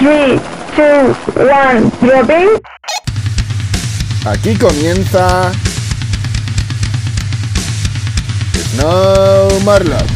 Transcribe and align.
3, 0.00 0.40
2, 0.76 1.14
1, 1.36 1.92
dropping. 2.00 2.48
Aquí 4.24 4.56
comienza 4.56 5.52
Snow 8.72 9.60
Marlock. 9.62 10.08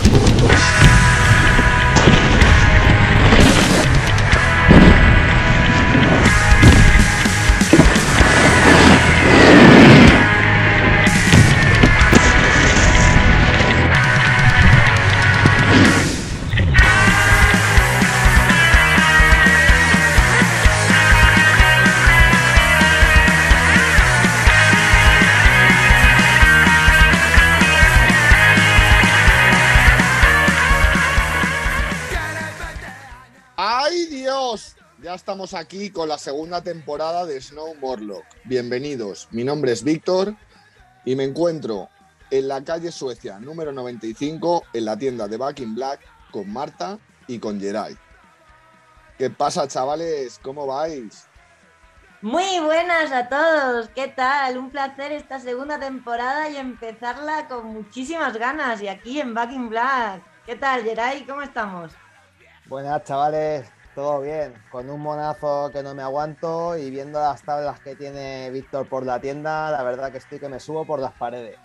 Estamos 35.24 35.54
aquí 35.54 35.88
con 35.88 36.06
la 36.10 36.18
segunda 36.18 36.60
temporada 36.60 37.24
de 37.24 37.40
Snow 37.40 37.74
Morlock. 37.80 38.26
Bienvenidos. 38.44 39.26
Mi 39.30 39.42
nombre 39.42 39.72
es 39.72 39.82
Víctor 39.82 40.36
y 41.06 41.16
me 41.16 41.24
encuentro 41.24 41.88
en 42.30 42.46
la 42.46 42.62
calle 42.62 42.92
Suecia 42.92 43.38
número 43.38 43.72
95 43.72 44.64
en 44.74 44.84
la 44.84 44.98
tienda 44.98 45.26
de 45.26 45.38
Back 45.38 45.60
in 45.60 45.74
Black 45.74 46.00
con 46.30 46.52
Marta 46.52 46.98
y 47.26 47.38
con 47.38 47.58
Geray. 47.58 47.96
¿Qué 49.16 49.30
pasa, 49.30 49.66
chavales? 49.66 50.38
¿Cómo 50.42 50.66
vais? 50.66 51.26
Muy 52.20 52.60
buenas 52.60 53.10
a 53.10 53.26
todos, 53.26 53.88
¿qué 53.94 54.08
tal? 54.08 54.58
Un 54.58 54.68
placer 54.68 55.10
esta 55.10 55.40
segunda 55.40 55.80
temporada 55.80 56.50
y 56.50 56.58
empezarla 56.58 57.48
con 57.48 57.68
muchísimas 57.68 58.36
ganas 58.36 58.82
y 58.82 58.88
aquí 58.88 59.22
en 59.22 59.32
Back 59.32 59.52
in 59.52 59.70
Black. 59.70 60.22
¿Qué 60.44 60.54
tal, 60.54 60.82
Geray? 60.82 61.24
¿Cómo 61.24 61.40
estamos? 61.40 61.92
Buenas 62.66 63.04
chavales, 63.04 63.66
todo 63.94 64.20
bien, 64.22 64.54
con 64.70 64.90
un 64.90 65.00
monazo 65.00 65.70
que 65.72 65.82
no 65.82 65.94
me 65.94 66.02
aguanto 66.02 66.76
y 66.76 66.90
viendo 66.90 67.20
las 67.20 67.42
tablas 67.42 67.80
que 67.80 67.94
tiene 67.94 68.50
Víctor 68.50 68.88
por 68.88 69.06
la 69.06 69.20
tienda, 69.20 69.70
la 69.70 69.82
verdad 69.82 70.10
que 70.10 70.18
estoy 70.18 70.38
que 70.38 70.48
me 70.48 70.60
subo 70.60 70.84
por 70.84 70.98
las 70.98 71.12
paredes. 71.12 71.56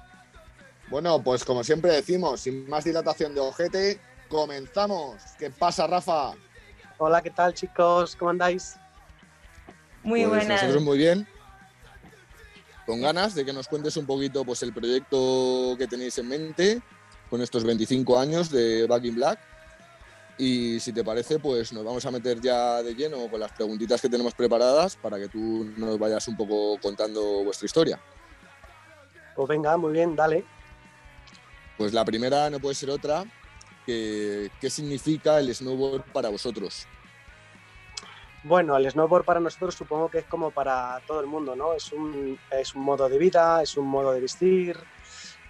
Bueno, 0.90 1.22
pues 1.22 1.44
como 1.44 1.64
siempre 1.64 1.92
decimos, 1.92 2.42
sin 2.42 2.68
más 2.68 2.84
dilatación 2.84 3.34
de 3.34 3.42
ojete, 3.42 4.00
comenzamos. 4.28 5.18
¿Qué 5.38 5.50
pasa, 5.50 5.88
Rafa? 5.88 6.34
Hola, 6.98 7.22
¿qué 7.22 7.30
tal 7.30 7.54
chicos? 7.54 8.16
¿Cómo 8.16 8.32
andáis? 8.32 8.76
Muy 10.04 10.22
Pues 10.22 10.30
buenas. 10.30 10.62
Nosotros 10.62 10.84
muy 10.84 10.98
bien. 10.98 11.28
Con 12.86 13.02
ganas 13.02 13.36
de 13.36 13.46
que 13.46 13.54
nos 13.54 13.68
cuentes 13.68 13.98
un 13.98 14.06
poquito 14.06 14.44
pues, 14.44 14.64
el 14.64 14.74
proyecto 14.74 15.76
que 15.78 15.88
tenéis 15.88 16.18
en 16.18 16.28
mente 16.28 16.82
con 17.30 17.42
estos 17.42 17.64
25 17.64 18.20
años 18.20 18.50
de 18.50 18.88
Back 18.88 19.06
in 19.06 19.16
Black. 19.16 19.40
Y 20.40 20.80
si 20.80 20.94
te 20.94 21.04
parece, 21.04 21.38
pues 21.38 21.74
nos 21.74 21.84
vamos 21.84 22.06
a 22.06 22.12
meter 22.12 22.40
ya 22.40 22.82
de 22.82 22.96
lleno 22.96 23.30
con 23.30 23.42
las 23.42 23.52
preguntitas 23.52 24.02
que 24.02 24.08
tenemos 24.08 24.34
preparadas 24.34 24.96
para 24.96 25.20
que 25.20 25.28
tú 25.28 25.70
nos 25.76 26.00
vayas 26.00 26.26
un 26.30 26.38
poco 26.38 26.80
contando 26.82 27.44
vuestra 27.44 27.66
historia. 27.66 28.00
Pues 29.36 29.50
venga, 29.50 29.76
muy 29.76 29.92
bien, 29.92 30.16
dale. 30.16 30.46
Pues 31.78 31.92
la 31.92 32.06
primera 32.06 32.50
no 32.50 32.62
puede 32.62 32.74
ser 32.74 32.90
otra 32.90 33.26
que 33.86 34.50
qué 34.62 34.70
significa 34.70 35.40
el 35.40 35.54
snowboard 35.54 36.04
para 36.14 36.30
vosotros. 36.30 36.88
Bueno, 38.44 38.78
el 38.78 38.90
snowboard 38.90 39.26
para 39.26 39.42
nosotros 39.42 39.76
supongo 39.76 40.10
que 40.10 40.20
es 40.20 40.26
como 40.26 40.52
para 40.52 41.02
todo 41.06 41.20
el 41.20 41.28
mundo, 41.28 41.54
¿no? 41.54 41.74
Es 41.74 41.92
un, 41.92 42.40
es 42.50 42.76
un 42.76 42.84
modo 42.84 43.10
de 43.10 43.18
vida, 43.18 43.62
es 43.62 43.76
un 43.76 43.88
modo 43.88 44.14
de 44.14 44.22
vestir, 44.22 44.78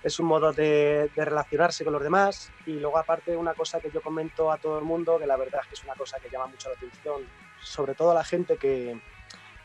es 0.03 0.19
un 0.19 0.27
modo 0.27 0.53
de, 0.53 1.09
de 1.15 1.25
relacionarse 1.25 1.83
con 1.83 1.93
los 1.93 2.01
demás 2.01 2.51
y 2.65 2.73
luego 2.73 2.97
aparte 2.97 3.35
una 3.35 3.53
cosa 3.53 3.79
que 3.79 3.91
yo 3.91 4.01
comento 4.01 4.51
a 4.51 4.57
todo 4.57 4.79
el 4.79 4.85
mundo, 4.85 5.19
que 5.19 5.27
la 5.27 5.37
verdad 5.37 5.61
es 5.63 5.67
que 5.67 5.75
es 5.75 5.83
una 5.83 5.95
cosa 5.95 6.19
que 6.19 6.29
llama 6.29 6.47
mucho 6.47 6.69
la 6.69 6.75
atención, 6.75 7.23
sobre 7.61 7.95
todo 7.95 8.11
a 8.11 8.13
la 8.13 8.23
gente 8.23 8.57
que, 8.57 8.99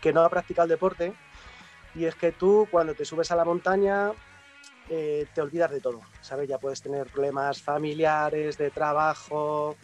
que 0.01 0.13
no 0.13 0.23
ha 0.23 0.29
practicado 0.29 0.65
el 0.65 0.71
deporte, 0.71 1.13
y 1.95 2.07
es 2.07 2.15
que 2.17 2.33
tú 2.33 2.67
cuando 2.71 2.95
te 2.95 3.05
subes 3.05 3.31
a 3.31 3.37
la 3.37 3.45
montaña 3.45 4.13
eh, 4.91 5.27
te 5.35 5.41
olvidas 5.41 5.71
de 5.71 5.81
todo, 5.81 6.01
¿sabes? 6.21 6.49
Ya 6.49 6.59
puedes 6.59 6.83
tener 6.83 7.07
problemas 7.07 7.63
familiares, 7.63 8.59
de 8.59 8.71
trabajo, 8.71 9.77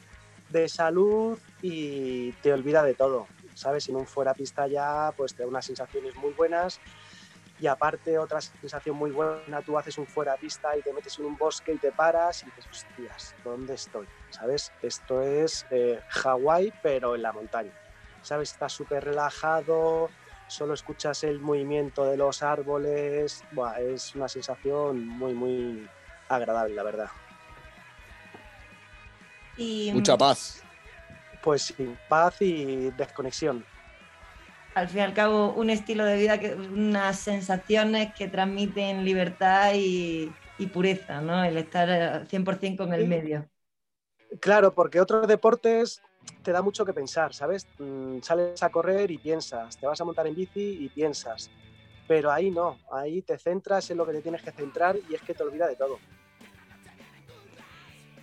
de 0.50 0.69
salud 0.69 1.39
y 1.62 2.33
te 2.33 2.53
olvida 2.53 2.83
de 2.83 2.94
todo, 2.94 3.28
¿sabes? 3.55 3.84
Si 3.84 3.93
no 3.93 4.05
fuera 4.05 4.34
pista 4.34 4.66
ya, 4.66 5.12
pues 5.16 5.34
te 5.34 5.43
da 5.43 5.49
unas 5.49 5.65
sensaciones 5.65 6.16
muy 6.16 6.33
buenas 6.33 6.81
y 7.60 7.66
aparte 7.66 8.19
otra 8.19 8.41
sensación 8.41 8.97
muy 8.97 9.10
buena, 9.10 9.60
tú 9.60 9.76
haces 9.76 9.98
un 9.98 10.06
fuera 10.06 10.34
pista 10.38 10.75
y 10.78 10.81
te 10.81 10.94
metes 10.94 11.19
en 11.19 11.26
un 11.26 11.37
bosque 11.37 11.75
y 11.75 11.78
te 11.78 11.93
paras 11.93 12.43
y 12.43 12.47
dices, 12.47 12.66
hostias, 12.71 13.34
¿dónde 13.44 13.75
estoy? 13.75 14.06
¿Sabes? 14.31 14.72
Esto 14.81 15.21
es 15.21 15.66
eh, 15.71 16.00
Hawái, 16.09 16.72
pero 16.82 17.15
en 17.15 17.21
la 17.21 17.32
montaña, 17.34 17.72
¿sabes? 18.22 18.53
Estás 18.53 18.72
súper 18.72 19.04
relajado, 19.04 20.10
solo 20.48 20.72
escuchas 20.72 21.22
el 21.22 21.38
movimiento 21.38 22.06
de 22.06 22.16
los 22.16 22.43
árboles, 22.43 23.44
Buah, 23.53 23.78
es 23.81 24.15
una 24.15 24.28
sensación 24.28 25.06
muy, 25.06 25.34
muy 25.34 25.87
agradable, 26.31 26.75
la 26.75 26.82
verdad. 26.82 27.10
Y 29.59 29.91
Mucha 29.92 30.16
paz. 30.16 30.62
Pues 31.42 31.65
sí, 31.65 31.94
paz 32.09 32.41
y 32.41 32.91
desconexión. 32.92 33.66
Al 34.75 34.89
fin 34.89 34.99
y 34.99 35.03
al 35.03 35.15
cabo 35.15 35.53
un 35.55 35.71
estilo 35.71 36.05
de 36.05 36.17
vida, 36.17 36.39
que, 36.39 36.55
unas 36.55 37.19
sensaciones 37.19 38.15
que 38.15 38.29
transmiten 38.29 39.05
libertad 39.05 39.73
y, 39.75 40.33
y 40.59 40.67
pureza, 40.67 41.21
¿no? 41.21 41.43
El 41.43 41.57
estar 41.57 41.89
eh, 41.91 42.27
100% 42.29 42.77
con 42.77 42.93
el 42.93 43.07
medio. 43.09 43.49
Claro, 44.41 44.73
porque 44.73 45.01
otros 45.01 45.27
deportes 45.27 46.03
te 46.43 46.53
da 46.53 46.63
mucho 46.63 46.85
que 46.85 46.93
pensar, 46.93 47.35
¿sabes? 47.35 47.67
Mm, 47.79 48.21
sales 48.21 48.63
a 48.63 48.69
correr 48.71 49.11
y 49.11 49.19
piensas, 49.19 49.77
te 49.77 49.87
vas 49.87 50.01
a 50.01 50.05
montar 50.05 50.27
en 50.27 50.35
bici 50.35 50.79
y 50.81 50.89
piensas, 50.89 51.51
pero 52.07 52.31
ahí 52.31 52.51
no, 52.51 52.79
ahí 52.93 53.23
te 53.23 53.39
centras 53.39 53.91
en 53.91 53.97
lo 53.97 54.07
que 54.07 54.13
te 54.13 54.23
tienes 54.23 54.43
que 54.43 54.53
centrar 54.53 54.97
y 55.09 55.15
es 55.15 55.23
que 55.23 55.35
te 55.35 55.43
olvidas 55.43 55.69
de 55.69 55.77
todo. 55.77 55.99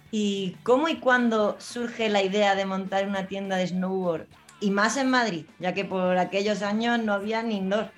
¿Y 0.09 0.55
cómo 0.63 0.87
y 0.87 0.99
cuándo 0.99 1.59
surge 1.59 2.07
la 2.07 2.23
idea 2.23 2.55
de 2.55 2.65
montar 2.65 3.05
una 3.07 3.27
tienda 3.27 3.57
de 3.57 3.67
snowboard? 3.67 4.27
Y 4.59 4.71
más 4.71 4.97
en 4.97 5.09
Madrid, 5.09 5.45
ya 5.59 5.73
que 5.73 5.85
por 5.85 6.17
aquellos 6.17 6.61
años 6.61 6.99
no 6.99 7.13
había 7.13 7.43
ni 7.43 7.57
indoor. 7.57 7.91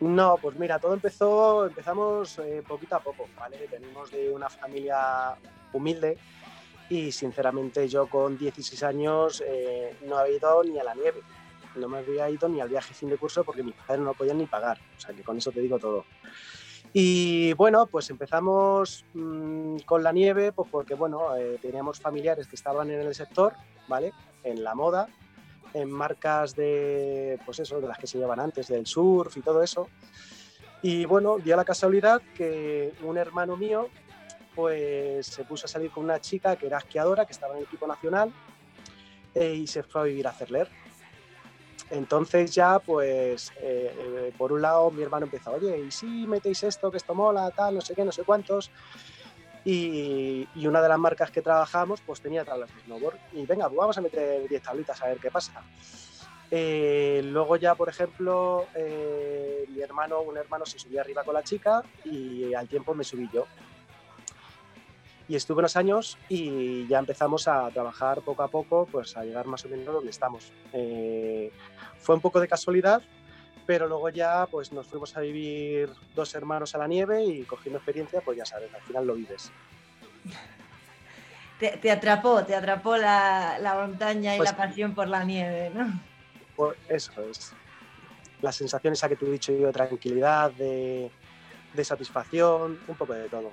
No, 0.00 0.36
pues 0.40 0.58
mira, 0.58 0.78
todo 0.78 0.94
empezó, 0.94 1.66
empezamos 1.66 2.38
eh, 2.38 2.62
poquito 2.66 2.96
a 2.96 3.00
poco, 3.00 3.28
¿vale? 3.38 3.68
Venimos 3.70 4.10
de 4.10 4.30
una 4.30 4.48
familia 4.48 5.34
humilde 5.72 6.18
y 6.88 7.10
sinceramente 7.10 7.88
yo 7.88 8.06
con 8.06 8.36
16 8.36 8.82
años 8.82 9.42
eh, 9.46 9.96
no 10.06 10.18
había 10.18 10.36
ido 10.36 10.62
ni 10.64 10.78
a 10.78 10.84
la 10.84 10.94
nieve, 10.94 11.20
no 11.76 11.88
me 11.88 11.98
había 11.98 12.28
ido 12.28 12.48
ni 12.48 12.60
al 12.60 12.68
viaje 12.68 12.92
fin 12.92 13.08
de 13.08 13.16
curso 13.16 13.44
porque 13.44 13.62
mis 13.62 13.74
padres 13.74 14.04
no 14.04 14.14
podían 14.14 14.38
ni 14.38 14.46
pagar, 14.46 14.78
o 14.96 15.00
sea 15.00 15.14
que 15.14 15.22
con 15.22 15.38
eso 15.38 15.50
te 15.50 15.60
digo 15.60 15.78
todo. 15.78 16.04
Y 16.92 17.52
bueno, 17.54 17.86
pues 17.86 18.08
empezamos 18.10 19.04
mm, 19.14 19.78
con 19.78 20.02
la 20.02 20.12
nieve, 20.12 20.52
pues 20.52 20.68
porque 20.70 20.94
bueno, 20.94 21.34
eh, 21.36 21.58
teníamos 21.60 21.98
familiares 21.98 22.46
que 22.46 22.56
estaban 22.56 22.90
en 22.90 23.00
el 23.00 23.14
sector, 23.14 23.54
¿vale? 23.88 24.12
En 24.44 24.62
la 24.62 24.74
moda, 24.74 25.08
en 25.74 25.90
marcas 25.90 26.54
de, 26.54 27.38
pues 27.44 27.58
eso, 27.58 27.80
de 27.80 27.88
las 27.88 27.98
que 27.98 28.06
se 28.06 28.18
llevan 28.18 28.40
antes, 28.40 28.68
del 28.68 28.86
surf 28.86 29.36
y 29.36 29.42
todo 29.42 29.62
eso. 29.62 29.88
Y 30.82 31.04
bueno, 31.04 31.38
dio 31.38 31.56
la 31.56 31.64
casualidad 31.64 32.22
que 32.36 32.92
un 33.02 33.18
hermano 33.18 33.56
mío, 33.56 33.88
pues 34.54 35.26
se 35.26 35.44
puso 35.44 35.66
a 35.66 35.68
salir 35.68 35.90
con 35.90 36.04
una 36.04 36.20
chica 36.20 36.56
que 36.56 36.66
era 36.66 36.78
esquiadora, 36.78 37.26
que 37.26 37.32
estaba 37.32 37.54
en 37.54 37.60
el 37.60 37.64
equipo 37.64 37.86
nacional, 37.86 38.32
eh, 39.34 39.54
y 39.54 39.66
se 39.66 39.82
fue 39.82 40.00
a 40.02 40.04
vivir 40.04 40.28
a 40.28 40.32
Cerler. 40.32 40.68
Entonces 41.90 42.54
ya, 42.54 42.78
pues, 42.78 43.52
eh, 43.60 43.94
eh, 43.98 44.32
por 44.38 44.52
un 44.52 44.62
lado 44.62 44.90
mi 44.90 45.02
hermano 45.02 45.26
empezó, 45.26 45.52
oye, 45.52 45.78
¿y 45.78 45.90
si 45.90 46.06
metéis 46.26 46.62
esto, 46.62 46.90
que 46.90 46.96
esto 46.96 47.14
mola, 47.14 47.50
tal, 47.50 47.74
no 47.74 47.80
sé 47.80 47.94
qué, 47.94 48.04
no 48.04 48.12
sé 48.12 48.22
cuántos? 48.22 48.70
Y, 49.64 50.46
y 50.54 50.66
una 50.66 50.82
de 50.82 50.88
las 50.88 50.98
marcas 50.98 51.30
que 51.30 51.40
trabajamos, 51.40 52.00
pues 52.02 52.20
tenía 52.20 52.44
tablas 52.44 52.74
de 52.74 52.82
snowboard. 52.82 53.18
Y 53.32 53.46
venga, 53.46 53.66
pues 53.68 53.78
vamos 53.78 53.98
a 53.98 54.00
meter 54.00 54.46
10 54.48 54.62
tablitas 54.62 55.00
a 55.02 55.06
ver 55.06 55.18
qué 55.18 55.30
pasa. 55.30 55.62
Eh, 56.50 57.20
luego 57.24 57.56
ya, 57.56 57.74
por 57.74 57.88
ejemplo, 57.88 58.66
eh, 58.74 59.64
mi 59.68 59.80
hermano, 59.80 60.20
un 60.20 60.36
hermano 60.36 60.64
se 60.64 60.78
subía 60.78 61.00
arriba 61.00 61.24
con 61.24 61.34
la 61.34 61.42
chica 61.42 61.82
y 62.04 62.54
al 62.54 62.68
tiempo 62.68 62.94
me 62.94 63.02
subí 63.02 63.28
yo. 63.32 63.46
Y 65.26 65.36
estuve 65.36 65.60
unos 65.60 65.76
años 65.76 66.18
y 66.28 66.86
ya 66.86 66.98
empezamos 66.98 67.48
a 67.48 67.70
trabajar 67.70 68.20
poco 68.20 68.42
a 68.42 68.48
poco, 68.48 68.86
pues 68.86 69.16
a 69.16 69.24
llegar 69.24 69.46
más 69.46 69.64
o 69.64 69.68
menos 69.68 69.92
donde 69.92 70.10
estamos. 70.10 70.52
Eh, 70.72 71.50
fue 71.98 72.14
un 72.14 72.20
poco 72.20 72.40
de 72.40 72.46
casualidad, 72.46 73.02
pero 73.66 73.86
luego 73.86 74.08
ya 74.10 74.46
pues 74.50 74.72
nos 74.72 74.86
fuimos 74.86 75.16
a 75.16 75.20
vivir 75.20 75.90
dos 76.14 76.34
hermanos 76.34 76.74
a 76.74 76.78
la 76.78 76.88
nieve 76.88 77.24
y 77.24 77.42
cogiendo 77.44 77.78
experiencia, 77.78 78.20
pues 78.20 78.38
ya 78.38 78.44
sabes, 78.44 78.72
al 78.74 78.82
final 78.82 79.06
lo 79.06 79.14
vives. 79.14 79.50
te, 81.58 81.90
atrapó, 81.90 82.44
te 82.44 82.54
atrapó 82.54 82.96
la, 82.96 83.58
montaña 83.74 84.34
y 84.34 84.38
pues 84.38 84.50
la 84.50 84.56
pasión 84.56 84.94
por 84.94 85.08
la 85.08 85.24
nieve, 85.24 85.70
¿no? 85.70 86.00
Pues 86.56 86.76
eso 86.88 87.12
es. 87.30 87.52
Las 88.42 88.56
sensaciones 88.56 89.02
a 89.02 89.08
que 89.08 89.16
te 89.16 89.26
he 89.26 89.30
dicho 89.30 89.52
yo 89.52 89.66
de 89.66 89.72
tranquilidad, 89.72 90.50
de, 90.52 91.10
satisfacción, 91.82 92.78
un 92.86 92.96
poco 92.96 93.14
de 93.14 93.28
todo. 93.28 93.50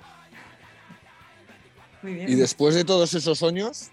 Muy 2.02 2.14
bien. 2.14 2.28
Y 2.28 2.34
después 2.34 2.74
de 2.74 2.84
todos 2.84 3.14
esos 3.14 3.42
años, 3.42 3.90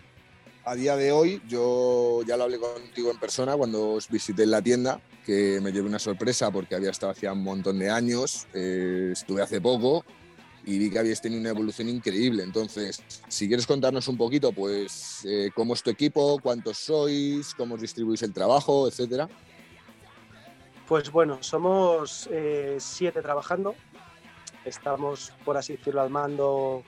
a 0.65 0.75
día 0.75 0.95
de 0.95 1.11
hoy, 1.11 1.41
yo 1.47 2.21
ya 2.27 2.35
lo 2.35 2.43
hablé 2.43 2.59
contigo 2.59 3.11
en 3.11 3.19
persona 3.19 3.55
cuando 3.55 3.91
os 3.91 4.09
visité 4.09 4.43
en 4.43 4.51
la 4.51 4.61
tienda, 4.61 4.99
que 5.25 5.59
me 5.61 5.71
llevé 5.71 5.87
una 5.87 5.99
sorpresa 5.99 6.51
porque 6.51 6.75
había 6.75 6.91
estado 6.91 7.11
hacía 7.11 7.33
un 7.33 7.43
montón 7.43 7.79
de 7.79 7.89
años, 7.89 8.47
eh, 8.53 9.09
estuve 9.11 9.41
hace 9.41 9.61
poco 9.61 10.05
y 10.65 10.77
vi 10.77 10.89
que 10.89 10.99
habéis 10.99 11.21
tenido 11.21 11.41
una 11.41 11.49
evolución 11.49 11.89
increíble. 11.89 12.43
Entonces, 12.43 13.03
si 13.27 13.47
quieres 13.47 13.65
contarnos 13.65 14.07
un 14.07 14.17
poquito, 14.17 14.51
pues, 14.51 15.25
eh, 15.25 15.49
cómo 15.55 15.73
es 15.73 15.83
tu 15.83 15.89
equipo, 15.89 16.39
cuántos 16.41 16.77
sois, 16.77 17.53
cómo 17.55 17.75
os 17.75 17.81
distribuís 17.81 18.21
el 18.23 18.33
trabajo, 18.33 18.87
etcétera. 18.87 19.29
Pues 20.87 21.11
bueno, 21.11 21.37
somos 21.41 22.27
eh, 22.31 22.77
siete 22.79 23.21
trabajando. 23.21 23.75
Estamos, 24.65 25.31
por 25.45 25.57
así 25.57 25.77
decirlo, 25.77 26.01
al 26.01 26.09
mando 26.09 26.83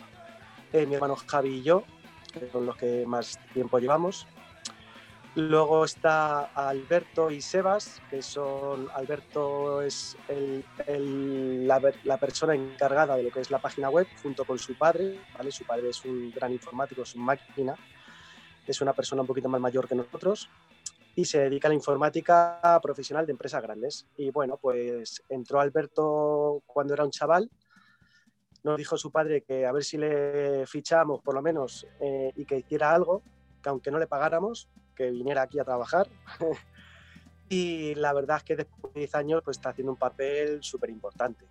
mi 0.73 0.95
hermano 0.95 1.15
Javi 1.15 1.57
y 1.57 1.63
yo, 1.63 1.83
que 2.31 2.49
son 2.51 2.65
los 2.65 2.77
que 2.77 3.05
más 3.05 3.39
tiempo 3.53 3.79
llevamos. 3.79 4.27
Luego 5.35 5.85
está 5.85 6.45
Alberto 6.53 7.31
y 7.31 7.39
Sebas, 7.39 8.01
que 8.09 8.21
son, 8.21 8.89
Alberto 8.93 9.81
es 9.81 10.17
la, 10.27 12.17
persona 12.19 12.53
encargada 12.53 13.15
de 13.15 13.23
lo 13.23 13.31
que 13.31 13.39
es 13.39 13.49
la 13.49 13.59
página 13.59 13.89
web, 13.89 14.07
junto 14.21 14.43
con 14.43 14.59
su 14.59 14.77
padre, 14.77 15.21
¿vale? 15.37 15.51
Su 15.51 15.63
padre 15.65 15.89
es 15.89 16.03
un 16.03 16.31
gran 16.31 16.51
informático, 16.51 17.03
es 17.03 17.15
un 17.15 17.23
máquina, 17.23 17.75
es 18.67 18.81
una 18.81 18.91
persona 18.91 19.21
un 19.21 19.27
poquito 19.27 19.47
más 19.47 19.61
mayor 19.61 19.87
que 19.87 19.95
nosotros 19.95 20.49
y 21.15 21.23
se 21.23 21.39
dedica 21.39 21.67
a 21.67 21.69
la 21.69 21.75
informática 21.75 22.79
profesional 22.83 23.25
de 23.25 23.31
empresas 23.31 23.61
grandes. 23.61 24.07
Y 24.17 24.31
bueno, 24.31 24.57
pues 24.57 25.23
entró 25.29 25.61
Alberto 25.61 26.61
cuando 26.65 26.93
era 26.93 27.05
un 27.05 27.11
chaval, 27.11 27.49
nos 28.63 28.77
dijo 28.77 28.97
su 28.97 29.11
padre 29.11 29.43
que 29.43 29.65
a 29.65 29.71
ver 29.71 29.85
si 29.85 29.97
le 29.97 30.65
fichamos 30.67 31.21
por 31.21 31.35
lo 31.35 31.41
menos 31.41 31.87
eh, 32.01 32.33
y 32.35 32.43
que 32.43 32.57
hiciera 32.57 32.93
algo, 32.93 33.23
que 33.63 33.69
aunque 33.69 33.91
no 33.91 33.97
le 33.97 34.07
pagáramos, 34.07 34.69
que 35.01 35.11
viniera 35.11 35.41
aquí 35.41 35.59
a 35.59 35.63
trabajar. 35.63 36.07
y 37.49 37.95
la 37.95 38.13
verdad 38.13 38.37
es 38.37 38.43
que 38.43 38.55
después 38.55 38.93
de 38.93 38.99
10 39.01 39.15
años 39.15 39.41
pues, 39.43 39.57
está 39.57 39.69
haciendo 39.69 39.91
un 39.91 39.97
papel 39.97 40.61
súper 40.63 40.89
importante. 40.89 41.45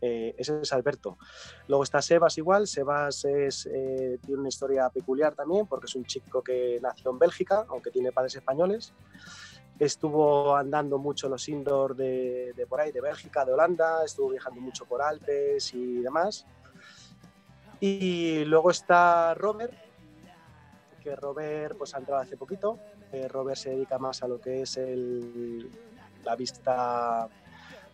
Eh, 0.00 0.34
ese 0.38 0.60
es 0.60 0.72
Alberto. 0.72 1.18
Luego 1.66 1.82
está 1.84 2.02
Sebas 2.02 2.38
igual. 2.38 2.66
Sebas 2.66 3.24
es, 3.24 3.66
eh, 3.66 4.18
tiene 4.24 4.40
una 4.40 4.48
historia 4.48 4.88
peculiar 4.90 5.34
también 5.34 5.66
porque 5.66 5.86
es 5.86 5.94
un 5.94 6.04
chico 6.04 6.42
que 6.42 6.78
nació 6.80 7.10
en 7.10 7.18
Bélgica, 7.18 7.66
aunque 7.68 7.90
tiene 7.90 8.12
padres 8.12 8.36
españoles. 8.36 8.92
Estuvo 9.78 10.56
andando 10.56 10.98
mucho 10.98 11.28
los 11.28 11.48
indoor 11.48 11.94
de, 11.94 12.52
de 12.56 12.66
por 12.66 12.80
ahí, 12.80 12.90
de 12.90 13.00
Bélgica, 13.00 13.44
de 13.44 13.52
Holanda. 13.52 14.04
Estuvo 14.04 14.30
viajando 14.30 14.60
mucho 14.60 14.86
por 14.86 15.02
Alpes 15.02 15.72
y 15.74 16.00
demás. 16.00 16.46
Y 17.80 18.44
luego 18.44 18.72
está 18.72 19.34
Robert, 19.34 19.72
Robert 21.16 21.76
pues, 21.76 21.94
ha 21.94 21.98
entrado 21.98 22.20
hace 22.20 22.36
poquito. 22.36 22.78
Eh, 23.12 23.28
Robert 23.28 23.58
se 23.58 23.70
dedica 23.70 23.98
más 23.98 24.22
a 24.22 24.28
lo 24.28 24.40
que 24.40 24.62
es 24.62 24.78
la 26.24 26.36
vista 26.36 27.28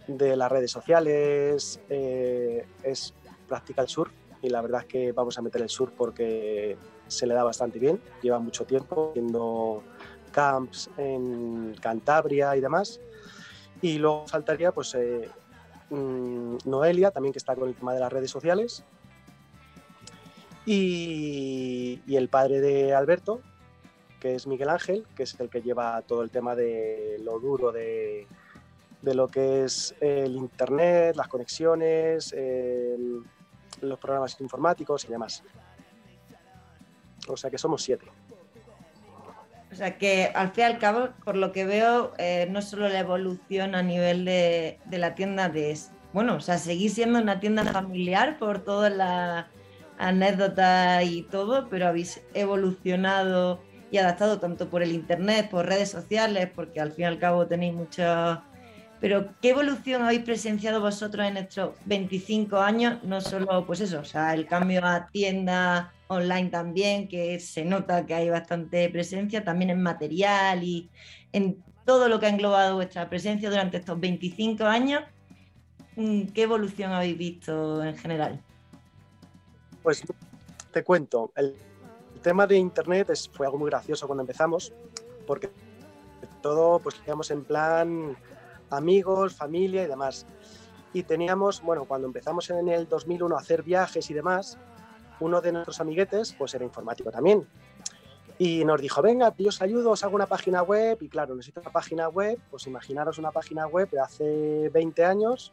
de 0.06 0.36
las 0.36 0.50
redes 0.50 0.70
sociales, 0.70 1.80
eh, 1.88 2.66
es 2.82 3.14
practica 3.48 3.82
el 3.82 3.88
surf 3.88 4.12
y 4.42 4.48
la 4.50 4.60
verdad 4.60 4.82
es 4.82 4.86
que 4.86 5.12
vamos 5.12 5.38
a 5.38 5.42
meter 5.42 5.62
el 5.62 5.68
surf 5.68 5.92
porque 5.96 6.76
se 7.06 7.26
le 7.26 7.34
da 7.34 7.44
bastante 7.44 7.78
bien, 7.78 8.00
lleva 8.22 8.38
mucho 8.38 8.64
tiempo 8.64 9.10
haciendo 9.10 9.82
camps 10.32 10.90
en 10.98 11.74
Cantabria 11.80 12.56
y 12.56 12.60
demás. 12.60 13.00
Y 13.80 13.98
luego 13.98 14.26
faltaría 14.26 14.72
pues 14.72 14.94
eh, 14.94 15.28
mm, 15.90 16.56
Noelia, 16.66 17.10
también 17.10 17.32
que 17.32 17.38
está 17.38 17.54
con 17.54 17.68
el 17.68 17.74
tema 17.74 17.94
de 17.94 18.00
las 18.00 18.12
redes 18.12 18.30
sociales, 18.30 18.84
y, 20.66 22.00
el 22.08 22.28
padre 22.28 22.60
de 22.60 22.94
Alberto, 22.94 23.40
que 24.20 24.34
es 24.34 24.46
Miguel 24.46 24.70
Ángel, 24.70 25.06
que 25.14 25.24
es 25.24 25.38
el 25.38 25.50
que 25.50 25.62
lleva 25.62 26.00
todo 26.02 26.22
el 26.22 26.30
tema 26.30 26.54
de 26.54 27.18
lo 27.22 27.38
duro 27.38 27.72
de, 27.72 28.26
lo 29.02 29.28
que 29.28 29.64
es 29.64 29.94
el 30.00 30.36
Internet, 30.36 31.16
las 31.16 31.28
conexiones, 31.28 32.34
los 33.80 33.98
programas 33.98 34.40
informáticos 34.40 35.04
y 35.04 35.08
demás. 35.08 35.42
O 37.28 37.36
sea 37.36 37.50
que 37.50 37.58
somos 37.58 37.82
siete. 37.82 38.06
O 39.70 39.76
sea 39.76 39.98
que 39.98 40.30
al 40.34 40.52
fin 40.52 40.62
y 40.62 40.66
al 40.66 40.78
cabo, 40.78 41.08
por 41.24 41.36
lo 41.36 41.50
que 41.50 41.64
veo, 41.64 42.12
eh, 42.18 42.46
no 42.50 42.62
solo 42.62 42.88
la 42.88 43.00
evolución 43.00 43.74
a 43.74 43.82
nivel 43.82 44.24
de, 44.24 44.78
de, 44.84 44.98
la 44.98 45.16
tienda 45.16 45.48
de... 45.48 45.76
Bueno, 46.12 46.36
o 46.36 46.40
sea, 46.40 46.58
seguís 46.58 46.94
siendo 46.94 47.18
una 47.18 47.40
tienda 47.40 47.64
familiar 47.64 48.38
por 48.38 48.60
toda 48.60 48.88
la 48.88 49.48
anécdotas 50.04 51.02
y 51.04 51.22
todo, 51.22 51.68
pero 51.70 51.88
habéis 51.88 52.20
evolucionado 52.34 53.60
y 53.90 53.96
adaptado 53.96 54.38
tanto 54.38 54.68
por 54.68 54.82
el 54.82 54.92
internet, 54.92 55.48
por 55.50 55.66
redes 55.66 55.90
sociales, 55.90 56.50
porque 56.54 56.80
al 56.80 56.92
fin 56.92 57.04
y 57.04 57.06
al 57.06 57.18
cabo 57.18 57.46
tenéis 57.46 57.74
muchas... 57.74 58.40
Pero 59.00 59.28
¿qué 59.40 59.50
evolución 59.50 60.02
habéis 60.02 60.22
presenciado 60.22 60.80
vosotros 60.80 61.26
en 61.26 61.36
estos 61.36 61.76
25 61.84 62.58
años? 62.58 63.02
No 63.02 63.20
solo 63.20 63.66
pues 63.66 63.80
eso, 63.80 64.00
o 64.00 64.04
sea, 64.04 64.34
el 64.34 64.46
cambio 64.46 64.84
a 64.84 65.08
tienda 65.08 65.92
online 66.08 66.50
también, 66.50 67.08
que 67.08 67.40
se 67.40 67.64
nota 67.64 68.06
que 68.06 68.14
hay 68.14 68.30
bastante 68.30 68.88
presencia, 68.90 69.42
también 69.42 69.70
en 69.70 69.82
material 69.82 70.62
y 70.62 70.90
en 71.32 71.62
todo 71.84 72.08
lo 72.08 72.20
que 72.20 72.26
ha 72.26 72.30
englobado 72.30 72.76
vuestra 72.76 73.08
presencia 73.08 73.50
durante 73.50 73.78
estos 73.78 73.98
25 73.98 74.64
años. 74.64 75.02
¿Qué 75.96 76.42
evolución 76.42 76.92
habéis 76.92 77.16
visto 77.16 77.82
en 77.84 77.96
general? 77.96 78.40
Pues 79.84 80.02
te 80.72 80.82
cuento, 80.82 81.30
el, 81.36 81.54
tema 82.22 82.46
de 82.46 82.56
internet 82.56 83.10
es, 83.10 83.28
fue 83.28 83.44
algo 83.44 83.58
muy 83.58 83.68
gracioso 83.68 84.06
cuando 84.06 84.22
empezamos, 84.22 84.72
porque 85.26 85.50
todo 86.40 86.78
pues 86.78 87.02
en 87.30 87.44
plan 87.44 88.16
amigos, 88.70 89.34
familia 89.34 89.84
y 89.84 89.86
demás. 89.86 90.24
Y 90.94 91.02
teníamos, 91.02 91.60
bueno, 91.60 91.84
cuando 91.84 92.06
empezamos 92.06 92.48
en 92.48 92.66
el 92.68 92.88
2001 92.88 93.36
a 93.36 93.40
hacer 93.40 93.62
viajes 93.62 94.08
y 94.08 94.14
demás, 94.14 94.56
uno 95.20 95.42
de 95.42 95.52
nuestros 95.52 95.78
amiguetes 95.82 96.34
pues 96.38 96.54
era 96.54 96.64
informático 96.64 97.10
también. 97.10 97.46
Y 98.38 98.64
nos 98.64 98.80
dijo, 98.80 99.02
venga, 99.02 99.34
yo 99.36 99.50
os 99.50 99.60
ayudo, 99.60 99.90
os 99.90 100.02
hago 100.02 100.16
una 100.16 100.26
página 100.26 100.62
web. 100.62 100.96
Y 101.02 101.10
claro, 101.10 101.34
necesito 101.34 101.60
una 101.60 101.70
página 101.70 102.08
web, 102.08 102.38
pues 102.50 102.66
imaginaros 102.66 103.18
una 103.18 103.32
página 103.32 103.66
web 103.66 103.90
de 103.90 104.00
hace 104.00 104.70
20 104.70 105.04
años, 105.04 105.52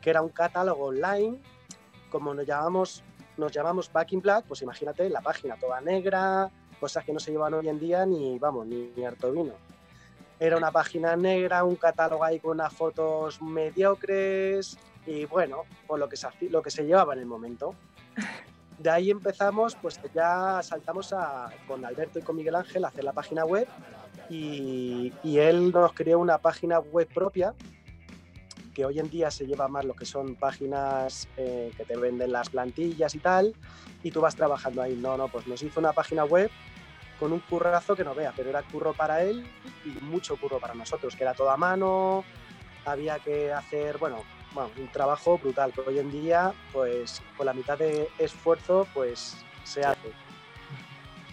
que 0.00 0.08
era 0.08 0.22
un 0.22 0.30
catálogo 0.30 0.86
online, 0.86 1.38
como 2.10 2.32
nos 2.32 2.46
llamamos 2.46 3.04
nos 3.36 3.52
llamamos 3.52 3.92
Back 3.92 4.12
in 4.12 4.20
Black, 4.20 4.44
pues 4.46 4.62
imagínate 4.62 5.08
la 5.10 5.20
página 5.20 5.56
toda 5.56 5.80
negra, 5.80 6.50
cosas 6.80 7.04
que 7.04 7.12
no 7.12 7.20
se 7.20 7.30
llevan 7.30 7.54
hoy 7.54 7.68
en 7.68 7.78
día 7.78 8.06
ni, 8.06 8.38
vamos, 8.38 8.66
ni, 8.66 8.92
ni 8.96 9.04
harto 9.04 9.32
vino. 9.32 9.52
Era 10.38 10.56
una 10.56 10.70
página 10.70 11.16
negra, 11.16 11.64
un 11.64 11.76
catálogo 11.76 12.22
ahí 12.22 12.38
con 12.40 12.52
unas 12.52 12.72
fotos 12.72 13.40
mediocres 13.40 14.78
y 15.06 15.24
bueno, 15.24 15.62
pues 15.86 15.98
lo 15.98 16.08
que 16.08 16.16
se, 16.16 16.28
lo 16.50 16.62
que 16.62 16.70
se 16.70 16.84
llevaba 16.84 17.14
en 17.14 17.20
el 17.20 17.26
momento. 17.26 17.74
De 18.78 18.90
ahí 18.90 19.10
empezamos, 19.10 19.74
pues 19.76 19.98
ya 20.14 20.60
saltamos 20.62 21.12
a, 21.14 21.50
con 21.66 21.84
Alberto 21.84 22.18
y 22.18 22.22
con 22.22 22.36
Miguel 22.36 22.56
Ángel 22.56 22.84
a 22.84 22.88
hacer 22.88 23.04
la 23.04 23.12
página 23.12 23.44
web 23.46 23.66
y, 24.28 25.12
y 25.22 25.38
él 25.38 25.72
nos 25.72 25.92
creó 25.94 26.18
una 26.18 26.38
página 26.38 26.80
web 26.80 27.08
propia 27.12 27.54
que 28.76 28.84
hoy 28.84 28.98
en 28.98 29.08
día 29.08 29.30
se 29.30 29.46
lleva 29.46 29.68
más 29.68 29.86
lo 29.86 29.94
que 29.94 30.04
son 30.04 30.34
páginas 30.34 31.28
eh, 31.38 31.72
que 31.74 31.86
te 31.86 31.96
venden 31.96 32.30
las 32.30 32.50
plantillas 32.50 33.14
y 33.14 33.18
tal, 33.20 33.54
y 34.02 34.10
tú 34.10 34.20
vas 34.20 34.36
trabajando 34.36 34.82
ahí. 34.82 34.94
No, 34.94 35.16
no, 35.16 35.28
pues 35.28 35.46
nos 35.46 35.62
hizo 35.62 35.80
una 35.80 35.94
página 35.94 36.26
web 36.26 36.50
con 37.18 37.32
un 37.32 37.40
currazo 37.40 37.96
que 37.96 38.04
no 38.04 38.14
vea, 38.14 38.34
pero 38.36 38.50
era 38.50 38.62
curro 38.62 38.92
para 38.92 39.22
él 39.22 39.46
y 39.86 40.04
mucho 40.04 40.36
curro 40.36 40.58
para 40.58 40.74
nosotros, 40.74 41.16
que 41.16 41.24
era 41.24 41.32
toda 41.32 41.54
a 41.54 41.56
mano, 41.56 42.22
había 42.84 43.18
que 43.18 43.50
hacer, 43.50 43.96
bueno, 43.96 44.22
bueno, 44.52 44.70
un 44.76 44.88
trabajo 44.88 45.38
brutal, 45.38 45.72
que 45.72 45.80
hoy 45.80 45.98
en 45.98 46.10
día, 46.10 46.52
pues 46.74 47.22
con 47.34 47.46
la 47.46 47.54
mitad 47.54 47.78
de 47.78 48.10
esfuerzo, 48.18 48.86
pues 48.92 49.38
se 49.64 49.86
hace. 49.86 50.12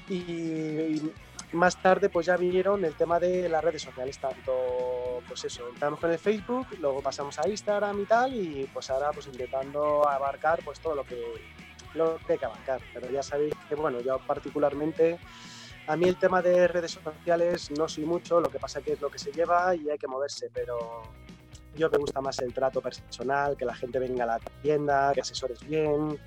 Y, 0.08 1.12
más 1.54 1.82
tarde 1.82 2.10
pues 2.10 2.26
ya 2.26 2.38
vinieron 2.38 2.84
el 2.84 2.96
tema 2.96 3.20
de 3.20 3.48
las 3.48 3.64
redes 3.64 3.82
sociales, 3.82 4.18
tanto 4.20 5.22
pues 5.28 5.46
eso, 5.46 5.68
entramos 5.70 6.00
con 6.00 6.12
el 6.12 6.20
Facebook, 6.20 6.68
luego 6.80 7.02
pasamos 7.02 7.38
a 7.40 7.48
Instagram 7.48 8.02
y 8.02 8.06
tal, 8.06 8.34
y 8.34 8.70
pues 8.74 8.90
ahora 8.90 9.12
pues 9.12 9.28
intentando 9.28 10.08
abarcar 10.08 10.60
pues 10.64 10.80
todo 10.80 10.96
lo 10.96 11.04
que, 11.04 11.22
lo 11.94 12.18
que 12.18 12.34
hay 12.34 12.40
que 12.40 12.46
abarcar. 12.46 12.82
Pero 12.94 13.10
ya 13.10 13.24
sabéis 13.24 13.54
que 13.70 13.76
bueno, 13.76 14.00
yo 14.02 14.20
particularmente 14.20 15.20
a 15.88 15.96
mí 15.96 16.08
el 16.08 16.18
tema 16.18 16.42
de 16.42 16.68
redes 16.68 16.92
sociales 16.92 17.72
no 17.72 17.88
soy 17.88 18.06
mucho, 18.06 18.40
lo 18.40 18.50
que 18.50 18.60
pasa 18.60 18.82
que 18.82 18.94
es 18.94 19.02
lo 19.02 19.10
que 19.10 19.20
se 19.20 19.32
lleva 19.32 19.76
y 19.76 19.90
hay 19.90 19.98
que 19.98 20.08
moverse, 20.08 20.50
pero 20.54 21.04
yo 21.76 21.90
me 21.90 21.98
gusta 21.98 22.22
más 22.22 22.40
el 22.40 22.54
trato 22.54 22.82
personal, 22.82 23.58
que 23.58 23.66
la 23.66 23.76
gente 23.76 24.00
venga 24.00 24.24
a 24.24 24.28
la 24.28 24.40
tienda, 24.62 25.12
que 25.14 25.22
asesores 25.22 25.66
bien, 25.68 26.18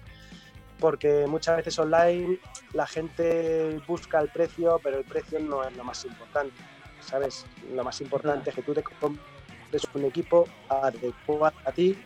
porque 0.78 1.26
muchas 1.26 1.56
veces 1.58 1.78
online 1.78 2.38
la 2.72 2.86
gente 2.86 3.80
busca 3.86 4.20
el 4.20 4.28
precio, 4.28 4.80
pero 4.82 4.98
el 4.98 5.04
precio 5.04 5.38
no 5.40 5.64
es 5.64 5.76
lo 5.76 5.84
más 5.84 6.04
importante, 6.04 6.54
¿sabes? 7.00 7.46
Lo 7.72 7.82
más 7.84 8.00
importante 8.00 8.50
es 8.50 8.56
que 8.56 8.62
tú 8.62 8.74
te 8.74 8.82
compres 8.82 9.82
un 9.94 10.04
equipo 10.04 10.46
adecuado 10.68 11.56
a 11.64 11.72
ti, 11.72 11.96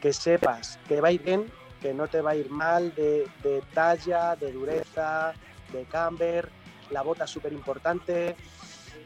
que 0.00 0.12
sepas 0.12 0.78
que 0.88 1.00
va 1.00 1.08
a 1.08 1.12
ir 1.12 1.22
bien, 1.22 1.50
que 1.80 1.92
no 1.92 2.08
te 2.08 2.20
va 2.20 2.30
a 2.30 2.36
ir 2.36 2.50
mal 2.50 2.94
de, 2.94 3.28
talla, 3.74 4.36
de 4.36 4.52
dureza, 4.52 5.32
de 5.72 5.84
camber, 5.84 6.48
la 6.90 7.02
bota 7.02 7.24
es 7.24 7.30
súper 7.30 7.52
importante, 7.52 8.36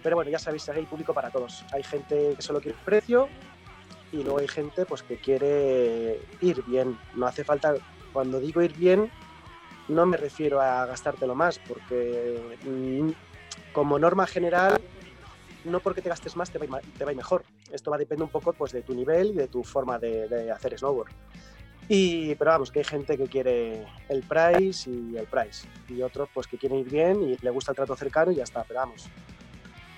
pero 0.02 0.16
bueno, 0.16 0.30
ya 0.30 0.38
sabéis, 0.38 0.68
hay 0.68 0.84
público 0.84 1.12
para 1.14 1.30
todos. 1.30 1.64
Hay 1.72 1.82
gente 1.82 2.34
que 2.36 2.42
solo 2.42 2.60
quiere 2.60 2.76
precio 2.84 3.28
y 4.10 4.22
luego 4.22 4.38
hay 4.38 4.48
gente 4.48 4.84
pues 4.84 5.02
que 5.02 5.16
quiere 5.16 6.20
ir 6.40 6.62
bien. 6.64 6.98
No 7.14 7.26
hace 7.26 7.44
falta, 7.44 7.74
cuando 8.12 8.40
digo 8.40 8.62
ir 8.62 8.76
bien, 8.76 9.10
no 9.88 10.06
me 10.06 10.16
refiero 10.16 10.60
a 10.60 10.86
gastártelo 10.86 11.34
más, 11.34 11.58
porque 11.58 12.58
mm, 12.64 13.10
como 13.72 13.98
norma 13.98 14.26
general, 14.26 14.80
no 15.64 15.80
porque 15.80 16.02
te 16.02 16.08
gastes 16.08 16.36
más 16.36 16.50
te 16.50 16.58
va, 16.58 16.80
te 16.80 17.04
va 17.04 17.10
a 17.10 17.12
ir 17.12 17.16
mejor. 17.16 17.44
Esto 17.70 17.90
va 17.90 17.96
a 17.96 17.98
depender 17.98 18.24
un 18.24 18.30
poco 18.30 18.52
pues, 18.52 18.72
de 18.72 18.82
tu 18.82 18.94
nivel 18.94 19.30
y 19.30 19.34
de 19.34 19.48
tu 19.48 19.62
forma 19.64 19.98
de, 19.98 20.28
de 20.28 20.50
hacer 20.50 20.78
snowboard. 20.78 21.10
Y, 21.88 22.34
pero 22.36 22.52
vamos, 22.52 22.70
que 22.70 22.80
hay 22.80 22.84
gente 22.84 23.18
que 23.18 23.26
quiere 23.26 23.86
el 24.08 24.22
price 24.22 24.88
y 24.88 25.16
el 25.16 25.26
price. 25.26 25.66
Y 25.88 26.02
otros 26.02 26.28
pues 26.32 26.46
que 26.46 26.56
quieren 26.56 26.78
ir 26.78 26.90
bien 26.90 27.22
y 27.22 27.36
le 27.36 27.50
gusta 27.50 27.72
el 27.72 27.76
trato 27.76 27.96
cercano 27.96 28.32
y 28.32 28.36
ya 28.36 28.44
está. 28.44 28.64
Pero 28.64 28.80
vamos, 28.80 29.08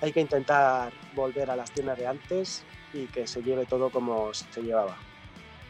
hay 0.01 0.11
que 0.11 0.19
intentar 0.19 0.91
volver 1.13 1.49
a 1.49 1.55
las 1.55 1.71
tiendas 1.71 1.97
de 1.97 2.07
antes 2.07 2.65
y 2.93 3.05
que 3.07 3.27
se 3.27 3.41
lleve 3.41 3.65
todo 3.65 3.89
como 3.89 4.33
se 4.33 4.61
llevaba. 4.61 4.97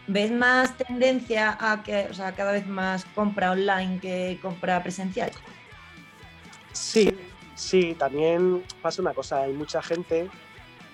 ¿Ves 0.08 0.32
más 0.32 0.78
tendencia 0.78 1.58
a 1.60 1.82
que, 1.82 2.08
o 2.10 2.14
sea, 2.14 2.34
cada 2.34 2.52
vez 2.52 2.68
más 2.68 3.06
compra 3.16 3.52
online 3.52 4.00
que 4.00 4.40
compra 4.42 4.82
presencial? 4.84 5.32
Sí, 6.74 7.18
sí, 7.56 7.96
también 7.96 8.64
pasa 8.82 9.02
una 9.02 9.14
cosa, 9.14 9.42
hay 9.42 9.54
mucha 9.54 9.82
gente 9.82 10.30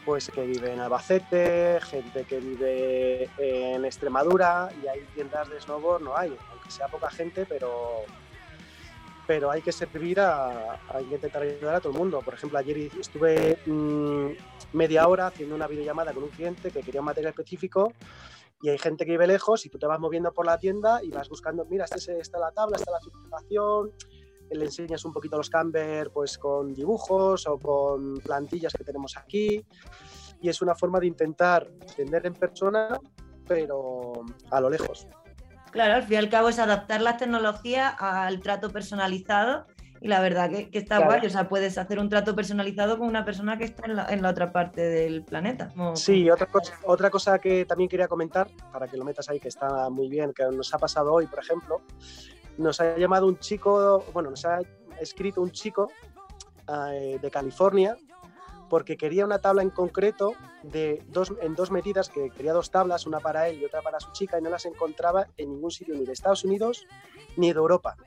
pues 0.05 0.31
que 0.33 0.41
vive 0.41 0.73
en 0.73 0.79
Albacete, 0.79 1.79
gente 1.81 2.23
que 2.23 2.39
vive 2.39 3.29
en 3.37 3.85
Extremadura 3.85 4.69
y 4.81 4.87
hay 4.87 5.01
tiendas 5.13 5.49
de 5.49 5.61
snowboard, 5.61 6.01
no 6.01 6.17
hay, 6.17 6.35
aunque 6.49 6.71
sea 6.71 6.87
poca 6.87 7.09
gente, 7.09 7.45
pero 7.45 8.05
pero 9.27 9.51
hay 9.51 9.61
que 9.61 9.71
servir 9.71 10.19
a, 10.19 10.79
intentar 11.09 11.43
ayudar 11.43 11.75
a 11.75 11.79
todo 11.79 11.93
el 11.93 11.99
mundo. 11.99 12.19
Por 12.19 12.33
ejemplo, 12.33 12.57
ayer 12.57 12.89
estuve 12.99 13.59
mmm, 13.65 14.31
media 14.73 15.07
hora 15.07 15.27
haciendo 15.27 15.55
una 15.55 15.67
videollamada 15.67 16.11
con 16.11 16.23
un 16.23 16.29
cliente 16.29 16.71
que 16.71 16.81
quería 16.81 16.99
un 16.99 17.05
material 17.05 17.29
específico 17.29 17.93
y 18.61 18.69
hay 18.69 18.77
gente 18.77 19.05
que 19.05 19.11
vive 19.11 19.27
lejos 19.27 19.65
y 19.65 19.69
tú 19.69 19.79
te 19.79 19.87
vas 19.87 19.99
moviendo 19.99 20.31
por 20.31 20.45
la 20.45 20.57
tienda 20.57 21.03
y 21.03 21.09
vas 21.09 21.29
buscando, 21.29 21.65
mira, 21.65 21.85
este, 21.85 22.19
está 22.19 22.39
la 22.39 22.51
tabla, 22.51 22.77
está 22.77 22.91
la 22.91 22.99
fijación, 22.99 23.91
le 24.51 24.65
enseñas 24.65 25.05
un 25.05 25.13
poquito 25.13 25.37
los 25.37 25.49
camber 25.49 26.11
pues 26.11 26.37
con 26.37 26.73
dibujos 26.73 27.47
o 27.47 27.57
con 27.57 28.15
plantillas 28.17 28.73
que 28.73 28.83
tenemos 28.83 29.15
aquí 29.17 29.65
y 30.41 30.49
es 30.49 30.61
una 30.61 30.75
forma 30.75 30.99
de 30.99 31.07
intentar 31.07 31.67
entender 31.87 32.25
en 32.25 32.33
persona 32.33 32.99
pero 33.47 34.13
a 34.49 34.61
lo 34.61 34.69
lejos. 34.69 35.07
Claro, 35.71 35.95
al 35.95 36.03
fin 36.03 36.13
y 36.13 36.17
al 36.17 36.29
cabo 36.29 36.49
es 36.49 36.59
adaptar 36.59 37.01
la 37.01 37.17
tecnología 37.17 37.87
al 37.87 38.41
trato 38.41 38.69
personalizado 38.71 39.65
y 40.01 40.07
la 40.07 40.19
verdad 40.19 40.49
que, 40.49 40.69
que 40.71 40.79
está 40.79 40.97
claro. 40.97 41.11
guay, 41.11 41.27
o 41.27 41.29
sea, 41.29 41.47
puedes 41.47 41.77
hacer 41.77 41.99
un 41.99 42.09
trato 42.09 42.35
personalizado 42.35 42.97
con 42.97 43.07
una 43.07 43.23
persona 43.23 43.57
que 43.59 43.65
está 43.65 43.85
en 43.85 43.95
la, 43.95 44.07
en 44.09 44.23
la 44.23 44.31
otra 44.31 44.51
parte 44.51 44.81
del 44.81 45.23
planeta. 45.23 45.69
Como, 45.69 45.95
sí, 45.95 46.27
otra 46.29 46.47
cosa, 46.47 46.73
otra 46.83 47.11
cosa 47.11 47.37
que 47.37 47.65
también 47.65 47.87
quería 47.87 48.07
comentar, 48.07 48.49
para 48.73 48.87
que 48.87 48.97
lo 48.97 49.05
metas 49.05 49.29
ahí, 49.29 49.39
que 49.39 49.49
está 49.49 49.89
muy 49.91 50.09
bien, 50.09 50.33
que 50.33 50.43
nos 50.45 50.73
ha 50.73 50.79
pasado 50.79 51.13
hoy, 51.13 51.27
por 51.27 51.39
ejemplo, 51.39 51.81
nos 52.57 52.81
ha 52.81 52.97
llamado 52.97 53.27
un 53.27 53.37
chico, 53.37 54.03
bueno, 54.11 54.31
nos 54.31 54.43
ha 54.45 54.59
escrito 54.99 55.39
un 55.39 55.51
chico 55.51 55.91
eh, 56.67 57.19
de 57.21 57.31
California 57.31 57.95
porque 58.71 58.95
quería 58.95 59.25
una 59.25 59.39
tabla 59.39 59.63
en 59.63 59.69
concreto 59.69 60.33
de 60.63 61.03
dos, 61.09 61.33
en 61.41 61.55
dos 61.55 61.71
medidas, 61.71 62.07
que 62.07 62.29
quería 62.29 62.53
dos 62.53 62.71
tablas, 62.71 63.05
una 63.05 63.19
para 63.19 63.49
él 63.49 63.59
y 63.59 63.65
otra 63.65 63.81
para 63.81 63.99
su 63.99 64.13
chica, 64.13 64.39
y 64.39 64.41
no 64.41 64.49
las 64.49 64.65
encontraba 64.65 65.27
en 65.35 65.51
ningún 65.51 65.71
sitio, 65.71 65.93
ni 65.93 66.05
de 66.05 66.13
Estados 66.13 66.45
Unidos 66.45 66.85
ni 67.35 67.51
de 67.51 67.59
Europa. 67.59 67.97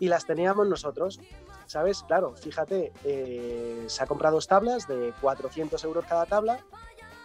Y 0.00 0.08
las 0.08 0.26
teníamos 0.26 0.66
nosotros, 0.68 1.20
¿sabes? 1.66 2.02
Claro, 2.04 2.34
fíjate, 2.36 2.92
eh, 3.04 3.84
se 3.86 4.02
ha 4.02 4.06
comprado 4.06 4.36
dos 4.36 4.46
tablas 4.46 4.86
de 4.86 5.12
400 5.20 5.82
euros 5.84 6.04
cada 6.06 6.26
tabla, 6.26 6.64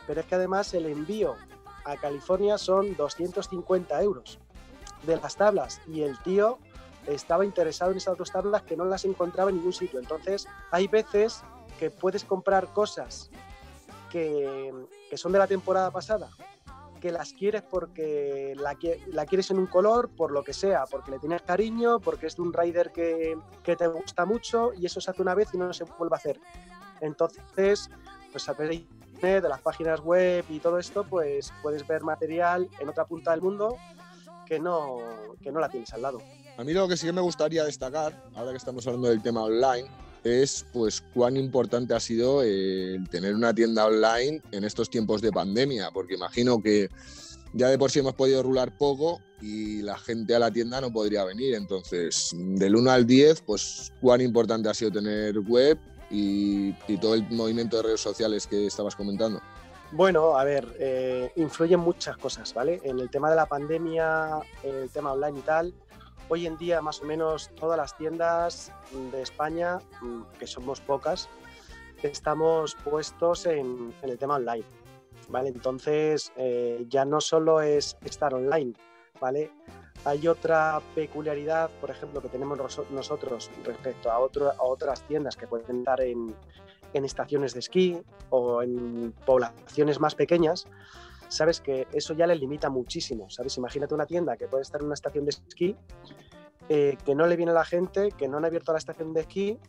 pero 0.08 0.22
es 0.22 0.26
que 0.26 0.36
además 0.36 0.74
el 0.74 0.86
envío 0.86 1.36
a 1.86 1.98
California 1.98 2.58
son 2.58 2.96
250 2.96 4.02
euros 4.02 4.40
de 5.06 5.18
las 5.18 5.36
tablas 5.36 5.82
y 5.88 6.02
el 6.02 6.18
tío 6.20 6.60
estaba 7.08 7.46
interesado 7.46 7.92
en 7.92 7.98
esas 7.98 8.18
dos 8.18 8.32
tablas 8.32 8.64
que 8.64 8.78
no 8.78 8.86
las 8.86 9.06
encontraba 9.06 9.50
en 9.50 9.58
ningún 9.58 9.74
sitio. 9.74 10.00
Entonces, 10.00 10.48
hay 10.72 10.88
veces 10.88 11.44
que 11.78 11.92
puedes 11.92 12.24
comprar 12.24 12.72
cosas 12.74 13.30
que, 14.10 14.72
que 15.10 15.18
son 15.18 15.32
de 15.32 15.40
la 15.40 15.48
temporada 15.48 15.92
pasada, 15.92 16.30
que 17.04 17.12
las 17.12 17.34
quieres 17.34 17.64
porque 17.64 18.54
la, 18.56 18.78
la, 19.08 19.26
quieres 19.26 19.52
en 19.52 19.60
un 19.60 19.68
color, 19.68 20.08
por 20.08 20.32
lo 20.32 20.42
que 20.42 20.54
sea, 20.54 20.86
porque 20.90 21.12
le 21.12 21.20
tienes 21.20 21.42
cariño, 21.42 22.00
porque 22.00 22.28
es 22.28 22.38
de 22.38 22.44
un 22.44 22.54
rider 22.54 22.94
que, 22.94 23.38
que 23.62 23.76
te 23.76 23.88
gusta 23.88 24.24
mucho 24.24 24.72
y 24.74 24.86
eso 24.86 25.02
se 25.02 25.12
hace 25.12 25.22
una 25.22 25.36
vez 25.36 25.50
y 25.54 25.58
no 25.58 25.74
se 25.74 25.84
vuelve 25.84 26.16
a 26.16 26.18
hacer. 26.18 26.40
Entonces, 27.02 27.90
pues 28.32 28.48
a 28.48 28.54
través 28.54 28.84
de 29.22 29.42
las 29.42 29.60
páginas 29.60 30.00
web 30.00 30.46
y 30.48 30.60
todo 30.60 30.80
esto, 30.80 31.04
pues 31.04 31.52
puedes 31.62 31.86
ver 31.86 32.04
material 32.04 32.70
en 32.80 32.88
otra 32.88 33.04
punta 33.04 33.32
del 33.32 33.42
mundo 33.42 33.76
que 34.46 34.62
no, 34.62 35.00
que 35.42 35.52
no 35.52 35.60
la 35.60 35.68
tienes 35.68 35.94
al 35.94 36.04
lado. 36.04 36.22
A 36.58 36.64
mí 36.64 36.72
lo 36.72 36.88
que 36.88 36.96
sí 36.96 37.06
que 37.06 37.12
me 37.12 37.20
gustaría 37.20 37.66
destacar, 37.66 38.24
ahora 38.34 38.52
que 38.52 38.58
estamos 38.58 38.88
hablando 38.88 39.10
del 39.10 39.22
tema 39.22 39.44
online, 39.44 39.90
es 40.24 40.66
pues 40.72 41.02
cuán 41.14 41.38
importante 41.38 41.94
ha 41.94 42.00
sido 42.00 42.42
el 42.44 43.08
tener 43.10 43.36
una 43.36 43.54
tienda 43.54 43.86
online 43.86 44.42
en 44.52 44.64
estos 44.64 44.90
tiempos 44.90 45.22
de 45.22 45.32
pandemia, 45.32 45.92
porque 45.92 46.16
imagino 46.16 46.62
que 46.62 46.90
ya 47.54 47.70
de 47.70 47.78
por 47.78 47.92
sí 47.92 48.00
hemos 48.00 48.16
podido 48.16 48.42
rular 48.42 48.78
poco 48.78 49.22
y 49.42 49.82
la 49.82 49.98
gente 49.98 50.36
a 50.36 50.40
la 50.40 50.52
tienda 50.52 50.82
no 50.82 50.92
podría 50.92 51.24
venir. 51.24 51.56
Entonces, 51.56 52.32
del 52.36 52.76
1 52.76 52.92
al 52.92 53.06
10, 53.06 53.42
pues 53.42 53.92
cuán 54.02 54.22
importante 54.22 54.70
ha 54.70 54.74
sido 54.74 54.92
tener 54.92 55.40
web 55.40 55.78
y, 56.10 56.76
y 56.88 56.98
todo 56.98 57.14
el 57.16 57.30
movimiento 57.30 57.78
de 57.78 57.84
redes 57.84 58.02
sociales 58.02 58.48
que 58.48 58.66
estabas 58.66 58.96
comentando. 58.96 59.42
Bueno, 59.96 60.40
a 60.40 60.44
ver, 60.44 60.76
eh, 60.80 61.32
influyen 61.36 61.80
muchas 61.80 62.18
cosas, 62.18 62.52
¿vale? 62.56 62.82
En 62.84 63.00
el 63.00 63.12
tema 63.12 63.30
de 63.30 63.36
la 63.36 63.46
pandemia, 63.46 64.40
el 64.64 64.90
tema 64.90 65.14
online 65.14 65.38
y 65.38 65.42
tal, 65.44 65.74
hoy 66.30 66.48
en 66.48 66.58
día 66.58 66.82
más 66.82 67.02
o 67.02 67.06
menos 67.06 67.50
todas 67.56 67.78
las 67.78 67.96
tiendas 67.98 68.72
de 69.12 69.22
España, 69.22 69.80
que 70.40 70.48
somos 70.48 70.82
pocas, 70.82 71.30
estamos 72.02 72.76
puestos 72.76 73.46
en, 73.46 73.94
el 74.02 74.18
tema 74.18 74.36
online, 74.36 74.66
¿vale? 75.30 75.50
Entonces 75.50 76.32
eh, 76.36 76.86
ya 76.90 77.06
no 77.06 77.22
solo 77.22 77.62
es 77.62 77.98
estar 78.04 78.34
online, 78.34 78.74
¿vale? 79.20 79.52
Hay 80.06 80.28
otra 80.28 80.82
peculiaridad, 80.96 81.70
por 81.80 81.90
ejemplo, 81.90 82.22
que 82.22 82.28
tenemos 82.28 82.58
nosotros 82.92 83.50
respecto 83.64 84.12
a, 84.12 84.20
otras 84.20 85.02
tiendas 85.04 85.38
que 85.38 85.48
pueden 85.48 85.80
estar 85.80 86.02
en 86.02 86.36
estaciones 86.94 87.54
de 87.54 87.60
esquí 87.60 88.02
o 88.30 88.62
en 88.62 89.14
poblaciones 89.26 90.02
más 90.02 90.16
pequeñas, 90.16 90.68
sabes 91.34 91.60
que 91.62 91.88
eso 91.92 92.14
ya 92.14 92.28
le 92.28 92.36
limita 92.36 92.70
muchísimo, 92.70 93.30
¿sabes? 93.30 93.58
Imagínate 93.58 93.96
una 93.96 94.06
tienda 94.06 94.38
que 94.38 94.48
puede 94.48 94.62
estar 94.62 94.80
en 94.82 94.86
una 94.86 94.94
estación 94.94 95.26
de 95.26 95.32
esquí, 95.32 95.76
eh, 96.70 96.96
que 97.04 97.16
no 97.16 97.26
le 97.26 97.36
viene 97.36 97.52
a 97.52 97.56
la 97.56 97.66
gente, 97.66 98.12
que 98.12 98.28
no 98.28 98.38
han 98.38 98.46
abierto 98.46 98.72
la 98.72 98.78
estación 98.78 99.14
de 99.14 99.22
esquí 99.22 99.60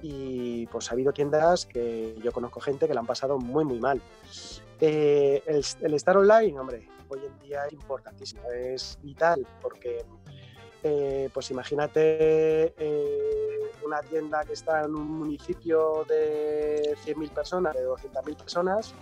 y 0.00 0.66
pues 0.68 0.90
ha 0.90 0.94
habido 0.94 1.12
tiendas 1.12 1.66
que 1.66 2.16
yo 2.22 2.32
conozco 2.32 2.60
gente 2.60 2.88
que 2.88 2.94
la 2.94 3.00
han 3.00 3.06
pasado 3.06 3.38
muy, 3.38 3.64
muy 3.64 3.78
mal. 3.78 4.00
Eh, 4.80 5.42
el, 5.46 5.94
estar 5.94 6.16
online, 6.16 6.58
hombre, 6.58 6.88
hoy 7.08 7.20
en 7.26 7.38
día 7.38 7.66
es 7.66 7.74
importantísimo, 7.74 8.42
es 8.50 8.98
vital 9.02 9.46
porque 9.60 10.04
eh, 10.82 11.28
pues 11.32 11.50
imagínate 11.50 12.74
una 13.84 14.00
tienda 14.00 14.44
que 14.44 14.54
está 14.54 14.84
en 14.84 14.94
un 14.94 15.18
municipio 15.18 16.04
de 16.08 16.96
100.000 17.04 17.30
personas, 17.30 17.74
de 17.74 17.86
200.000 17.86 18.36
personas, 18.36 18.94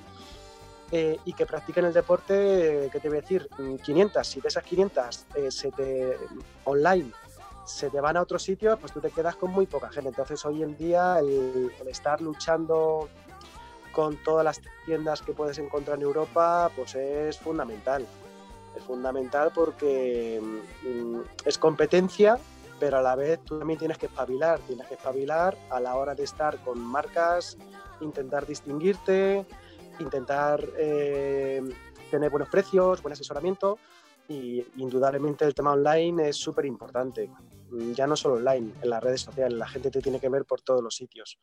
eh, 0.93 1.19
y 1.25 1.33
que 1.33 1.47
practiquen 1.47 1.85
el 1.85 1.93
deporte, 1.93 2.89
¿qué 2.91 3.01
te 3.01 3.09
voy 3.09 3.19
a 3.19 3.21
decir? 3.21 3.49
500. 3.83 4.27
Si 4.27 4.41
de 4.41 4.49
esas 4.49 4.65
500 4.65 5.27
eh, 5.37 5.51
se 5.51 5.71
te, 5.73 6.17
online 6.65 7.13
se 7.65 7.89
te 7.89 8.01
van 8.01 8.17
a 8.17 8.23
otro 8.23 8.39
sitio, 8.39 8.77
pues 8.79 8.93
tú 8.93 9.01
te 9.01 9.11
quedas 9.11 9.37
con 9.37 9.53
muy 9.53 9.67
poca 9.67 9.91
gente. 9.91 10.09
Entonces 10.09 10.45
hoy 10.45 10.63
en 10.63 10.77
día 10.77 11.19
el, 11.21 11.71
estar 11.87 12.21
luchando 12.21 13.09
con 13.93 14.17
todas 14.25 14.45
las 14.45 14.61
tiendas 14.85 15.23
que 15.23 15.33
puedes 15.33 15.59
encontrar 15.59 15.99
en 15.99 16.03
Europa, 16.03 16.71
pues 16.75 16.95
es 16.95 17.39
fundamental 17.39 18.07
es 18.77 18.85
fundamental 18.85 19.51
porque 19.55 20.41
mm, 20.41 21.21
es 21.45 21.59
competencia, 21.59 22.39
pero 22.79 22.99
a 22.99 23.03
la 23.03 23.15
vez 23.15 23.41
tú 23.45 23.59
también 23.59 23.79
tienes 23.79 23.99
que 23.99 24.07
espabilar, 24.07 24.61
tienes 24.61 24.87
que 24.87 24.95
espabilar 24.95 25.57
a 25.71 25.81
la 25.81 25.97
hora 25.97 26.15
de 26.15 26.25
estar 26.25 26.57
con 26.59 26.81
marcas, 26.81 27.59
intentar 28.01 28.47
distinguirte, 28.47 29.45
intentar 30.01 30.65
eh, 30.77 31.63
tener 32.11 32.31
buenos 32.31 32.49
precios, 32.49 33.03
buen 33.03 33.13
asesoramiento 33.13 33.79
y 34.29 34.65
indudablemente 34.77 35.45
el 35.45 35.55
tema 35.55 35.73
online 35.73 36.29
es 36.29 36.37
súper 36.37 36.65
importante. 36.67 37.31
Mm, 37.71 37.93
ya 37.93 38.07
no 38.07 38.17
solo 38.17 38.37
online, 38.37 38.73
en 38.81 38.91
las 38.91 39.03
redes 39.03 39.23
sociales, 39.23 39.59
la 39.59 39.69
gente 39.69 39.91
te 39.91 40.01
tiene 40.01 40.21
que 40.21 40.29
ver 40.29 40.45
por 40.45 40.61
todos 40.63 40.83
los 40.83 40.95
sitios. 40.95 41.39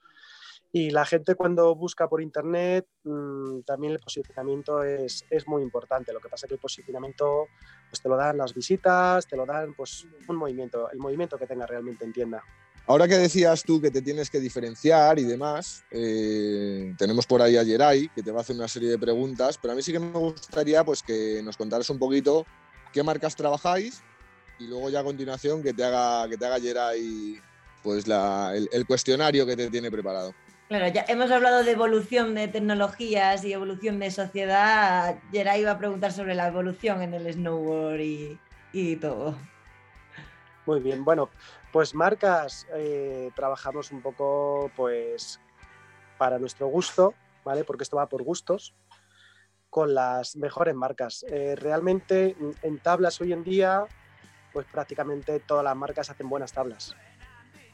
Y 0.71 0.89
la 0.91 1.05
gente 1.05 1.35
cuando 1.35 1.73
busca 1.75 2.07
por 2.07 2.21
internet, 2.21 2.87
mm, 3.03 3.61
también 3.61 3.93
el 3.93 3.99
posicionamiento 3.99 4.83
es, 4.83 5.25
es, 5.29 5.47
muy 5.47 5.63
importante. 5.63 6.11
Lo 6.13 6.19
que 6.19 6.29
pasa 6.29 6.45
es 6.45 6.49
que 6.49 6.55
el 6.55 6.61
posicionamiento 6.61 7.47
pues 7.89 8.01
te 8.01 8.09
lo 8.09 8.17
dan 8.17 8.37
las 8.37 8.53
visitas, 8.53 9.27
te 9.27 9.37
lo 9.37 9.45
dan 9.45 9.73
pues 9.73 10.05
un 10.27 10.35
movimiento, 10.35 10.89
el 10.91 10.99
movimiento 10.99 11.37
que 11.37 11.47
tenga 11.47 11.65
realmente 11.65 12.03
en 12.03 12.13
tienda. 12.13 12.43
Ahora 12.89 13.05
que 13.05 13.17
decías 13.17 13.63
tú 13.63 13.81
que 13.81 13.91
te 13.91 14.01
tienes 14.01 14.29
que 14.29 14.39
diferenciar 14.39 15.19
y 15.19 15.25
demás, 15.25 15.83
eh, 15.91 16.95
tenemos 16.97 17.27
por 17.27 17.41
ahí 17.41 17.57
a 17.57 17.65
Geray, 17.65 18.07
que 18.15 18.23
te 18.23 18.31
va 18.31 18.39
a 18.39 18.41
hacer 18.41 18.55
una 18.55 18.69
serie 18.69 18.89
de 18.89 18.97
preguntas, 18.97 19.59
pero 19.61 19.73
a 19.73 19.75
mí 19.75 19.81
sí 19.81 19.91
que 19.91 19.99
me 19.99 20.17
gustaría 20.17 20.85
pues, 20.85 21.03
que 21.03 21.41
nos 21.43 21.57
contaras 21.57 21.89
un 21.89 21.99
poquito 21.99 22.45
qué 22.93 23.03
marcas 23.03 23.35
trabajáis 23.35 24.01
y 24.57 24.67
luego 24.67 24.89
ya 24.89 25.01
a 25.01 25.03
continuación 25.03 25.61
que 25.61 25.73
te 25.73 25.83
haga, 25.83 26.29
que 26.29 26.37
te 26.37 26.45
haga 26.45 26.59
pues, 27.83 28.05
el, 28.07 28.87
cuestionario 28.87 29.45
que 29.45 29.57
te 29.57 29.69
tiene 29.69 29.91
preparado. 29.91 30.33
Claro, 30.69 30.87
ya 30.87 31.03
hemos 31.09 31.29
hablado 31.29 31.65
de 31.65 31.71
evolución 31.71 32.35
de 32.35 32.47
tecnologías 32.47 33.43
y 33.43 33.51
evolución 33.51 33.99
de 33.99 34.11
sociedad. 34.11 35.19
Geray 35.33 35.59
iba 35.59 35.71
a 35.71 35.77
preguntar 35.77 36.13
sobre 36.13 36.35
la 36.35 36.47
evolución 36.47 37.01
en 37.01 37.13
el 37.13 37.33
snowboard 37.33 37.99
y 38.71 38.95
todo. 38.95 39.35
Muy 40.67 40.81
bien, 40.81 41.05
bueno, 41.05 41.29
pues 41.71 41.95
marcas 41.95 42.67
eh, 42.75 43.31
trabajamos 43.33 43.89
un 43.93 44.01
poco 44.01 44.69
pues 44.75 45.39
para 46.17 46.39
nuestro 46.39 46.67
gusto, 46.67 47.13
¿vale? 47.45 47.63
Porque 47.63 47.83
esto 47.83 47.95
va 47.95 48.09
por 48.09 48.21
gustos, 48.21 48.75
con 49.69 49.95
las 49.95 50.35
mejores 50.35 50.75
marcas. 50.75 51.23
Eh, 51.29 51.55
realmente 51.55 52.35
en 52.63 52.79
tablas 52.79 53.21
hoy 53.21 53.31
en 53.31 53.45
día, 53.45 53.85
pues 54.51 54.65
prácticamente 54.69 55.39
todas 55.39 55.63
las 55.63 55.75
marcas 55.77 56.09
hacen 56.09 56.27
buenas 56.27 56.51
tablas. 56.51 56.97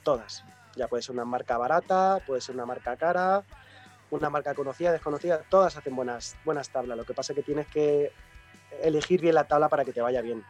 Todas. 0.03 0.43
Ya 0.75 0.87
puede 0.87 1.01
ser 1.01 1.15
una 1.15 1.25
marca 1.25 1.57
barata, 1.57 2.19
puede 2.27 2.41
ser 2.41 2.53
una 2.53 2.67
marca 2.67 2.95
cara, 2.95 3.43
una 4.11 4.29
marca 4.29 4.53
conocida, 4.53 4.91
desconocida, 4.91 5.41
todas 5.49 5.75
hacen 5.77 5.95
buenas, 5.95 6.37
buenas 6.45 6.69
tablas. 6.69 6.95
Lo 6.95 7.05
que 7.05 7.15
pasa 7.15 7.33
es 7.33 7.37
que 7.37 7.43
tienes 7.43 7.65
que 7.69 8.11
elegir 8.83 9.19
bien 9.19 9.33
la 9.33 9.47
tabla 9.47 9.67
para 9.67 9.83
que 9.83 9.93
te 9.93 10.01
vaya 10.01 10.21
bien. 10.21 10.43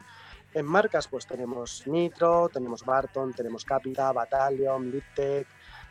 En 0.54 0.66
marcas, 0.66 1.08
pues 1.08 1.26
tenemos 1.26 1.88
Nitro, 1.88 2.50
tenemos 2.50 2.84
Barton, 2.86 3.34
tenemos 3.34 3.66
Capita, 3.66 4.12
Battalion, 4.12 4.92
Liptech, 4.92 5.48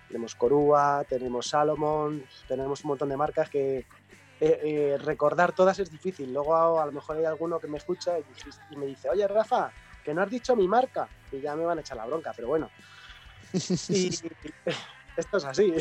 tenemos 0.07 0.35
Corua, 0.35 1.05
tenemos 1.09 1.49
Salomon, 1.49 2.25
tenemos 2.47 2.85
un 2.85 2.89
montón 2.89 3.09
de 3.09 3.17
marcas 3.17 3.49
que 3.49 3.79
eh, 3.79 3.87
eh, 4.41 4.99
recordar 4.99 5.53
todas 5.53 5.79
es 5.79 5.91
difícil. 5.91 6.33
Luego 6.33 6.81
a, 6.81 6.87
lo 6.87 6.93
mejor 6.93 7.17
hay 7.17 7.25
alguno 7.25 7.59
que 7.59 7.69
me 7.69 7.79
escucha 7.79 8.19
y, 8.19 8.25
y, 8.71 8.77
me 8.77 8.87
dice, 8.87 9.09
oye 9.09 9.27
Rafa, 9.27 9.73
que 10.05 10.15
no 10.15 10.23
has 10.23 10.31
dicho 10.31 10.55
mi 10.55 10.69
marca. 10.69 11.09
Y 11.31 11.41
ya 11.41 11.57
me 11.57 11.65
van 11.65 11.79
a 11.79 11.81
echar 11.81 11.97
la 11.97 12.07
bronca, 12.07 12.33
pero 12.35 12.49
bueno. 12.49 12.71
Y 13.89 14.09
esto 15.17 15.37
es 15.37 15.45
así. 15.45 15.75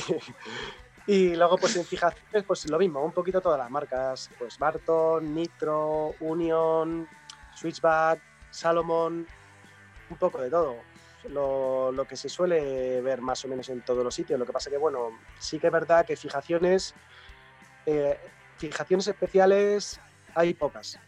Y 1.08 1.36
luego, 1.36 1.58
pues 1.58 1.76
en 1.76 1.86
fijaciones, 1.86 2.44
pues 2.46 2.70
lo 2.70 2.78
mismo, 2.78 3.04
un 3.04 3.12
poquito 3.12 3.42
todas 3.42 3.58
las 3.58 3.72
marcas, 3.72 4.30
pues 4.38 4.58
Barton, 4.60 5.34
Nitro, 5.34 6.14
Union, 6.20 7.08
Switchback, 7.56 8.20
Salomon, 8.52 9.26
un 10.10 10.18
poco 10.18 10.40
de 10.40 10.50
todo. 10.50 10.78
Lo, 11.30 11.92
lo, 11.92 12.06
que 12.06 12.16
se 12.16 12.30
suele 12.30 13.00
ver 13.02 13.22
más 13.22 13.46
o 13.46 13.48
menos 13.48 13.70
en 13.70 13.82
todos 13.82 14.04
los 14.04 14.14
sitios. 14.14 14.40
Lo 14.40 14.46
que 14.46 14.54
pasa 14.54 14.70
que, 14.70 14.78
bueno, 14.78 15.20
sí 15.40 15.60
que 15.60 15.68
es 15.68 15.74
verdad 15.74 16.06
que 16.06 16.16
fijaciones, 16.16 16.96
eh, 17.86 18.20
fijaciones 18.58 19.08
especiales 19.08 20.00
hay 20.34 20.54
pocas, 20.54 21.00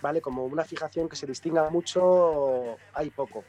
¿vale? 0.00 0.20
Como 0.20 0.44
una 0.44 0.64
fijación 0.64 1.08
que 1.08 1.16
se 1.16 1.26
distinga 1.26 1.68
mucho, 1.70 2.76
hay 2.94 3.10
poco. 3.10 3.44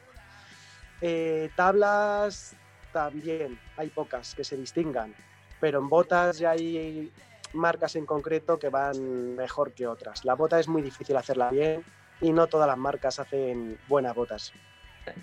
Eh, 1.01 1.51
tablas 1.55 2.55
también 2.91 3.59
hay 3.77 3.89
pocas 3.89 4.33
que 4.33 4.43
se 4.43 4.57
distingan, 4.57 5.13
pero 5.59 5.79
en 5.79 5.89
botas 5.89 6.39
ya 6.39 6.51
hay 6.51 7.11
marcas 7.53 7.95
en 7.95 8.05
concreto 8.05 8.57
que 8.57 8.69
van 8.69 9.35
mejor 9.35 9.73
que 9.73 9.87
otras. 9.87 10.25
La 10.25 10.33
bota 10.33 10.59
es 10.59 10.67
muy 10.67 10.81
difícil 10.81 11.15
hacerla 11.17 11.49
bien 11.49 11.83
y 12.21 12.31
no 12.31 12.47
todas 12.47 12.67
las 12.67 12.77
marcas 12.77 13.19
hacen 13.19 13.77
buenas 13.87 14.15
botas. 14.15 14.53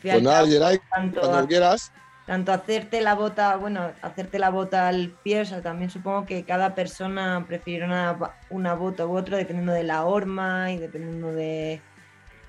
Pues 0.02 0.22
nada, 0.22 0.46
Geray, 0.46 0.78
cuando 0.88 1.46
quieras. 1.46 1.92
Tanto 2.26 2.52
hacerte 2.52 3.00
la 3.00 3.14
bota, 3.14 3.54
bueno, 3.54 3.92
hacerte 4.02 4.40
la 4.40 4.50
bota 4.50 4.88
al 4.88 5.10
pie, 5.22 5.42
o 5.42 5.44
sea, 5.44 5.62
también 5.62 5.90
supongo 5.90 6.26
que 6.26 6.44
cada 6.44 6.74
persona 6.74 7.44
prefiere 7.46 7.84
una, 7.84 8.18
una 8.50 8.74
bota 8.74 9.06
u 9.06 9.16
otra 9.16 9.36
dependiendo 9.36 9.72
de 9.72 9.84
la 9.84 10.04
horma 10.04 10.72
y 10.72 10.78
dependiendo 10.78 11.32
de... 11.32 11.80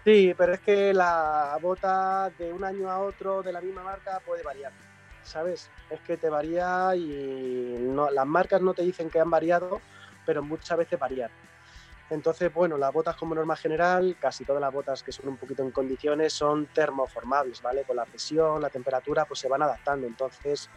Sí, 0.04 0.34
pero 0.36 0.54
es 0.54 0.62
que 0.62 0.96
la 0.96 1.60
bota 1.62 2.32
de 2.40 2.52
un 2.52 2.64
año 2.64 2.90
a 2.90 3.00
otro 3.00 3.44
de 3.44 3.52
la 3.52 3.62
misma 3.62 3.84
marca 3.84 4.20
puede 4.26 4.42
variar, 4.42 4.72
¿sabes? 5.22 5.70
Es 5.92 6.00
que 6.00 6.18
te 6.18 6.30
varía 6.30 6.96
y 6.96 7.78
no, 7.80 8.10
las 8.10 8.26
marcas 8.26 8.62
no 8.62 8.74
te 8.74 8.82
dicen 8.82 9.12
que 9.12 9.20
han 9.20 9.30
variado, 9.30 9.80
pero 10.26 10.42
muchas 10.42 10.80
veces 10.80 10.98
varían. 10.98 11.30
Entonces, 12.10 12.54
bueno, 12.54 12.78
las 12.78 12.94
botas 12.94 13.18
como 13.18 13.36
norma 13.36 13.56
general, 13.56 14.18
casi 14.20 14.46
todas 14.46 14.62
las 14.62 14.72
botas 14.72 15.04
que 15.04 15.12
son 15.12 15.28
un 15.28 15.38
poquito 15.38 15.64
en 15.64 15.72
condiciones 15.72 16.34
son 16.34 16.68
termoformables, 16.68 17.62
¿vale? 17.62 17.84
Con 17.84 17.98
la 17.98 18.06
presión, 18.06 18.62
la 18.62 18.70
temperatura, 18.70 19.26
pues 19.26 19.40
se 19.40 19.50
van 19.50 19.62
adaptando. 19.62 20.08
Entonces, 20.08 20.70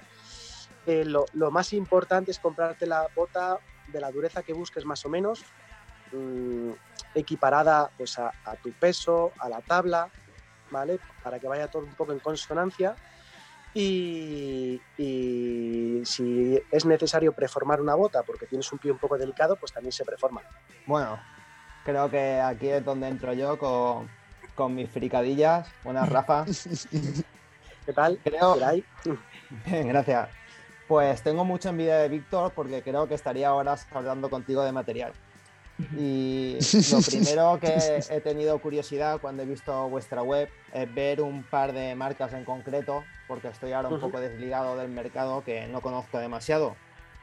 eh, 0.86 1.04
lo, 1.04 1.50
más 1.50 1.72
importante 1.72 2.32
es 2.32 2.38
comprarte 2.40 2.86
la 2.86 3.06
bota 3.14 3.60
de 3.86 4.00
la 4.00 4.10
dureza 4.10 4.42
que 4.42 4.52
busques 4.52 4.84
más 4.84 5.04
o 5.04 5.08
menos, 5.08 5.44
mmm, 6.12 6.72
equiparada 7.14 7.90
pues, 7.96 8.18
a, 8.18 8.32
a, 8.44 8.56
tu 8.56 8.72
peso, 8.72 9.32
a 9.38 9.48
la 9.48 9.60
tabla, 9.60 10.10
¿vale? 10.70 10.98
Para 11.22 11.38
que 11.38 11.46
vaya 11.46 11.68
todo 11.68 11.84
un 11.84 11.94
poco 11.94 12.12
en 12.12 12.18
consonancia. 12.18 12.96
Y, 13.72 14.80
y, 14.98 16.02
si 16.04 16.60
es 16.70 16.84
necesario 16.84 17.32
preformar 17.32 17.80
una 17.80 17.94
bota 17.94 18.22
porque 18.22 18.46
tienes 18.46 18.70
un 18.72 18.78
pie 18.78 18.90
un 18.90 18.98
poco 18.98 19.16
delicado, 19.16 19.56
pues 19.56 19.72
también 19.72 19.92
se 19.92 20.04
preforma. 20.04 20.42
Bueno, 20.86 21.20
creo 21.84 22.10
que 22.10 22.40
aquí 22.40 22.68
es 22.68 22.84
donde 22.84 23.08
entro 23.08 23.32
yo 23.32 23.58
con, 23.58 24.08
con 24.54 24.74
mis 24.74 24.90
fricadillas. 24.90 25.68
Buenas, 25.84 26.08
Rafa. 26.08 26.44
¿Qué 27.86 27.92
tal? 27.92 28.18
Creo... 28.22 28.56
Bien, 29.66 29.88
gracias. 29.88 30.30
Pues 30.86 31.22
tengo 31.22 31.44
mucha 31.44 31.68
envidia 31.68 31.98
de 31.98 32.08
Víctor 32.08 32.52
porque 32.54 32.82
creo 32.82 33.06
que 33.06 33.14
estaría 33.14 33.54
horas 33.54 33.86
hablando 33.92 34.28
contigo 34.28 34.62
de 34.62 34.72
material. 34.72 35.12
Y 35.96 36.58
lo 36.90 37.00
primero 37.06 37.58
que 37.60 38.02
he 38.10 38.20
tenido 38.20 38.58
curiosidad 38.58 39.20
cuando 39.20 39.42
he 39.42 39.46
visto 39.46 39.88
vuestra 39.88 40.22
web 40.22 40.48
es 40.72 40.94
ver 40.94 41.22
un 41.22 41.42
par 41.42 41.72
de 41.72 41.94
marcas 41.94 42.32
en 42.32 42.44
concreto, 42.44 43.04
porque 43.30 43.46
estoy 43.46 43.70
ahora 43.72 43.88
un 43.88 44.00
poco 44.00 44.18
desligado 44.18 44.76
del 44.76 44.88
mercado 44.88 45.44
que 45.44 45.68
no 45.68 45.80
conozco 45.80 46.18
demasiado. 46.18 46.74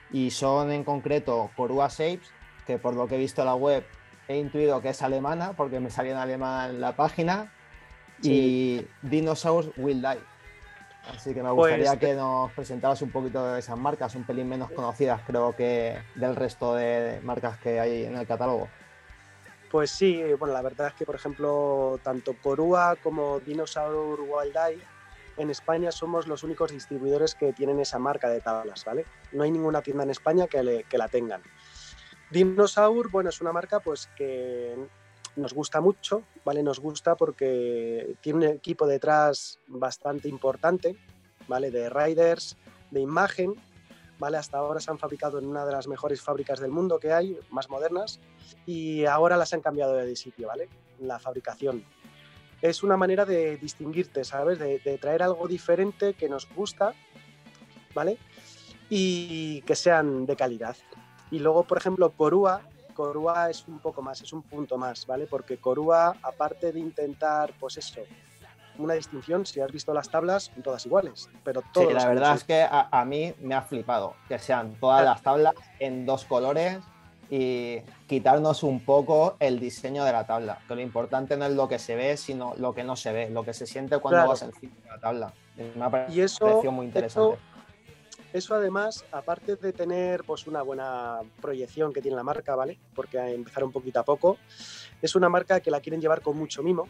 Y 0.09 0.31
son 0.31 0.71
en 0.71 0.85
concreto 0.85 1.51
Corua 1.57 1.89
Shapes, 1.89 2.31
que 2.65 2.77
por 2.77 2.95
lo 2.95 3.09
que 3.09 3.15
he 3.15 3.17
visto 3.17 3.41
en 3.41 3.47
la 3.47 3.55
web 3.55 3.83
he 4.29 4.37
intuido 4.37 4.81
que 4.81 4.89
es 4.89 5.01
alemana, 5.01 5.51
porque 5.51 5.81
me 5.81 5.89
salía 5.89 6.13
en 6.13 6.17
alemán 6.19 6.79
la 6.79 6.95
página, 6.95 7.51
sí. 8.21 8.31
y 8.31 8.87
Dinosaurs 9.05 9.69
Will 9.75 10.01
Die. 10.01 10.19
Así 11.13 11.33
que 11.33 11.43
me 11.43 11.51
gustaría 11.51 11.87
pues, 11.87 11.99
que 11.99 12.13
nos 12.13 12.53
presentaras 12.53 13.01
un 13.01 13.11
poquito 13.11 13.45
de 13.45 13.59
esas 13.59 13.77
marcas, 13.77 14.15
un 14.15 14.23
pelín 14.23 14.47
menos 14.47 14.71
conocidas, 14.71 15.19
creo 15.27 15.57
que 15.57 15.97
del 16.15 16.37
resto 16.37 16.73
de 16.73 17.19
marcas 17.21 17.57
que 17.57 17.81
hay 17.81 18.05
en 18.05 18.15
el 18.15 18.25
catálogo. 18.25 18.69
Pues 19.69 19.91
sí, 19.91 20.23
bueno, 20.39 20.53
la 20.53 20.61
verdad 20.61 20.87
es 20.87 20.93
que, 20.93 21.05
por 21.05 21.15
ejemplo, 21.15 21.99
tanto 22.01 22.33
Corua 22.41 22.95
como 23.03 23.41
Dinosaur 23.41 24.21
Wild 24.21 24.55
Eye 24.55 24.96
en 25.37 25.49
España 25.49 25.91
somos 25.91 26.27
los 26.27 26.43
únicos 26.43 26.71
distribuidores 26.71 27.35
que 27.35 27.53
tienen 27.53 27.79
esa 27.79 27.99
marca 27.99 28.29
de 28.29 28.41
tablas, 28.41 28.83
¿vale? 28.85 29.05
No 29.31 29.43
hay 29.43 29.51
ninguna 29.51 29.81
tienda 29.81 30.03
en 30.03 30.09
España 30.09 30.47
que, 30.47 30.63
le, 30.63 30.83
que 30.83 30.97
la 30.97 31.07
tengan. 31.07 31.41
Dinosaur, 32.31 33.09
bueno, 33.09 33.29
es 33.29 33.39
una 33.39 33.53
marca 33.53 33.79
pues 33.79 34.09
que 34.17 34.75
nos 35.37 35.53
gusta 35.53 35.79
mucho, 35.79 36.23
¿vale? 36.43 36.63
Nos 36.63 36.79
gusta 36.79 37.15
porque 37.15 38.15
tiene 38.21 38.37
un 38.37 38.55
equipo 38.55 38.87
detrás 38.87 39.59
bastante 39.67 40.27
importante, 40.27 40.97
¿vale? 41.47 41.71
De 41.71 41.89
riders, 41.89 42.57
de 42.91 42.99
imagen, 42.99 43.55
¿vale? 44.19 44.37
Hasta 44.37 44.57
ahora 44.57 44.79
se 44.79 44.91
han 44.91 44.99
fabricado 44.99 45.39
en 45.39 45.45
una 45.45 45.65
de 45.65 45.71
las 45.71 45.87
mejores 45.87 46.21
fábricas 46.21 46.59
del 46.59 46.71
mundo 46.71 46.99
que 46.99 47.13
hay, 47.13 47.39
más 47.49 47.69
modernas, 47.69 48.19
y 48.65 49.05
ahora 49.05 49.37
las 49.37 49.53
han 49.53 49.61
cambiado 49.61 49.93
de 49.93 50.15
sitio, 50.15 50.47
¿vale? 50.47 50.67
La 50.99 51.19
fabricación. 51.19 51.85
Es 52.61 52.83
una 52.83 52.97
manera 52.97 53.25
de 53.25 53.57
distinguirte, 53.57 54.23
¿sabes? 54.23 54.59
De, 54.59 54.79
de 54.79 54.97
traer 54.97 55.23
algo 55.23 55.47
diferente 55.47 56.13
que 56.13 56.29
nos 56.29 56.47
gusta, 56.53 56.93
¿vale? 57.93 58.17
Y 58.89 59.61
que 59.61 59.75
sean 59.75 60.25
de 60.25 60.35
calidad. 60.35 60.75
Y 61.29 61.39
luego, 61.39 61.63
por 61.63 61.77
ejemplo, 61.77 62.09
Corua, 62.11 62.61
Corua 62.93 63.49
es 63.49 63.67
un 63.67 63.79
poco 63.79 64.01
más, 64.01 64.21
es 64.21 64.33
un 64.33 64.41
punto 64.41 64.77
más, 64.77 65.05
¿vale? 65.05 65.27
Porque 65.27 65.57
Corua, 65.57 66.15
aparte 66.23 66.71
de 66.71 66.79
intentar, 66.79 67.53
pues 67.59 67.77
eso, 67.77 68.01
una 68.79 68.93
distinción, 68.93 69.45
si 69.45 69.59
has 69.59 69.71
visto 69.71 69.93
las 69.93 70.09
tablas, 70.09 70.45
son 70.45 70.63
todas 70.63 70.85
iguales, 70.85 71.29
pero 71.43 71.61
todos 71.73 71.87
Sí, 71.87 71.93
la 71.93 72.07
verdad 72.07 72.35
es 72.35 72.43
que 72.43 72.61
a, 72.61 72.89
a, 72.91 73.05
mí 73.05 73.33
me 73.39 73.55
ha 73.55 73.61
flipado 73.61 74.15
que 74.27 74.39
sean 74.39 74.75
todas 74.79 75.03
las 75.03 75.21
tablas 75.21 75.53
en 75.79 76.05
dos 76.05 76.25
colores 76.25 76.79
y 77.29 77.79
quitarnos 78.07 78.63
un 78.63 78.79
poco 78.79 79.35
el 79.39 79.59
diseño 79.59 80.03
de 80.05 80.11
la 80.13 80.25
tabla, 80.25 80.59
que 80.67 80.75
lo 80.75 80.81
importante 80.81 81.35
no 81.37 81.45
es 81.45 81.53
lo 81.53 81.67
que 81.67 81.79
se 81.79 81.95
ve, 81.95 82.15
sino 82.17 82.53
lo 82.57 82.73
que 82.73 82.83
no 82.83 82.95
se 82.95 83.11
ve, 83.11 83.29
lo 83.29 83.43
que 83.43 83.53
se 83.53 83.65
siente 83.65 83.99
cuando 83.99 84.17
Claro. 84.17 84.29
vas 84.29 84.41
encima 84.43 84.73
de 84.83 84.89
la 84.89 84.99
tabla. 84.99 85.33
Me 85.75 85.83
ha 85.83 86.07
Y 86.09 86.21
eso- 86.21 86.61
muy 86.71 86.85
interesante. 86.85 87.35
eso- 87.35 87.41
Eso 88.33 88.53
además, 88.55 89.05
aparte 89.11 89.55
de 89.55 89.71
tener 89.71 90.23
pues, 90.25 90.47
una 90.47 90.61
buena 90.61 91.21
proyección 91.41 91.93
que 91.93 92.01
tiene 92.01 92.17
la 92.17 92.23
marca, 92.23 92.55
¿vale? 92.55 92.77
Porque 92.93 93.17
empezaron 93.17 93.71
poquito 93.71 94.01
a 94.01 94.03
poco, 94.03 94.37
es 95.01 95.15
una 95.15 95.29
marca 95.29 95.61
que 95.61 95.71
la 95.71 95.79
quieren 95.79 96.01
llevar 96.01 96.21
con 96.21 96.37
mucho 96.37 96.61
mimo, 96.61 96.87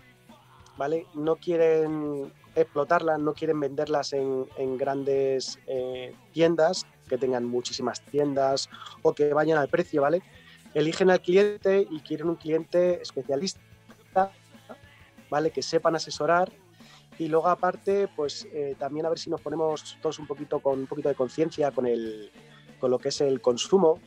¿vale? 0.78 1.06
No 1.14 1.36
quieren 1.36 2.34
explotarlas, 2.56 3.20
no 3.20 3.34
quieren 3.34 3.60
venderlas 3.60 4.14
en, 4.14 4.48
en 4.58 4.78
grandes 4.78 5.60
eh, 5.68 6.14
tiendas, 6.34 6.86
que 7.08 7.18
tengan 7.18 7.46
muchísimas 7.46 8.02
tiendas 8.02 8.70
o 9.02 9.14
que 9.14 9.34
vayan 9.34 9.58
al 9.58 9.70
precio, 9.70 10.02
¿vale? 10.02 10.22
Eligen 10.74 11.10
al 11.10 11.22
cliente 11.22 11.88
y 11.90 12.00
quieren 12.02 12.30
un 12.30 12.36
cliente 12.36 13.02
especialista, 13.02 13.62
¿vale? 15.30 15.52
Que 15.52 15.62
sepan 15.62 15.96
asesorar 15.96 16.52
y 17.20 17.28
luego 17.28 17.48
aparte, 17.48 18.08
pues 18.16 18.48
eh, 18.52 18.76
también 18.78 19.06
a 19.06 19.10
ver 19.10 19.18
si 19.18 19.30
nos 19.30 19.42
ponemos 19.42 19.98
todos 20.02 20.20
un 20.20 20.28
poquito 20.28 20.60
con 20.60 20.80
un 20.80 20.88
poquito 20.88 21.10
de 21.10 21.16
conciencia 21.16 21.72
con, 21.72 21.88
con 22.80 22.92
lo 22.92 23.00
que 23.00 23.10
es 23.10 23.22
el 23.22 23.42
consumo 23.42 24.00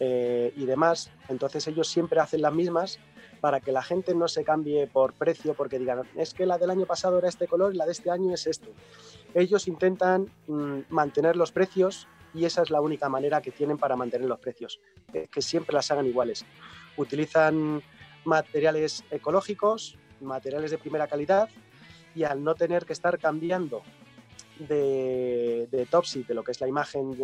eh, 0.00 0.52
y 0.56 0.64
demás. 0.64 1.10
Entonces 1.28 1.66
ellos 1.66 1.88
siempre 1.88 2.20
hacen 2.20 2.40
las 2.40 2.52
mismas 2.52 2.98
para 3.40 3.60
que 3.60 3.70
la 3.70 3.82
gente 3.82 4.14
no 4.14 4.28
se 4.28 4.44
cambie 4.44 4.86
por 4.86 5.12
precio 5.12 5.54
porque 5.54 5.78
digan, 5.78 6.02
es 6.16 6.34
que 6.34 6.46
la 6.46 6.58
del 6.58 6.70
año 6.70 6.86
pasado 6.86 7.18
era 7.18 7.28
este 7.28 7.46
color 7.46 7.74
y 7.74 7.76
la 7.76 7.86
de 7.86 7.92
este 7.92 8.10
año 8.10 8.32
es 8.32 8.46
este. 8.46 8.72
Ellos 9.34 9.68
intentan 9.68 10.32
mm, 10.46 10.80
mantener 10.88 11.36
los 11.36 11.52
precios 11.52 12.08
y 12.34 12.44
esa 12.44 12.62
es 12.62 12.70
la 12.70 12.80
única 12.80 13.08
manera 13.08 13.40
que 13.40 13.50
tienen 13.50 13.78
para 13.78 13.96
mantener 13.96 14.28
los 14.28 14.38
precios, 14.38 14.80
eh, 15.12 15.28
que 15.30 15.42
siempre 15.42 15.74
las 15.74 15.90
hagan 15.90 16.06
iguales. 16.06 16.44
Utilizan 16.96 17.82
materiales 18.24 19.04
ecológicos, 19.10 19.96
materiales 20.20 20.70
de 20.70 20.78
primera 20.78 21.06
calidad 21.06 21.48
y 22.14 22.24
al 22.24 22.42
no 22.42 22.54
tener 22.54 22.84
que 22.84 22.92
estar 22.92 23.18
cambiando 23.18 23.82
de, 24.58 25.68
de 25.70 25.86
topsy, 25.86 26.24
de 26.24 26.34
lo 26.34 26.42
que 26.42 26.52
es 26.52 26.60
la 26.60 26.68
imagen 26.68 27.16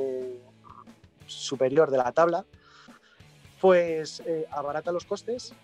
superior 1.27 1.91
de 1.91 1.99
la 1.99 2.13
tabla, 2.13 2.45
pues 3.61 4.21
eh, 4.27 4.47
abarata 4.51 4.93
los 4.93 5.05
costes 5.05 5.55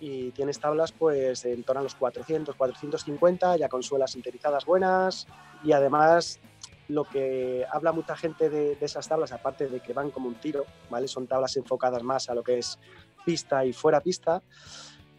y 0.00 0.30
tienes 0.32 0.58
tablas 0.58 0.92
pues 0.92 1.44
en 1.44 1.62
torno 1.64 1.80
a 1.80 1.82
los 1.82 1.94
400, 1.94 2.54
450, 2.54 3.56
ya 3.56 3.68
con 3.68 3.82
suelas 3.82 4.12
sinterizadas 4.12 4.64
buenas 4.64 5.26
y 5.64 5.72
además 5.72 6.40
lo 6.88 7.04
que 7.04 7.66
habla 7.70 7.92
mucha 7.92 8.16
gente 8.16 8.48
de, 8.48 8.76
esas 8.80 9.08
tablas, 9.08 9.32
aparte 9.32 9.68
de 9.68 9.80
que 9.80 9.92
van 9.92 10.10
como 10.10 10.28
un 10.28 10.36
tiro, 10.36 10.64
¿vale? 10.90 11.08
Son 11.08 11.26
tablas 11.26 11.56
enfocadas 11.56 12.02
más 12.02 12.28
a 12.28 12.34
lo 12.34 12.42
que 12.42 12.58
es 12.58 12.78
pista 13.24 13.64
y 13.64 13.72
fuera 13.72 14.00
pista, 14.00 14.42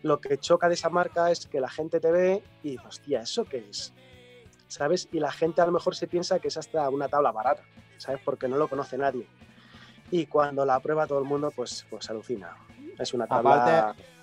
lo 0.03 0.21
que 0.21 0.37
choca 0.37 0.67
de 0.67 0.75
esa 0.75 0.89
marca 0.89 1.31
es 1.31 1.47
que 1.47 1.59
la 1.59 1.69
gente 1.69 1.99
te 1.99 2.11
ve 2.11 2.43
y 2.63 2.71
dice, 2.71 2.87
hostia, 2.87 3.21
¿eso 3.21 3.45
qué 3.45 3.65
es? 3.69 3.93
¿Sabes? 4.67 5.09
Y 5.11 5.19
la 5.19 5.31
gente 5.31 5.61
a 5.61 5.65
lo 5.65 5.71
mejor 5.71 5.95
se 5.95 6.07
piensa 6.07 6.39
que 6.39 6.47
es 6.47 6.57
hasta 6.57 6.89
una 6.89 7.09
tabla 7.09 7.31
barata, 7.31 7.63
¿sabes? 7.97 8.21
Porque 8.23 8.47
no 8.47 8.57
lo 8.57 8.67
conoce 8.67 8.97
nadie. 8.97 9.27
Y 10.11 10.27
cuando 10.27 10.65
la 10.65 10.79
prueba 10.79 11.07
todo 11.07 11.19
el 11.19 11.25
mundo, 11.25 11.51
pues, 11.53 11.85
pues 11.89 12.09
alucina. 12.09 12.55
Es 12.97 13.13
una 13.13 13.27
tabla... 13.27 13.89
Aparte- 13.89 14.16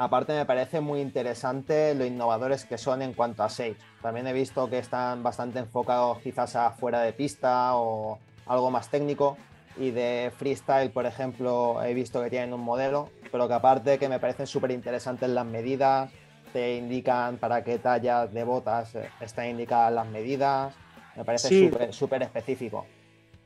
Aparte 0.00 0.32
me 0.32 0.46
parece 0.46 0.80
muy 0.80 1.02
interesante 1.02 1.94
lo 1.94 2.06
innovadores 2.06 2.64
que 2.64 2.78
son 2.78 3.02
en 3.02 3.12
cuanto 3.12 3.42
a 3.42 3.48
shapes. 3.48 3.84
También 4.00 4.26
he 4.26 4.32
visto 4.32 4.70
que 4.70 4.78
están 4.78 5.22
bastante 5.22 5.58
enfocados 5.58 6.20
quizás 6.20 6.56
a 6.56 6.70
fuera 6.70 7.02
de 7.02 7.12
pista 7.12 7.76
o 7.76 8.18
algo 8.46 8.70
más 8.70 8.88
técnico. 8.88 9.36
Y 9.76 9.90
de 9.90 10.32
freestyle, 10.34 10.90
por 10.90 11.04
ejemplo, 11.04 11.82
he 11.84 11.92
visto 11.92 12.22
que 12.22 12.30
tienen 12.30 12.54
un 12.54 12.62
modelo, 12.62 13.10
pero 13.30 13.46
que 13.46 13.52
aparte 13.52 13.98
que 13.98 14.08
me 14.08 14.18
parecen 14.18 14.46
súper 14.46 14.70
interesantes 14.70 15.28
las 15.28 15.44
medidas, 15.44 16.10
te 16.54 16.78
indican 16.78 17.36
para 17.36 17.62
qué 17.62 17.78
tallas 17.78 18.32
de 18.32 18.42
botas 18.42 18.94
eh, 18.94 19.10
están 19.20 19.50
indicadas 19.50 19.92
las 19.92 20.06
medidas. 20.06 20.74
Me 21.14 21.26
parece 21.26 21.92
súper 21.92 22.22
específico. 22.22 22.86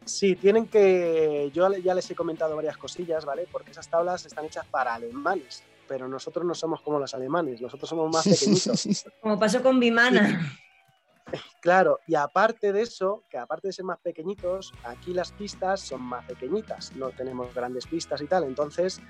Sí, 0.04 0.36
tienen 0.36 0.68
que. 0.68 1.50
Yo 1.52 1.68
ya 1.78 1.94
les 1.94 2.08
he 2.08 2.14
comentado 2.14 2.54
varias 2.54 2.76
cosillas, 2.76 3.24
¿vale? 3.24 3.48
Porque 3.50 3.72
esas 3.72 3.88
tablas 3.88 4.24
están 4.24 4.44
hechas 4.44 4.66
para 4.66 4.94
alemanes, 4.94 5.64
pero 5.86 6.08
nosotros 6.08 6.44
no 6.44 6.54
somos 6.54 6.80
como 6.82 6.98
los 6.98 7.14
alemanes, 7.14 7.60
nosotros 7.60 7.88
somos 7.88 8.12
más 8.12 8.24
pequeñitos. 8.24 9.04
Como 9.20 9.38
pasó 9.38 9.62
con 9.62 9.78
Vimana. 9.80 10.40
Claro, 11.60 12.00
y 12.06 12.14
aparte 12.14 12.72
de 12.72 12.82
eso, 12.82 13.24
que 13.28 13.38
aparte 13.38 13.68
de 13.68 13.72
ser 13.72 13.84
más 13.86 13.98
pequeñitos, 13.98 14.70
aquí 14.84 15.14
las 15.14 15.32
pistas 15.32 15.80
son 15.80 16.02
más 16.02 16.24
pequeñitas, 16.26 16.94
no 16.94 17.10
tenemos 17.10 17.52
grandes 17.54 17.86
pistas 17.86 18.20
y 18.20 18.26
tal, 18.26 18.44
entonces 18.44 19.00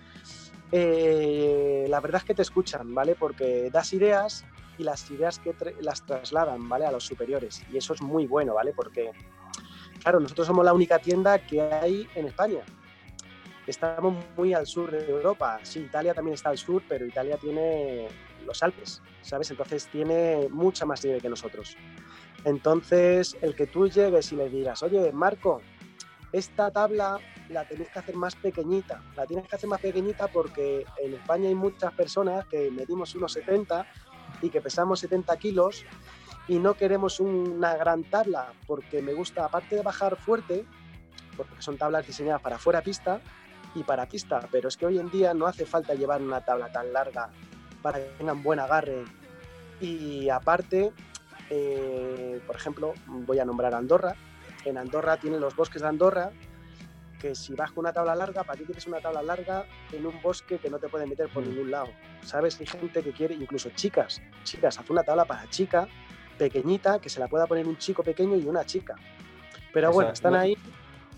eh, 0.70 1.86
la 1.88 2.00
verdad 2.00 2.20
es 2.20 2.24
que 2.24 2.34
te 2.34 2.42
escuchan, 2.42 2.94
¿vale? 2.94 3.16
Porque 3.16 3.68
das 3.70 3.92
ideas 3.92 4.44
y 4.78 4.84
las 4.84 5.10
ideas 5.10 5.38
que 5.40 5.54
tra- 5.54 5.74
las 5.80 6.06
trasladan, 6.06 6.68
¿vale? 6.68 6.86
A 6.86 6.92
los 6.92 7.04
superiores, 7.04 7.60
y 7.70 7.76
eso 7.76 7.92
es 7.92 8.00
muy 8.00 8.26
bueno, 8.26 8.54
¿vale? 8.54 8.72
Porque, 8.72 9.10
claro, 10.02 10.20
nosotros 10.20 10.46
somos 10.46 10.64
la 10.64 10.72
única 10.72 10.98
tienda 11.00 11.44
que 11.44 11.60
hay 11.60 12.08
en 12.14 12.26
España. 12.28 12.64
Estamos 13.66 14.22
muy 14.36 14.52
al 14.52 14.66
sur 14.66 14.90
de 14.90 15.08
Europa. 15.08 15.58
Sí, 15.62 15.80
Italia 15.80 16.12
también 16.12 16.34
está 16.34 16.50
al 16.50 16.58
sur, 16.58 16.82
pero 16.86 17.06
Italia 17.06 17.38
tiene 17.38 18.08
los 18.44 18.62
Alpes, 18.62 19.00
¿sabes? 19.22 19.50
Entonces 19.50 19.88
tiene 19.88 20.48
mucha 20.50 20.84
más 20.84 21.02
nieve 21.02 21.20
que 21.20 21.30
nosotros. 21.30 21.76
Entonces, 22.44 23.36
el 23.40 23.54
que 23.54 23.66
tú 23.66 23.88
llegues 23.88 24.32
y 24.32 24.36
le 24.36 24.50
digas, 24.50 24.82
oye, 24.82 25.10
Marco, 25.12 25.62
esta 26.30 26.70
tabla 26.70 27.18
la 27.48 27.66
tenéis 27.66 27.88
que 27.88 27.98
hacer 28.00 28.16
más 28.16 28.36
pequeñita. 28.36 29.02
La 29.16 29.24
tienes 29.24 29.48
que 29.48 29.56
hacer 29.56 29.68
más 29.68 29.80
pequeñita 29.80 30.28
porque 30.28 30.84
en 31.02 31.14
España 31.14 31.48
hay 31.48 31.54
muchas 31.54 31.92
personas 31.94 32.46
que 32.46 32.70
medimos 32.70 33.14
unos 33.14 33.32
70 33.32 33.86
y 34.42 34.50
que 34.50 34.60
pesamos 34.60 35.00
70 35.00 35.34
kilos 35.38 35.86
y 36.48 36.58
no 36.58 36.74
queremos 36.74 37.18
una 37.18 37.76
gran 37.76 38.04
tabla 38.04 38.52
porque 38.66 39.00
me 39.00 39.14
gusta, 39.14 39.46
aparte 39.46 39.76
de 39.76 39.82
bajar 39.82 40.16
fuerte, 40.16 40.66
porque 41.34 41.62
son 41.62 41.78
tablas 41.78 42.06
diseñadas 42.06 42.42
para 42.42 42.58
fuera 42.58 42.82
pista 42.82 43.22
y 43.74 43.82
para 43.82 44.06
pista, 44.06 44.40
pero 44.50 44.68
es 44.68 44.76
que 44.76 44.86
hoy 44.86 44.98
en 44.98 45.10
día 45.10 45.34
no 45.34 45.46
hace 45.46 45.66
falta 45.66 45.94
llevar 45.94 46.22
una 46.22 46.40
tabla 46.40 46.70
tan 46.70 46.92
larga 46.92 47.28
para 47.82 47.98
que 47.98 48.10
tengan 48.18 48.42
buen 48.42 48.60
agarre 48.60 49.04
y 49.80 50.28
aparte, 50.28 50.92
eh, 51.50 52.40
por 52.46 52.56
ejemplo, 52.56 52.94
voy 53.06 53.38
a 53.38 53.44
nombrar 53.44 53.74
Andorra. 53.74 54.14
En 54.64 54.78
Andorra 54.78 55.16
tienen 55.18 55.40
los 55.40 55.54
bosques 55.56 55.82
de 55.82 55.88
Andorra, 55.88 56.30
que 57.20 57.34
si 57.34 57.54
vas 57.54 57.70
con 57.72 57.80
una 57.84 57.92
tabla 57.92 58.14
larga, 58.14 58.44
¿para 58.44 58.58
qué 58.58 58.64
quieres 58.64 58.86
una 58.86 59.00
tabla 59.00 59.22
larga 59.22 59.64
en 59.92 60.06
un 60.06 60.20
bosque 60.22 60.58
que 60.58 60.70
no 60.70 60.78
te 60.78 60.88
puede 60.88 61.06
meter 61.06 61.28
por 61.28 61.42
Mm. 61.44 61.48
ningún 61.48 61.70
lado? 61.70 61.88
¿Sabes? 62.22 62.58
Hay 62.60 62.66
gente 62.66 63.02
que 63.02 63.12
quiere, 63.12 63.34
incluso 63.34 63.70
chicas, 63.70 64.22
chicas, 64.44 64.78
haz 64.78 64.88
una 64.88 65.02
tabla 65.02 65.24
para 65.24 65.48
chica, 65.50 65.88
pequeñita, 66.38 66.98
que 67.00 67.08
se 67.08 67.20
la 67.20 67.28
pueda 67.28 67.46
poner 67.46 67.66
un 67.66 67.76
chico 67.76 68.02
pequeño 68.02 68.36
y 68.36 68.46
una 68.46 68.64
chica. 68.64 68.94
Pero 69.72 69.88
Eso 69.88 69.94
bueno, 69.94 70.10
es, 70.10 70.18
están 70.18 70.32
¿no? 70.32 70.38
ahí. 70.38 70.56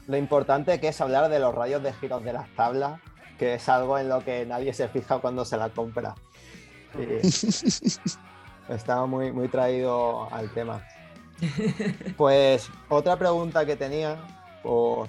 Lo 0.07 0.16
importante 0.16 0.79
que 0.81 0.88
es 0.88 1.01
hablar 1.01 1.29
de 1.29 1.40
los 1.40 1.55
radios 1.55 1.83
de 1.83 1.92
giros 1.95 2.23
de 2.23 2.33
las 2.33 2.49
tablas, 2.55 3.01
que 3.38 3.55
es 3.55 3.69
algo 3.69 3.99
en 3.99 4.09
lo 4.09 4.25
que 4.25 4.47
nadie 4.47 4.73
se 4.73 4.88
fija 4.88 5.19
cuando 5.19 5.45
se 5.45 5.57
la 5.57 5.69
compra. 5.71 6.14
Y 6.99 7.27
estaba 8.73 9.07
muy, 9.07 9.33
muy 9.33 9.49
traído 9.49 10.33
al 10.33 10.51
tema. 10.53 10.83
Pues 12.16 12.71
otra 12.88 13.16
pregunta 13.19 13.66
que 13.66 13.77
tenía 13.77 14.16
por, 14.62 15.09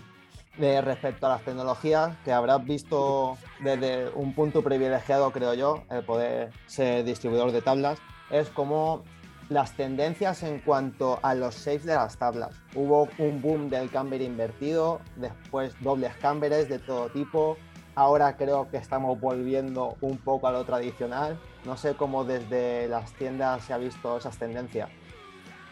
de 0.57 0.81
respecto 0.81 1.25
a 1.27 1.29
las 1.29 1.41
tecnologías, 1.41 2.17
que 2.25 2.33
habrás 2.33 2.65
visto 2.65 3.37
desde 3.61 4.09
un 4.09 4.33
punto 4.33 4.61
privilegiado, 4.61 5.31
creo 5.31 5.53
yo, 5.53 5.83
el 5.89 6.03
poder 6.03 6.51
ser 6.65 7.05
distribuidor 7.05 7.51
de 7.51 7.61
tablas, 7.61 7.99
es 8.29 8.49
como 8.49 9.03
las 9.49 9.73
tendencias 9.73 10.43
en 10.43 10.59
cuanto 10.59 11.19
a 11.23 11.33
los 11.33 11.55
shapes 11.55 11.85
de 11.85 11.95
las 11.95 12.17
tablas. 12.17 12.61
Hubo 12.75 13.07
un 13.17 13.41
boom 13.41 13.69
del 13.69 13.89
camber 13.89 14.21
invertido, 14.21 14.99
después 15.15 15.73
dobles 15.81 16.13
camberes 16.17 16.67
de 16.67 16.79
todo 16.79 17.09
tipo. 17.09 17.57
Ahora 17.95 18.35
creo 18.35 18.69
que 18.69 18.77
estamos 18.77 19.19
volviendo 19.19 19.95
un 20.01 20.17
poco 20.17 20.47
a 20.47 20.51
lo 20.51 20.65
tradicional. 20.65 21.39
No 21.65 21.77
sé 21.77 21.95
cómo 21.95 22.25
desde 22.25 22.87
las 22.87 23.13
tiendas 23.13 23.63
se 23.63 23.73
ha 23.73 23.77
visto 23.77 24.17
esas 24.17 24.37
tendencias. 24.37 24.89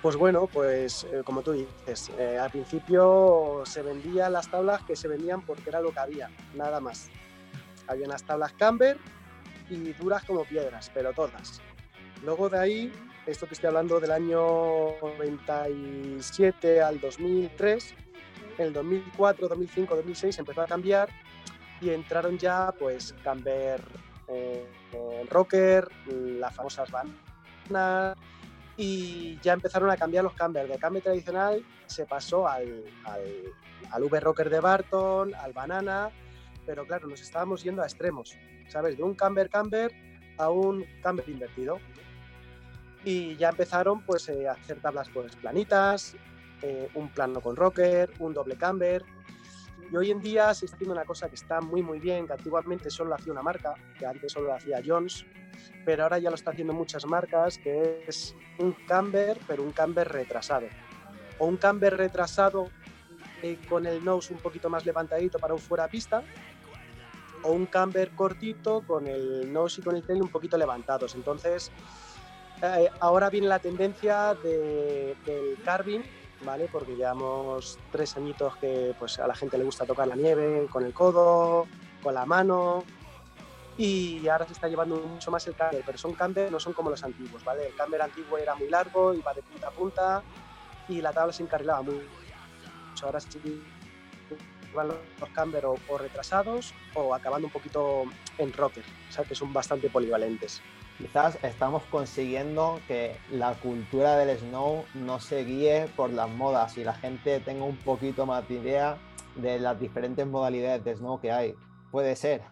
Pues 0.02 0.16
bueno, 0.16 0.48
pues 0.48 1.06
eh, 1.12 1.24
como 1.26 1.42
tú 1.42 1.52
dices, 1.54 2.12
eh, 2.18 2.38
al 2.40 2.52
principio 2.52 3.64
se 3.66 3.82
vendían 3.82 4.34
las 4.34 4.50
tablas 4.50 4.84
que 4.84 4.96
se 4.96 5.08
vendían 5.08 5.42
porque 5.42 5.70
era 5.70 5.82
lo 5.82 5.92
que 5.92 6.00
había, 6.00 6.30
nada 6.54 6.80
más. 6.80 7.10
Había 7.88 8.06
unas 8.06 8.24
tablas 8.24 8.54
camber 8.54 8.98
y 9.70 9.94
duras 9.94 10.24
como 10.24 10.44
piedras, 10.46 10.92
pero 10.94 11.12
todas. 11.14 11.62
Luego 12.24 12.50
de 12.50 12.60
ahí, 12.60 12.92
esto 13.26 13.48
te 13.48 13.54
estoy 13.54 13.68
hablando 13.68 14.00
del 14.00 14.12
año 14.12 15.00
97 15.02 16.82
al 16.82 17.00
2003, 17.00 17.96
en 18.58 18.66
el 18.66 18.74
2004, 18.74 19.48
2005, 19.48 19.96
2006 19.96 20.40
empezó 20.40 20.62
a 20.62 20.68
cambiar 20.68 21.10
y 21.82 21.90
entraron 21.90 22.38
ya 22.38 22.74
pues 22.78 23.14
camber 23.24 23.82
eh, 24.28 24.66
rocker, 25.30 25.88
las 26.08 26.56
famosas 26.56 26.90
bananas 26.92 28.18
y 28.78 29.40
ya 29.42 29.54
empezaron 29.54 29.90
a 29.90 29.98
cambiar 29.98 30.24
los 30.24 30.34
camber. 30.34 30.68
De 30.68 30.78
camber 30.78 31.04
tradicional 31.04 31.66
se 31.86 32.06
pasó 32.06 32.48
al, 32.48 32.84
al, 33.06 33.24
al 33.92 34.04
V-Rocker 34.04 34.50
de 34.50 34.60
Barton, 34.60 35.34
al 35.36 35.54
Banana 35.54 36.12
pero 36.66 36.86
claro, 36.86 37.08
nos 37.08 37.22
estábamos 37.22 37.64
yendo 37.64 37.82
a 37.82 37.86
extremos, 37.86 38.38
¿sabes? 38.68 38.98
De 38.98 39.04
un 39.04 39.14
camber 39.14 39.50
camber 39.50 39.92
a 40.38 40.50
un 40.50 40.86
camber 41.02 41.28
invertido. 41.30 41.80
Y 43.06 43.36
ya 43.36 43.50
empezaron 43.50 44.02
pues 44.02 44.28
eh, 44.30 44.50
a 44.50 44.54
hacer 44.54 44.82
tablas 44.82 45.10
pues 45.14 45.36
planitas, 45.36 46.16
eh, 46.62 46.90
un 46.96 47.10
plano 47.10 47.40
con 47.40 47.56
rocker, 47.56 48.12
un 48.20 48.34
doble 48.34 48.58
camber. 48.58 49.06
Y 49.92 49.96
hoy 49.96 50.10
en 50.10 50.20
día 50.20 50.52
se 50.56 50.66
está 50.66 50.76
haciendo 50.76 50.96
una 50.96 51.06
cosa 51.06 51.30
que 51.30 51.36
está 51.36 51.62
muy 51.62 51.84
muy 51.84 52.00
bien, 52.00 52.26
que 52.26 52.34
antiguamente 52.34 52.90
solo 52.90 53.10
lo 53.10 53.16
hacía 53.16 53.32
una 53.32 53.44
marca, 53.44 53.76
que 54.00 54.06
antes 54.06 54.32
solo 54.32 54.48
lo 54.48 54.56
hacía 54.56 54.82
Jones, 54.84 55.24
pero 55.86 56.04
ahora 56.04 56.18
ya 56.18 56.30
lo 56.30 56.36
está 56.36 56.52
haciendo 56.52 56.74
muchas 56.74 57.06
marcas, 57.06 57.60
que 57.60 58.04
es 58.08 58.36
un 58.58 58.74
camber, 58.88 59.38
pero 59.48 59.62
un 59.62 59.72
camber 59.72 60.10
retrasado. 60.10 60.68
O 61.38 61.46
un 61.46 61.58
camber 61.58 61.96
retrasado 61.96 62.70
eh, 63.44 63.60
con 63.70 63.86
el 63.86 64.04
nose 64.04 64.34
un 64.34 64.40
poquito 64.40 64.70
más 64.70 64.86
levantadito 64.86 65.38
para 65.38 65.54
un 65.54 65.60
fuera 65.60 65.88
pista, 65.88 66.24
o 67.44 67.52
un 67.52 67.68
camber 67.68 68.10
cortito 68.12 68.82
con 68.82 69.06
el 69.06 69.54
nose 69.54 69.82
y 69.82 69.84
con 69.84 69.96
el 69.96 70.04
tail 70.04 70.22
un 70.24 70.30
poquito 70.30 70.58
levantados. 70.58 71.14
Entonces, 71.14 71.72
eh, 72.62 72.90
ahora 73.00 73.30
viene 73.30 73.48
la 73.48 73.60
tendencia 73.60 74.34
de, 74.36 75.16
del 75.26 75.58
carving, 75.64 76.02
¿vale? 76.44 76.68
Porque 76.72 76.96
llevamos 76.96 77.78
tres 77.92 78.16
añitos 78.18 78.56
que 78.58 78.96
pues, 78.98 79.20
a 79.20 79.28
la 79.28 79.36
gente 79.36 79.58
le 79.58 79.64
gusta 79.64 79.86
tocar 79.86 80.08
la 80.08 80.16
nieve 80.16 80.68
con 80.72 80.86
el 80.86 80.94
codo, 80.94 81.68
con 82.02 82.14
la 82.14 82.26
mano, 82.26 82.84
y 83.78 84.26
ahora 84.28 84.46
se 84.46 84.54
está 84.54 84.68
llevando 84.68 84.96
mucho 84.96 85.32
más 85.32 85.46
el 85.48 85.56
camber, 85.56 85.84
pero 85.86 85.98
son 85.98 86.14
camber, 86.14 86.52
no 86.52 86.60
son 86.60 86.74
como 86.74 86.90
los 86.90 87.04
antiguos, 87.04 87.44
¿vale? 87.44 87.68
El 87.68 87.76
camber 87.76 88.02
antiguo 88.02 88.38
era 88.38 88.56
muy 88.56 88.70
largo, 88.70 89.14
iba 89.14 89.34
de 89.34 89.42
punta 89.42 89.68
a 89.68 89.72
punta 89.72 90.24
y 90.88 91.02
la 91.02 91.12
tabla 91.12 91.34
se 91.34 91.44
encarrilaba 91.44 91.82
muy 91.82 91.96
mucho. 91.96 93.06
Ahora 93.06 93.20
sí 93.20 93.62
van 94.74 94.88
los 94.88 95.30
camber 95.34 95.66
o, 95.66 95.76
o 95.90 95.98
retrasados 95.98 96.74
o 96.94 97.14
acabando 97.14 97.48
un 97.48 97.54
poquito 97.54 98.04
en 98.38 98.54
rocker, 98.54 98.84
o 99.10 99.12
sea 99.12 99.26
que 99.26 99.36
son 99.36 99.52
bastante 99.52 99.90
polivalentes. 99.90 100.62
Quizás 100.98 101.38
estamos 101.44 101.84
consiguiendo 101.92 102.80
que 102.88 103.18
la 103.32 103.54
cultura 103.56 104.16
del 104.16 104.38
snow 104.38 104.86
no 104.94 105.20
se 105.20 105.44
guíe 105.44 105.88
por 105.96 106.10
las 106.10 106.30
modas 106.30 106.78
y 106.78 106.86
la 106.86 106.94
gente 106.94 107.42
tenga 107.42 107.66
un 107.66 107.78
poquito 107.78 108.26
más 108.26 108.48
de 108.48 108.56
idea 108.56 108.98
de 109.36 109.60
las 109.60 109.78
diferentes 109.78 110.26
modalidades 110.26 110.86
de 110.86 110.96
snow 110.96 111.20
que 111.20 111.32
hay. 111.32 111.54
Puede 111.92 112.16
ser. 112.16 112.44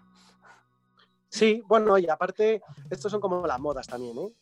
Sí, 1.29 1.63
bueno, 1.65 1.97
y 1.97 2.09
aparte, 2.09 2.61
estos 2.89 3.11
son 3.11 3.21
como 3.21 3.47
las 3.47 3.59
modas 3.59 3.87
también, 3.87 4.17
¿eh? 4.17 4.33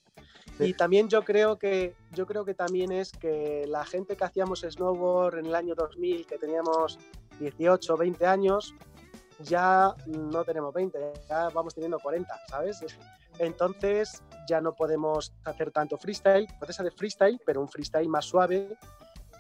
Y 0.60 0.74
también 0.74 1.08
yo 1.08 1.24
creo 1.24 1.58
que 1.58 1.96
yo 2.12 2.26
creo 2.28 2.44
que 2.44 2.54
también 2.54 2.92
es 2.92 3.12
que 3.12 3.66
la 3.68 3.86
gente 3.86 4.16
que 4.16 4.24
hacíamos 4.24 4.62
snowboard 4.62 5.40
en 5.40 5.46
el 5.46 5.56
año 5.56 5.76
2000, 5.76 6.26
que 6.26 6.38
teníamos 6.38 7.00
18, 7.40 7.98
20 7.98 8.26
años, 8.26 8.76
ya 9.40 9.96
no 10.06 10.44
tenemos 10.44 10.74
20, 10.74 11.00
ya 11.28 11.50
vamos 11.50 11.74
teniendo 11.74 11.98
40, 12.00 12.34
¿sabes? 12.48 12.84
Entonces 13.40 14.24
ya 14.48 14.62
no 14.62 14.74
podemos 14.74 15.34
hacer 15.46 15.72
tanto 15.72 15.98
freestyle, 15.98 16.48
puedes 16.60 16.80
hacer 16.80 16.94
freestyle, 16.94 17.40
pero 17.46 17.62
un 17.62 17.68
freestyle 17.68 18.08
más 18.10 18.26
suave, 18.26 18.78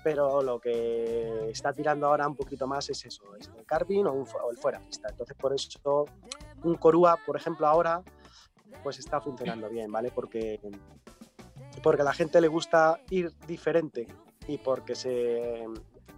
pero 0.04 0.41
lo 0.41 0.60
que 0.60 1.49
está 1.49 1.73
tirando 1.73 2.08
ahora 2.08 2.27
un 2.27 2.36
poquito 2.36 2.67
más 2.67 2.89
es 2.89 3.06
eso, 3.06 3.36
es 3.36 3.49
el 3.58 3.65
carving 3.65 4.06
o, 4.06 4.13
un, 4.13 4.27
o 4.43 4.51
el 4.51 4.58
fuera 4.58 4.80
pista. 4.80 5.10
Entonces 5.10 5.36
por 5.38 5.54
eso 5.54 6.06
un 6.63 6.75
Corúa, 6.75 7.17
por 7.25 7.36
ejemplo, 7.36 7.67
ahora 7.67 8.01
pues 8.84 8.99
está 8.99 9.21
funcionando 9.21 9.69
bien, 9.69 9.91
¿vale? 9.91 10.12
Porque, 10.12 10.60
porque 11.84 12.01
a 12.01 12.06
la 12.06 12.13
gente 12.13 12.41
le 12.41 12.47
gusta 12.47 12.99
ir 13.10 13.32
diferente 13.45 14.08
y 14.47 14.58
porque 14.58 14.95
se, 14.95 15.65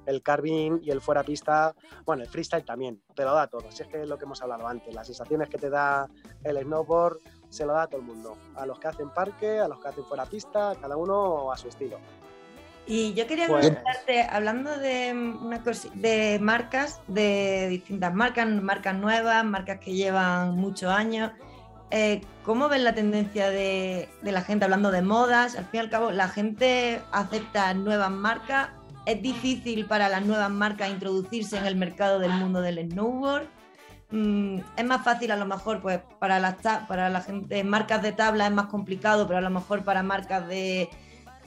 el 0.05 0.21
carving 0.21 0.79
y 0.81 0.91
el 0.91 1.01
fuera 1.01 1.23
pista, 1.23 1.75
bueno, 2.05 2.23
el 2.23 2.29
freestyle 2.29 2.65
también, 2.65 3.01
te 3.15 3.23
lo 3.23 3.33
da 3.33 3.47
todo. 3.47 3.71
Si 3.71 3.83
es 3.83 3.89
que 3.89 4.01
es 4.01 4.07
lo 4.07 4.17
que 4.17 4.25
hemos 4.25 4.41
hablado 4.41 4.67
antes, 4.67 4.93
las 4.93 5.07
sensaciones 5.07 5.49
que 5.49 5.57
te 5.57 5.69
da 5.69 6.09
el 6.43 6.57
snowboard 6.61 7.17
se 7.53 7.65
lo 7.65 7.73
da 7.73 7.83
a 7.83 7.87
todo 7.87 8.01
el 8.01 8.07
mundo, 8.07 8.35
a 8.55 8.65
los 8.65 8.79
que 8.79 8.87
hacen 8.87 9.09
parque, 9.11 9.59
a 9.59 9.67
los 9.67 9.79
que 9.79 9.87
hacen 9.89 10.03
fuera 10.05 10.25
pista, 10.25 10.73
cada 10.81 10.97
uno 10.97 11.51
a 11.51 11.57
su 11.57 11.67
estilo. 11.67 11.97
Y 12.87 13.13
yo 13.13 13.27
quería 13.27 13.47
Pues- 13.47 13.67
preguntarte, 13.67 14.23
hablando 14.23 14.75
de, 14.77 15.13
una 15.41 15.63
cosi- 15.63 15.91
de 15.93 16.39
marcas, 16.41 16.99
de 17.07 17.67
distintas 17.69 18.13
marcas, 18.13 18.47
marcas 18.49 18.95
nuevas, 18.95 19.45
marcas 19.45 19.79
que 19.79 19.93
llevan 19.93 20.55
muchos 20.57 20.91
años, 20.91 21.31
eh, 21.91 22.21
¿cómo 22.43 22.69
ves 22.69 22.81
la 22.81 22.93
tendencia 22.95 23.49
de, 23.51 24.09
de 24.23 24.31
la 24.31 24.41
gente 24.41 24.65
hablando 24.65 24.89
de 24.89 25.03
modas? 25.03 25.55
Al 25.55 25.65
fin 25.65 25.77
y 25.77 25.83
al 25.83 25.89
cabo, 25.91 26.11
la 26.11 26.27
gente 26.27 27.01
acepta 27.11 27.73
nuevas 27.75 28.09
marcas. 28.09 28.69
¿Es 29.05 29.21
difícil 29.21 29.85
para 29.85 30.09
las 30.09 30.25
nuevas 30.25 30.49
marcas 30.49 30.89
introducirse 30.89 31.57
en 31.57 31.65
el 31.67 31.75
mercado 31.75 32.17
del 32.19 32.31
mundo 32.31 32.61
del 32.61 32.79
snowboard? 32.89 33.47
Mm, 34.15 34.59
es 34.77 34.85
más 34.85 35.03
fácil 35.03 35.31
a 35.31 35.35
lo 35.35 35.47
mejor 35.47 35.81
pues 35.81 35.99
para 36.19 36.39
las 36.39 36.57
para 36.87 37.09
la 37.09 37.21
gente 37.21 37.63
marcas 37.63 38.03
de 38.03 38.11
tabla 38.11 38.45
es 38.45 38.53
más 38.53 38.67
complicado 38.67 39.25
pero 39.25 39.39
a 39.39 39.41
lo 39.41 39.49
mejor 39.49 39.83
para 39.83 40.03
marcas 40.03 40.47
de, 40.47 40.87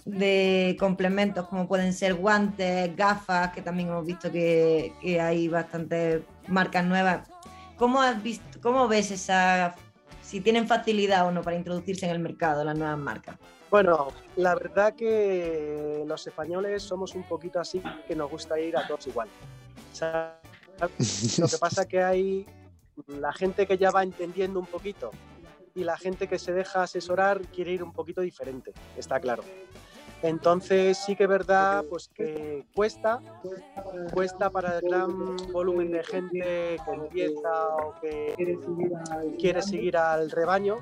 de 0.05 0.77
complementos 0.77 1.47
como 1.47 1.69
pueden 1.69 1.93
ser 1.93 2.15
guantes, 2.15 2.97
gafas, 2.97 3.53
que 3.53 3.63
también 3.63 3.91
hemos 3.91 4.05
visto 4.05 4.33
que, 4.33 4.93
que 5.01 5.21
hay 5.21 5.47
bastantes 5.47 6.23
marcas 6.49 6.85
nuevas. 6.85 7.29
¿Cómo, 7.77 8.03
has 8.03 8.21
visto, 8.21 8.61
¿Cómo 8.61 8.89
ves 8.89 9.13
esa, 9.13 9.77
si 10.21 10.41
tienen 10.41 10.67
facilidad 10.67 11.25
o 11.29 11.31
no 11.31 11.43
para 11.43 11.57
introducirse 11.57 12.07
en 12.07 12.13
el 12.13 12.19
mercado 12.19 12.65
las 12.65 12.77
nuevas 12.77 12.99
marcas? 12.99 13.37
Bueno, 13.71 14.09
la 14.35 14.57
verdad 14.57 14.93
que 14.95 16.03
los 16.05 16.27
españoles 16.27 16.83
somos 16.83 17.15
un 17.15 17.23
poquito 17.23 17.61
así, 17.61 17.81
que 18.09 18.17
nos 18.17 18.29
gusta 18.29 18.59
ir 18.59 18.77
a 18.77 18.89
todos 18.89 19.07
igual. 19.07 19.29
O 19.93 19.95
sea, 19.95 20.41
lo 21.39 21.49
que 21.49 21.59
pasa 21.59 21.87
que 21.87 22.03
hay 22.03 22.47
la 23.07 23.33
gente 23.33 23.67
que 23.67 23.79
ya 23.79 23.91
va 23.91 24.03
entendiendo 24.03 24.59
un 24.59 24.67
poquito 24.67 25.11
y 25.75 25.85
la 25.85 25.97
gente 25.97 26.27
que 26.27 26.39
se 26.39 26.53
deja 26.53 26.83
asesorar 26.83 27.43
quiere 27.49 27.73
ir 27.73 27.83
un 27.83 27.93
poquito 27.93 28.21
diferente, 28.21 28.73
está 28.97 29.21
claro. 29.21 29.43
Entonces 30.23 30.97
sí 30.97 31.15
que 31.15 31.25
es 31.25 31.29
verdad 31.29 31.85
pues 31.89 32.09
que 32.09 32.65
cuesta, 32.75 33.21
cuesta 34.13 34.49
para 34.49 34.79
el 34.79 34.89
gran 34.89 35.37
volumen 35.53 35.93
de 35.93 36.03
gente 36.03 36.79
que 36.85 36.91
empieza 36.93 37.77
o 37.77 37.95
que 38.01 38.35
quiere 39.39 39.63
seguir 39.63 39.99
al 39.99 40.31
rebaño, 40.31 40.79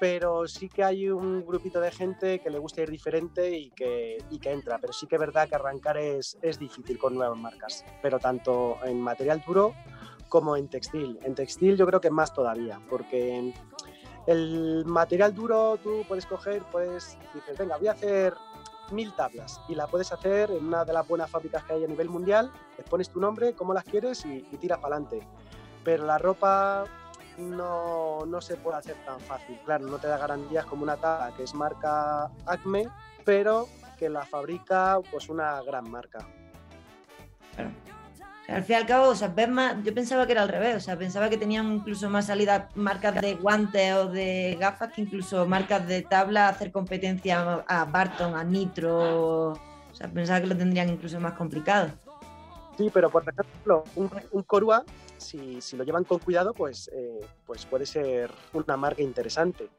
pero 0.00 0.46
sí 0.48 0.68
que 0.68 0.82
hay 0.82 1.08
un 1.08 1.46
grupito 1.46 1.80
de 1.80 1.90
gente 1.90 2.40
que 2.40 2.50
le 2.50 2.58
gusta 2.58 2.82
ir 2.82 2.90
diferente 2.90 3.56
y 3.56 3.70
que, 3.70 4.18
y 4.30 4.38
que 4.38 4.50
entra, 4.50 4.78
pero 4.78 4.92
sí 4.92 5.06
que 5.06 5.14
es 5.14 5.20
verdad 5.20 5.48
que 5.48 5.54
arrancar 5.54 5.96
es, 5.96 6.36
es 6.42 6.58
difícil 6.58 6.98
con 6.98 7.14
nuevas 7.14 7.38
marcas, 7.38 7.84
pero 8.02 8.18
tanto 8.18 8.78
en 8.84 9.00
material 9.00 9.42
duro 9.46 9.74
como 10.28 10.56
en 10.56 10.68
textil. 10.68 11.18
En 11.22 11.34
textil 11.34 11.76
yo 11.76 11.86
creo 11.86 12.00
que 12.00 12.10
más 12.10 12.32
todavía, 12.32 12.80
porque 12.88 13.54
el 14.26 14.84
material 14.86 15.34
duro 15.34 15.78
tú 15.82 16.02
puedes 16.08 16.26
coger, 16.26 16.62
puedes, 16.70 17.16
dices, 17.34 17.56
venga, 17.58 17.76
voy 17.76 17.88
a 17.88 17.92
hacer 17.92 18.34
mil 18.92 19.14
tablas 19.14 19.60
y 19.68 19.74
la 19.74 19.86
puedes 19.86 20.12
hacer 20.12 20.50
en 20.50 20.66
una 20.66 20.84
de 20.84 20.92
las 20.92 21.06
buenas 21.06 21.30
fábricas 21.30 21.64
que 21.64 21.74
hay 21.74 21.84
a 21.84 21.88
nivel 21.88 22.08
mundial, 22.08 22.52
les 22.76 22.88
pones 22.88 23.10
tu 23.10 23.20
nombre, 23.20 23.54
cómo 23.54 23.74
las 23.74 23.84
quieres 23.84 24.24
y, 24.24 24.46
y 24.50 24.56
tiras 24.58 24.78
para 24.78 24.96
adelante. 24.96 25.26
Pero 25.84 26.04
la 26.04 26.18
ropa 26.18 26.84
no, 27.38 28.24
no 28.26 28.40
se 28.40 28.56
puede 28.56 28.78
hacer 28.78 28.96
tan 29.04 29.20
fácil. 29.20 29.58
Claro, 29.64 29.86
no 29.86 29.98
te 29.98 30.08
da 30.08 30.18
garantías 30.18 30.64
como 30.66 30.82
una 30.82 30.96
tabla 30.96 31.34
que 31.36 31.44
es 31.44 31.54
marca 31.54 32.30
Acme, 32.46 32.88
pero 33.24 33.68
que 33.98 34.08
la 34.08 34.24
fabrica 34.24 35.00
pues 35.10 35.28
una 35.28 35.62
gran 35.62 35.90
marca. 35.90 36.26
Al 38.48 38.62
fin 38.62 38.74
y 38.74 38.78
al 38.78 38.86
cabo, 38.86 39.08
o 39.08 39.14
sea, 39.14 39.28
ves 39.28 39.48
más, 39.48 39.82
yo 39.82 39.92
pensaba 39.92 40.24
que 40.24 40.32
era 40.32 40.42
al 40.42 40.48
revés, 40.48 40.76
o 40.76 40.80
sea, 40.80 40.96
pensaba 40.96 41.28
que 41.28 41.36
tenían 41.36 41.72
incluso 41.72 42.08
más 42.08 42.26
salida 42.26 42.68
marcas 42.76 43.20
de 43.20 43.34
guantes 43.34 43.94
o 43.94 44.08
de 44.08 44.56
gafas 44.60 44.92
que 44.92 45.02
incluso 45.02 45.46
marcas 45.46 45.86
de 45.88 46.02
tabla 46.02 46.48
hacer 46.48 46.70
competencia 46.70 47.64
a 47.66 47.84
Barton, 47.86 48.36
a 48.36 48.44
Nitro, 48.44 49.50
o 49.50 49.94
sea, 49.94 50.08
pensaba 50.08 50.40
que 50.40 50.46
lo 50.46 50.56
tendrían 50.56 50.88
incluso 50.88 51.18
más 51.18 51.32
complicado. 51.32 51.90
Sí, 52.76 52.90
pero 52.92 53.10
por 53.10 53.22
ejemplo, 53.22 53.82
un, 53.96 54.42
Corua, 54.44 54.84
si, 55.16 55.60
si 55.60 55.76
lo 55.76 55.82
llevan 55.82 56.04
con 56.04 56.18
cuidado, 56.20 56.52
pues, 56.52 56.88
eh, 56.94 57.26
pues 57.46 57.64
puede 57.66 57.86
ser 57.86 58.30
una 58.52 58.76
marca 58.76 59.02
interesante. 59.02 59.70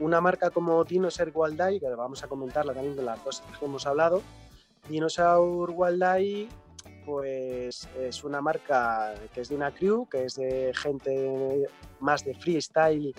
Una 0.00 0.20
marca 0.20 0.50
como 0.50 0.82
Dinosaur 0.82 1.30
Waldai, 1.32 1.78
que 1.78 1.88
vamos 1.90 2.24
a 2.24 2.28
comentarla 2.28 2.72
también 2.72 2.96
de 2.96 3.02
las 3.02 3.22
dos 3.22 3.42
que 3.58 3.64
hemos 3.66 3.86
hablado, 3.86 4.22
Dinosaur 4.88 5.70
Waldai 5.70 6.48
pues 7.04 7.88
es 7.98 8.24
una 8.24 8.40
marca 8.40 9.14
que 9.32 9.40
es 9.42 9.48
de 9.48 9.56
una 9.56 9.70
crew, 9.70 10.06
que 10.08 10.24
es 10.24 10.36
de 10.36 10.72
gente 10.74 11.66
más 12.00 12.24
de 12.24 12.34
freestyle 12.34 13.14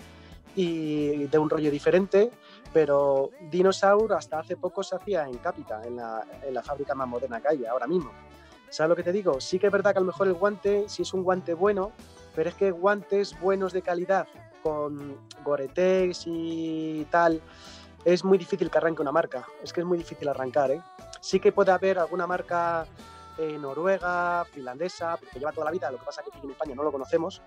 y 0.54 1.26
de 1.26 1.38
un 1.38 1.48
rollo 1.48 1.70
diferente, 1.70 2.30
pero 2.72 3.30
Dinosaur 3.50 4.12
hasta 4.12 4.38
hace 4.38 4.56
poco 4.56 4.82
se 4.82 4.96
hacía 4.96 5.24
en 5.24 5.38
Capita, 5.38 5.82
en 5.84 5.96
la, 5.96 6.26
en 6.42 6.54
la 6.54 6.62
fábrica 6.62 6.94
más 6.94 7.08
moderna 7.08 7.40
que 7.40 7.48
hay 7.48 7.64
ahora 7.64 7.86
mismo. 7.86 8.10
¿Sabes 8.68 8.90
lo 8.90 8.96
que 8.96 9.02
te 9.02 9.12
digo? 9.12 9.40
Sí 9.40 9.58
que 9.58 9.66
es 9.66 9.72
verdad 9.72 9.92
que 9.92 9.98
a 9.98 10.00
lo 10.00 10.06
mejor 10.06 10.26
el 10.26 10.34
guante, 10.34 10.88
si 10.88 11.02
es 11.02 11.12
un 11.12 11.22
guante 11.22 11.54
bueno, 11.54 11.92
pero 12.34 12.48
es 12.48 12.54
que 12.54 12.70
guantes 12.70 13.38
buenos 13.38 13.72
de 13.72 13.82
calidad 13.82 14.26
con 14.62 15.18
Gore-Tex 15.44 16.24
y 16.26 17.06
tal, 17.10 17.42
es 18.04 18.24
muy 18.24 18.38
difícil 18.38 18.70
que 18.70 18.78
arranque 18.78 19.02
una 19.02 19.12
marca. 19.12 19.46
Es 19.62 19.72
que 19.72 19.80
es 19.80 19.86
muy 19.86 19.98
difícil 19.98 20.28
arrancar, 20.28 20.70
¿eh? 20.70 20.80
Sí 21.20 21.38
que 21.38 21.52
puede 21.52 21.70
haber 21.70 21.98
alguna 21.98 22.26
marca 22.26 22.86
eh, 23.38 23.56
noruega, 23.58 24.44
finlandesa, 24.52 25.16
porque 25.16 25.38
lleva 25.38 25.52
toda 25.52 25.66
la 25.66 25.70
vida, 25.72 25.90
lo 25.90 25.98
que 25.98 26.04
pasa 26.04 26.20
es 26.22 26.30
que 26.30 26.36
aquí 26.38 26.46
en 26.46 26.52
España 26.52 26.74
no 26.74 26.82
lo 26.82 26.92
conocemos, 26.92 27.40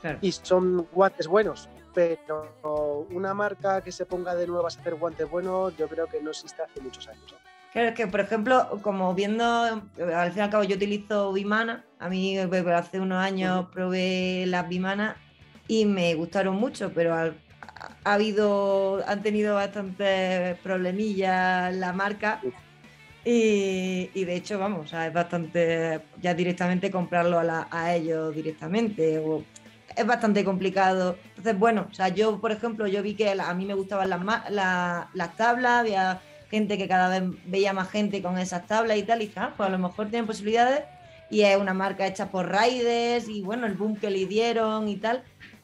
Claro. 0.00 0.18
y 0.20 0.32
son 0.32 0.88
guantes 0.92 1.28
buenos, 1.28 1.68
pero 1.94 3.06
una 3.10 3.34
marca 3.34 3.80
que 3.82 3.92
se 3.92 4.04
ponga 4.04 4.34
de 4.34 4.46
nuevo 4.48 4.64
a 4.64 4.68
hacer 4.68 4.94
guantes 4.96 5.30
buenos, 5.30 5.76
yo 5.76 5.86
creo 5.88 6.06
que 6.08 6.20
no 6.20 6.30
existe 6.30 6.60
hace 6.62 6.80
muchos 6.80 7.06
años. 7.08 7.34
Claro, 7.72 7.88
es 7.90 7.94
que, 7.94 8.06
por 8.06 8.20
ejemplo, 8.20 8.80
como 8.82 9.14
viendo, 9.14 9.44
al 9.44 10.30
fin 10.32 10.38
y 10.38 10.40
al 10.40 10.50
cabo 10.50 10.64
yo 10.64 10.76
utilizo 10.76 11.32
Vimana, 11.32 11.84
a 12.00 12.08
mí 12.08 12.36
hace 12.36 13.00
unos 13.00 13.18
años 13.22 13.66
probé 13.72 14.44
las 14.46 14.68
Vimana 14.68 15.16
y 15.68 15.86
me 15.86 16.14
gustaron 16.14 16.56
mucho, 16.56 16.90
pero 16.92 17.14
al- 17.14 17.36
ha 18.04 18.14
habido, 18.14 19.02
han 19.06 19.22
tenido 19.22 19.54
bastantes 19.54 20.58
problemillas 20.58 21.74
la 21.76 21.92
marca 21.92 22.40
y, 23.24 24.10
y 24.14 24.24
de 24.24 24.34
hecho, 24.36 24.58
vamos, 24.58 24.86
o 24.86 24.88
sea, 24.88 25.06
es 25.06 25.12
bastante, 25.12 26.00
ya 26.20 26.34
directamente 26.34 26.90
comprarlo 26.90 27.38
a, 27.38 27.44
la- 27.44 27.68
a 27.70 27.94
ellos 27.94 28.34
directamente, 28.34 29.18
o 29.18 29.44
es 29.96 30.06
bastante 30.06 30.44
complicado. 30.44 31.16
Entonces, 31.30 31.58
bueno, 31.58 31.86
o 31.90 31.94
sea, 31.94 32.08
yo, 32.08 32.40
por 32.40 32.50
ejemplo, 32.52 32.86
yo 32.86 33.02
vi 33.02 33.14
que 33.14 33.34
la- 33.34 33.48
a 33.50 33.54
mí 33.54 33.64
me 33.64 33.74
gustaban 33.74 34.10
las, 34.10 34.20
la- 34.50 35.08
las 35.14 35.36
tablas, 35.36 35.80
había 35.80 36.20
gente 36.50 36.76
que 36.76 36.88
cada 36.88 37.08
vez 37.08 37.30
veía 37.46 37.72
más 37.72 37.90
gente 37.90 38.20
con 38.22 38.38
esas 38.38 38.66
tablas 38.66 38.98
y 38.98 39.02
tal, 39.04 39.22
y 39.22 39.26
dije, 39.26 39.40
ah, 39.40 39.54
pues 39.56 39.68
a 39.68 39.72
lo 39.72 39.78
mejor 39.78 40.08
tienen 40.08 40.26
posibilidades, 40.26 40.82
y 41.30 41.42
es 41.42 41.56
una 41.56 41.72
marca 41.74 42.06
hecha 42.06 42.26
por 42.30 42.48
Raiders, 42.50 43.28
y 43.28 43.40
bueno, 43.42 43.66
el 43.66 43.74
boom 43.74 43.96
que 43.96 44.10
le 44.10 44.26
dieron 44.26 44.88
y 44.88 44.96
tal, 44.96 45.22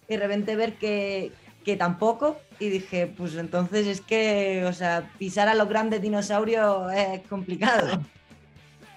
y 0.09 0.15
de 0.15 0.21
repente 0.21 0.57
ver 0.57 0.75
que, 0.75 1.33
que 1.65 1.77
tampoco, 1.77 2.39
y 2.59 2.69
dije, 2.69 3.07
pues 3.07 3.37
entonces 3.37 3.87
es 3.87 4.01
que, 4.01 4.65
o 4.67 4.73
sea, 4.73 5.11
pisar 5.19 5.49
a 5.49 5.55
los 5.55 5.69
grandes 5.69 6.03
dinosaurios 6.03 6.93
es 6.93 7.23
complicado. 7.29 8.03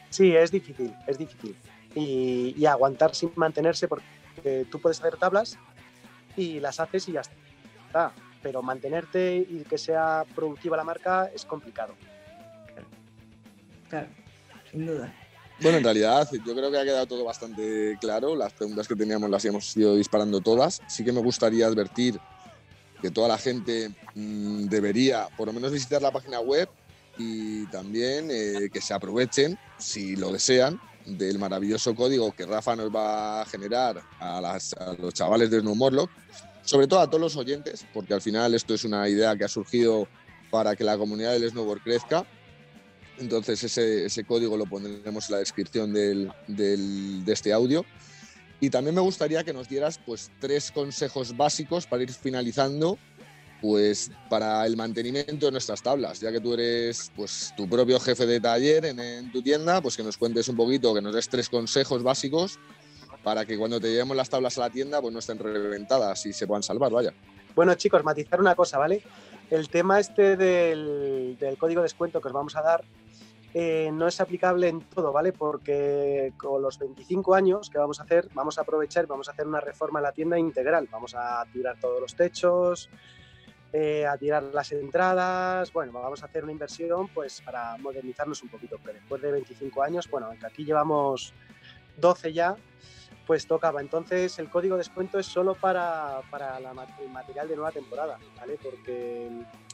Sí, 0.09 0.35
es 0.35 0.51
difícil, 0.51 0.93
es 1.07 1.17
difícil. 1.17 1.55
Y, 1.95 2.55
y 2.57 2.65
aguantar 2.65 3.13
sin 3.13 3.31
mantenerse, 3.35 3.87
porque 3.87 4.65
tú 4.71 4.79
puedes 4.79 4.99
hacer 4.99 5.17
tablas 5.17 5.57
y 6.35 6.59
las 6.59 6.79
haces 6.79 7.07
y 7.09 7.13
ya 7.13 7.21
está. 7.21 8.11
Pero 8.41 8.61
mantenerte 8.61 9.45
y 9.47 9.63
que 9.69 9.77
sea 9.77 10.25
productiva 10.33 10.75
la 10.75 10.83
marca 10.83 11.29
es 11.33 11.45
complicado. 11.45 11.93
Claro, 13.89 14.07
sin 14.71 14.85
duda. 14.85 15.13
Bueno, 15.61 15.77
en 15.77 15.83
realidad 15.83 16.27
yo 16.31 16.55
creo 16.55 16.71
que 16.71 16.77
ha 16.79 16.83
quedado 16.83 17.05
todo 17.05 17.23
bastante 17.23 17.95
claro. 18.01 18.35
Las 18.35 18.53
preguntas 18.53 18.87
que 18.87 18.95
teníamos 18.95 19.29
las 19.29 19.45
hemos 19.45 19.77
ido 19.77 19.95
disparando 19.95 20.41
todas. 20.41 20.81
Sí 20.87 21.05
que 21.05 21.11
me 21.11 21.21
gustaría 21.21 21.67
advertir 21.67 22.19
que 23.01 23.11
toda 23.11 23.27
la 23.27 23.37
gente 23.37 23.89
mm, 24.15 24.65
debería 24.65 25.27
por 25.35 25.47
lo 25.47 25.53
menos 25.53 25.71
visitar 25.71 26.01
la 26.01 26.11
página 26.11 26.39
web 26.39 26.69
y 27.17 27.65
también 27.67 28.29
eh, 28.31 28.69
que 28.71 28.81
se 28.81 28.93
aprovechen, 28.93 29.57
si 29.77 30.15
lo 30.15 30.31
desean, 30.31 30.79
del 31.05 31.39
maravilloso 31.39 31.95
código 31.95 32.31
que 32.31 32.45
Rafa 32.45 32.75
nos 32.75 32.93
va 32.93 33.41
a 33.41 33.45
generar 33.45 34.01
a, 34.19 34.39
las- 34.39 34.75
los 34.99 35.13
chavales 35.13 35.49
de 35.49 35.59
Snow 35.59 35.75
Morlock, 35.75 36.11
sobre 36.63 36.87
todo 36.87 36.99
a 36.99 37.07
todos 37.07 37.21
los 37.21 37.35
oyentes, 37.35 37.85
porque 37.93 38.13
al 38.13 38.21
final 38.21 38.53
esto 38.53 38.73
es 38.75 38.83
una 38.83 39.09
idea 39.09 39.35
que 39.35 39.43
ha 39.43 39.47
surgido 39.49 40.07
para 40.51 40.75
que 40.75 40.83
la 40.83 40.97
comunidad 40.97 41.31
del 41.33 41.49
snowboard 41.49 41.81
crezca 41.81 42.25
entonces 43.21 43.77
ese, 43.77 44.23
código 44.25 44.57
lo 44.57 44.65
pondremos 44.65 45.29
en 45.29 45.33
la 45.33 45.39
descripción 45.39 45.93
de 45.93 47.23
este 47.27 47.53
audio. 47.53 47.85
Y 48.61 48.69
también 48.69 48.95
me 48.95 49.01
gustaría 49.01 49.43
que 49.43 49.53
nos 49.53 49.67
dieras 49.67 49.99
pues, 50.05 50.31
tres 50.39 50.71
consejos 50.71 51.35
básicos 51.35 51.87
para 51.87 52.03
ir 52.03 52.13
finalizando 52.13 52.97
pues, 53.59 54.11
para 54.29 54.65
el 54.67 54.77
mantenimiento 54.77 55.47
de 55.47 55.51
nuestras 55.51 55.81
tablas. 55.81 56.19
Ya 56.19 56.31
que 56.31 56.39
tú 56.39 56.53
eres 56.53 57.11
pues, 57.15 57.53
tu 57.57 57.67
propio 57.67 57.99
jefe 57.99 58.25
de 58.27 58.39
taller 58.39 58.85
en, 58.85 58.99
en 58.99 59.31
tu 59.31 59.41
tienda, 59.41 59.81
pues 59.81 59.97
que 59.97 60.03
nos 60.03 60.15
cuentes 60.15 60.47
un 60.47 60.55
poquito, 60.55 60.93
que 60.93 61.01
nos 61.01 61.13
des 61.13 61.27
tres 61.27 61.49
consejos 61.49 62.03
básicos 62.03 62.59
para 63.23 63.45
que 63.45 63.57
cuando 63.57 63.79
te 63.79 63.91
llevemos 63.91 64.15
las 64.15 64.29
tablas 64.29 64.57
a 64.57 64.61
la 64.61 64.69
tienda 64.69 65.01
pues 65.01 65.13
no 65.13 65.19
estén 65.19 65.39
reventadas 65.39 66.25
y 66.27 66.33
se 66.33 66.47
puedan 66.47 66.63
salvar, 66.63 66.91
vaya. 66.91 67.13
Bueno, 67.55 67.73
chicos, 67.75 68.03
matizar 68.03 68.39
una 68.39 68.55
cosa, 68.55 68.77
¿vale? 68.77 69.01
El 69.49 69.69
tema 69.69 69.99
este 69.99 70.37
del, 70.37 71.35
del 71.39 71.57
código 71.57 71.81
de 71.81 71.85
descuento 71.85 72.21
que 72.21 72.27
os 72.27 72.33
vamos 72.33 72.55
a 72.55 72.61
dar 72.61 72.83
eh, 73.53 73.89
no 73.91 74.07
es 74.07 74.21
aplicable 74.21 74.69
en 74.69 74.79
todo, 74.81 75.11
¿vale? 75.11 75.33
Porque 75.33 76.33
con 76.37 76.61
los 76.61 76.79
25 76.79 77.35
años 77.35 77.69
que 77.69 77.77
vamos 77.77 77.99
a 77.99 78.03
hacer, 78.03 78.29
vamos 78.33 78.57
a 78.57 78.61
aprovechar, 78.61 79.07
vamos 79.07 79.27
a 79.27 79.33
hacer 79.33 79.47
una 79.47 79.59
reforma 79.59 79.99
en 79.99 80.03
la 80.03 80.11
tienda 80.13 80.39
integral. 80.39 80.87
Vamos 80.89 81.13
a 81.15 81.45
tirar 81.51 81.77
todos 81.79 81.99
los 81.99 82.15
techos, 82.15 82.89
eh, 83.73 84.05
a 84.05 84.17
tirar 84.17 84.43
las 84.43 84.71
entradas, 84.71 85.71
bueno, 85.71 85.93
vamos 85.93 86.23
a 86.23 86.25
hacer 86.25 86.43
una 86.43 86.51
inversión 86.51 87.07
pues 87.07 87.41
para 87.41 87.77
modernizarnos 87.77 88.43
un 88.43 88.49
poquito, 88.49 88.77
pero 88.83 88.99
después 88.99 89.21
de 89.21 89.31
25 89.31 89.83
años, 89.83 90.09
bueno, 90.09 90.27
aunque 90.27 90.45
aquí 90.45 90.65
llevamos 90.65 91.33
12 91.97 92.33
ya, 92.33 92.55
pues 93.25 93.47
tocaba. 93.47 93.79
Entonces 93.79 94.37
el 94.39 94.49
código 94.49 94.75
de 94.75 94.79
descuento 94.79 95.19
es 95.19 95.25
solo 95.25 95.55
para, 95.55 96.21
para 96.29 96.59
la 96.59 96.71
el 97.01 97.09
material 97.09 97.47
de 97.47 97.55
nueva 97.55 97.71
temporada, 97.71 98.17
¿vale? 98.37 98.57
Porque 98.61 99.29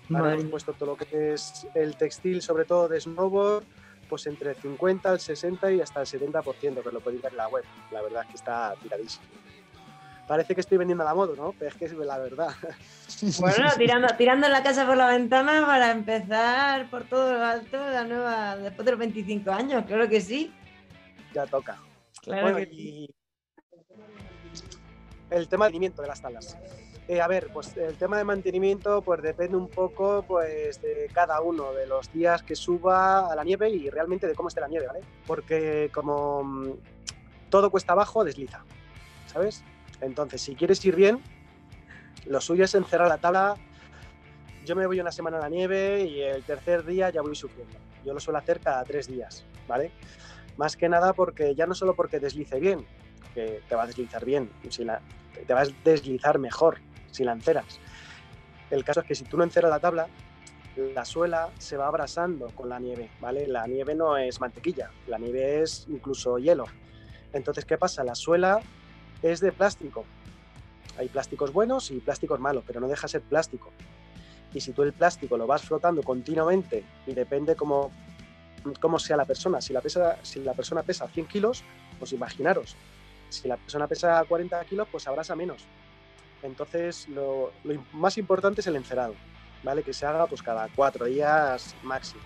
ahora 0.10 0.24
Madre 0.24 0.40
hemos 0.40 0.52
puesto 0.52 0.74
todo 0.74 0.92
lo 0.92 0.98
que 0.98 1.34
es 1.34 1.68
el 1.74 1.96
textil, 1.98 2.42
sobre 2.42 2.66
todo 2.66 2.88
de 2.88 3.00
snowboard, 3.00 3.64
pues 4.10 4.26
entre 4.28 4.52
el 4.52 4.56
50, 4.56 5.12
el 5.12 5.20
60 5.20 5.72
y 5.74 5.82
hasta 5.82 6.02
el 6.02 6.08
70%, 6.08 6.84
que 6.84 6.92
lo 6.92 7.00
podéis 7.00 7.22
ver 7.22 7.32
en 7.32 7.38
la 7.38 7.48
web. 7.50 7.64
La 7.92 8.02
verdad 8.02 8.24
es 8.24 8.30
que 8.30 8.36
está 8.36 8.74
tiradísimo. 8.82 9.26
Parece 10.28 10.54
que 10.56 10.62
estoy 10.62 10.78
vendiendo 10.78 11.04
a 11.04 11.08
la 11.08 11.16
moda, 11.16 11.34
¿no? 11.38 11.54
Pero 11.54 11.70
es 11.72 11.76
que 11.76 11.86
es 11.86 11.94
la 11.94 12.18
verdad. 12.18 12.50
Bueno, 13.40 13.70
tirando, 13.78 14.08
tirando 14.18 14.48
la 14.50 14.62
casa 14.62 14.86
por 14.86 14.98
la 14.98 15.08
ventana 15.08 15.66
para 15.66 15.92
empezar 15.92 16.90
por 16.90 17.06
todo 17.06 17.34
lo 17.34 17.44
alto 17.46 17.78
la 17.78 18.04
nueva, 18.04 18.58
después 18.58 18.86
de 18.86 18.92
los 18.92 19.00
25 19.00 19.50
años, 19.52 19.86
claro 19.86 20.10
que 20.10 20.20
sí. 20.20 20.54
ya 21.34 21.46
toca. 21.48 21.80
Claro 22.22 22.42
Bueno, 22.42 22.58
que 22.58 22.66
sí. 22.66 23.08
y 23.10 23.16
el 25.30 25.48
tema 25.48 25.66
de 25.66 25.70
mantenimiento 25.70 26.02
de 26.02 26.08
las 26.10 26.22
tablas. 26.22 26.58
Eh, 27.08 27.22
a 27.22 27.28
ver, 27.28 27.48
pues 27.54 27.76
el 27.78 27.96
tema 27.96 28.18
de 28.18 28.26
mantenimiento 28.26 29.02
pues 29.02 29.22
depende 29.22 29.56
un 29.56 29.70
poco 29.70 30.26
pues 30.28 30.82
de 30.82 31.10
cada 31.14 31.40
uno, 31.40 31.72
de 31.72 31.88
los 31.88 32.12
días 32.12 32.44
que 32.44 32.54
suba 32.54 33.32
a 33.32 33.36
la 33.36 33.46
nieve 33.46 33.70
y 33.70 33.90
realmente 33.90 34.28
de 34.28 34.36
cómo 34.36 34.50
esté 34.50 34.60
la 34.60 34.68
nieve, 34.68 34.88
¿vale? 34.88 35.00
Porque 35.26 35.90
como 35.94 36.44
mm, 36.44 36.72
todo 37.50 37.72
cuesta 37.72 37.94
abajo, 37.94 38.26
desliza, 38.26 38.66
¿sabes? 39.26 39.64
Entonces, 40.02 40.42
si 40.42 40.56
quieres 40.56 40.84
ir 40.84 40.98
bien, 40.98 41.22
lo 42.26 42.42
suyo 42.42 42.66
es 42.66 42.76
encerrar 42.76 43.08
la 43.08 43.20
tabla. 43.20 43.56
Yo 44.66 44.76
me 44.76 44.86
voy 44.86 45.00
una 45.00 45.14
semana 45.14 45.38
a 45.38 45.42
la 45.42 45.50
nieve 45.50 46.04
y 46.04 46.22
el 46.22 46.44
tercer 46.44 46.86
día 46.86 47.10
ya 47.10 47.22
voy 47.22 47.38
sufriendo. 47.38 47.78
Yo 48.04 48.14
lo 48.14 48.20
suelo 48.20 48.40
hacer 48.40 48.60
cada 48.60 48.84
tres 48.84 49.08
días, 49.08 49.46
¿vale? 49.66 49.92
Más 50.58 50.76
que 50.76 50.90
nada 50.90 51.14
porque 51.14 51.56
ya 51.56 51.68
no 51.68 51.74
solo 51.74 51.96
porque 51.96 52.20
deslice 52.20 52.60
bien, 52.60 52.86
que 53.34 53.62
te 53.70 53.76
va 53.76 53.84
a 53.84 53.88
deslizar 53.88 54.26
bien, 54.26 54.52
te 55.48 55.54
va 55.54 55.62
a 55.62 55.68
deslizar 55.86 56.38
mejor 56.38 56.80
si 57.12 57.24
la 57.24 57.34
enceras. 57.34 57.80
El 58.70 58.84
caso 58.84 59.02
es 59.02 59.06
que 59.06 59.16
si 59.16 59.24
tú 59.24 59.38
no 59.38 59.44
enceras 59.44 59.72
la 59.72 59.80
tabla, 59.80 60.08
la 60.76 61.06
suela 61.06 61.50
se 61.58 61.78
va 61.78 61.88
abrasando 61.88 62.48
con 62.48 62.70
la 62.70 62.80
nieve, 62.80 63.10
¿vale? 63.20 63.48
La 63.48 63.66
nieve 63.66 63.96
no 63.96 64.18
es 64.18 64.40
mantequilla, 64.40 64.92
la 65.08 65.18
nieve 65.18 65.62
es 65.62 65.86
incluso 65.90 66.38
hielo. 66.38 66.66
Entonces, 67.34 67.66
¿qué 67.66 67.78
pasa? 67.78 68.04
La 68.04 68.16
suela 68.16 68.60
es 69.22 69.40
de 69.40 69.52
plástico. 69.52 70.06
Hay 70.98 71.10
plásticos 71.10 71.52
buenos 71.52 71.92
y 71.92 72.00
plásticos 72.00 72.40
malos, 72.40 72.64
pero 72.66 72.80
no 72.80 72.88
deja 72.88 73.04
de 73.04 73.12
ser 73.12 73.22
plástico. 73.22 73.72
Y 74.54 74.62
si 74.62 74.72
tú 74.72 74.84
el 74.84 74.94
plástico 74.94 75.38
lo 75.38 75.48
vas 75.48 75.64
flotando 75.64 76.04
continuamente 76.04 76.84
y 77.06 77.14
depende 77.14 77.56
cómo, 77.56 77.92
cómo 78.80 79.00
sea 79.00 79.18
la 79.18 79.26
persona, 79.26 79.62
si 79.62 79.74
la, 79.74 79.82
pesa, 79.82 80.18
si 80.24 80.40
la 80.40 80.54
persona 80.54 80.84
pesa 80.84 81.08
100 81.08 81.28
kilos, 81.28 81.64
pues 82.00 82.14
imaginaros, 82.14 82.76
si 83.30 83.48
la 83.48 83.58
persona 83.58 83.88
pesa 83.88 84.24
40 84.24 84.64
kilos, 84.66 84.88
pues 84.92 85.08
abrasa 85.08 85.36
menos. 85.36 85.66
Entonces, 86.44 87.08
lo, 87.10 87.52
más 87.94 88.18
importante 88.18 88.62
es 88.62 88.68
el 88.68 88.76
encerado, 88.76 89.16
¿vale? 89.64 89.84
Que 89.84 89.94
se 89.94 90.06
haga 90.06 90.28
pues 90.28 90.42
cada 90.42 90.68
cuatro 90.76 91.06
días 91.06 91.76
máximo. 91.84 92.22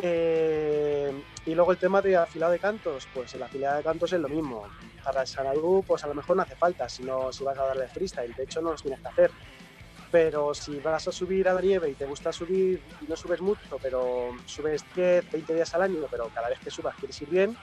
Eh, 0.00 1.12
y 1.46 1.54
luego 1.54 1.72
el 1.72 1.78
tema 1.78 2.02
de 2.02 2.16
afilado 2.16 2.52
de 2.52 2.58
cantos, 2.58 3.08
pues 3.14 3.34
el 3.34 3.42
afilado 3.42 3.76
de 3.76 3.82
cantos 3.82 4.12
es 4.12 4.20
lo 4.20 4.28
mismo. 4.28 4.66
Para 5.04 5.22
el 5.22 5.26
Sanadú, 5.26 5.84
pues 5.86 6.02
a 6.04 6.08
lo 6.08 6.14
mejor 6.14 6.36
no 6.36 6.42
hace 6.42 6.56
falta 6.56 6.88
si, 6.88 7.02
no, 7.02 7.32
si 7.32 7.44
vas 7.44 7.58
a 7.58 7.66
darle 7.66 7.88
freestyle, 7.88 8.34
de 8.34 8.44
hecho 8.44 8.60
no 8.60 8.72
los 8.72 8.82
tienes 8.82 9.00
que 9.00 9.08
hacer. 9.08 9.30
Pero 10.10 10.52
si 10.54 10.78
vas 10.78 11.08
a 11.08 11.12
subir 11.12 11.48
a 11.48 11.54
la 11.54 11.60
nieve 11.60 11.88
y 11.90 11.94
te 11.94 12.04
gusta 12.04 12.32
subir 12.32 12.82
y 13.00 13.06
no 13.06 13.16
subes 13.16 13.40
mucho, 13.40 13.78
pero 13.80 14.36
subes 14.44 14.84
10, 14.94 15.30
20 15.30 15.54
días 15.54 15.74
al 15.74 15.82
año, 15.82 16.06
pero 16.10 16.28
cada 16.34 16.50
vez 16.50 16.58
que 16.58 16.70
subas 16.70 16.94
quieres 16.96 17.20
ir 17.22 17.30
bien, 17.30 17.56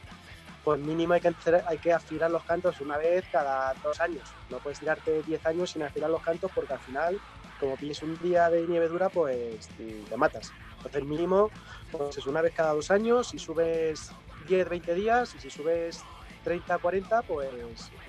pues 0.69 0.81
mínimo 0.81 1.15
hay 1.15 1.21
que, 1.21 1.33
hay 1.65 1.79
que 1.79 1.91
afilar 1.91 2.29
los 2.29 2.43
cantos 2.43 2.79
una 2.79 2.95
vez 2.95 3.25
cada 3.31 3.73
dos 3.81 3.99
años. 3.99 4.21
No 4.51 4.59
puedes 4.59 4.79
tirarte 4.79 5.23
10 5.23 5.43
años 5.47 5.71
sin 5.71 5.81
afilar 5.81 6.11
los 6.11 6.21
cantos 6.21 6.51
porque 6.53 6.73
al 6.73 6.79
final, 6.79 7.19
como 7.59 7.75
pilles 7.75 8.03
un 8.03 8.15
día 8.19 8.51
de 8.51 8.67
nieve 8.67 8.87
dura, 8.87 9.09
pues 9.09 9.67
te 9.69 10.15
matas. 10.15 10.53
Entonces 10.77 11.03
mínimo, 11.05 11.49
pues 11.91 12.19
es 12.19 12.27
una 12.27 12.43
vez 12.43 12.53
cada 12.53 12.73
dos 12.73 12.91
años, 12.91 13.29
si 13.29 13.39
subes 13.39 14.11
10, 14.47 14.69
20 14.69 14.93
días 14.93 15.33
y 15.33 15.39
si 15.39 15.49
subes 15.49 16.03
30, 16.43 16.77
40, 16.77 17.23
pues 17.23 17.49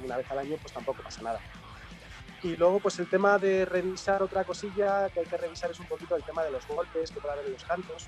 una 0.04 0.18
vez 0.18 0.30
al 0.30 0.40
año 0.40 0.56
pues 0.60 0.74
tampoco 0.74 1.02
pasa 1.02 1.22
nada. 1.22 1.40
Y 2.42 2.56
luego 2.56 2.78
pues 2.80 2.98
el 2.98 3.08
tema 3.08 3.38
de 3.38 3.64
revisar 3.64 4.22
otra 4.22 4.44
cosilla 4.44 5.08
que 5.08 5.20
hay 5.20 5.26
que 5.26 5.38
revisar 5.38 5.70
es 5.70 5.80
un 5.80 5.86
poquito 5.86 6.14
el 6.14 6.24
tema 6.24 6.44
de 6.44 6.50
los 6.50 6.68
golpes 6.68 7.10
que 7.10 7.20
puede 7.20 7.32
haber 7.32 7.46
en 7.46 7.52
los 7.54 7.64
cantos, 7.64 8.06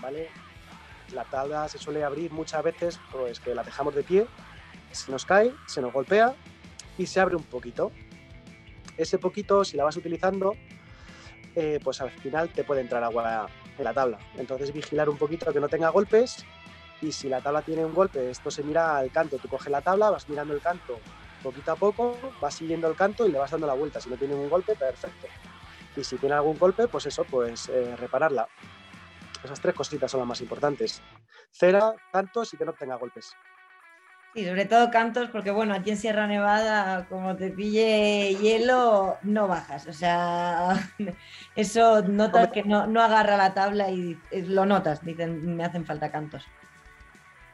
¿vale? 0.00 0.30
La 1.12 1.24
tabla 1.24 1.68
se 1.68 1.78
suele 1.78 2.04
abrir 2.04 2.32
muchas 2.32 2.62
veces, 2.62 3.00
pues 3.10 3.40
que 3.40 3.54
la 3.54 3.62
dejamos 3.62 3.94
de 3.94 4.02
pie, 4.02 4.26
se 4.92 5.10
nos 5.10 5.24
cae, 5.24 5.52
se 5.66 5.80
nos 5.80 5.92
golpea 5.92 6.34
y 6.98 7.06
se 7.06 7.20
abre 7.20 7.36
un 7.36 7.44
poquito. 7.44 7.92
Ese 8.96 9.18
poquito, 9.18 9.64
si 9.64 9.76
la 9.76 9.84
vas 9.84 9.96
utilizando, 9.96 10.54
eh, 11.54 11.80
pues 11.82 12.00
al 12.00 12.10
final 12.10 12.50
te 12.50 12.64
puede 12.64 12.82
entrar 12.82 13.02
agua 13.02 13.48
en 13.78 13.84
la 13.84 13.94
tabla. 13.94 14.18
Entonces 14.36 14.72
vigilar 14.72 15.08
un 15.08 15.16
poquito 15.16 15.52
que 15.52 15.60
no 15.60 15.68
tenga 15.68 15.88
golpes 15.88 16.44
y 17.00 17.12
si 17.12 17.28
la 17.28 17.40
tabla 17.40 17.62
tiene 17.62 17.84
un 17.84 17.94
golpe, 17.94 18.30
esto 18.30 18.50
se 18.50 18.62
mira 18.62 18.96
al 18.96 19.10
canto. 19.10 19.38
Tú 19.38 19.48
coges 19.48 19.70
la 19.70 19.80
tabla, 19.80 20.10
vas 20.10 20.28
mirando 20.28 20.54
el 20.54 20.60
canto 20.60 20.98
poquito 21.40 21.72
a 21.72 21.76
poco, 21.76 22.16
vas 22.40 22.54
siguiendo 22.54 22.88
el 22.88 22.94
canto 22.94 23.26
y 23.26 23.32
le 23.32 23.38
vas 23.38 23.50
dando 23.50 23.66
la 23.66 23.74
vuelta. 23.74 24.00
Si 24.00 24.08
no 24.08 24.16
tiene 24.16 24.34
un 24.34 24.48
golpe, 24.48 24.74
perfecto. 24.76 25.26
Y 25.96 26.04
si 26.04 26.16
tiene 26.16 26.34
algún 26.34 26.58
golpe, 26.58 26.86
pues 26.88 27.06
eso, 27.06 27.24
pues 27.24 27.68
eh, 27.68 27.96
repararla. 27.96 28.48
Esas 29.42 29.60
tres 29.60 29.74
cositas 29.74 30.10
son 30.10 30.20
las 30.20 30.28
más 30.28 30.40
importantes. 30.40 31.02
Cera, 31.50 31.94
cantos 32.12 32.52
y 32.54 32.56
que 32.56 32.64
no 32.64 32.72
tenga 32.72 32.96
golpes. 32.96 33.34
Sí, 34.34 34.46
sobre 34.46 34.64
todo 34.64 34.90
cantos, 34.90 35.28
porque 35.30 35.50
bueno, 35.50 35.74
aquí 35.74 35.90
en 35.90 35.96
Sierra 35.96 36.28
Nevada, 36.28 37.06
como 37.08 37.34
te 37.34 37.50
pille 37.50 38.36
hielo, 38.36 39.18
no 39.22 39.48
bajas. 39.48 39.88
O 39.88 39.92
sea, 39.92 40.74
eso 41.56 42.02
notas 42.02 42.50
que 42.52 42.62
no, 42.62 42.86
no 42.86 43.02
agarra 43.02 43.36
la 43.36 43.54
tabla 43.54 43.90
y 43.90 44.16
lo 44.30 44.66
notas. 44.66 45.04
Dicen, 45.04 45.56
me 45.56 45.64
hacen 45.64 45.84
falta 45.84 46.12
cantos. 46.12 46.46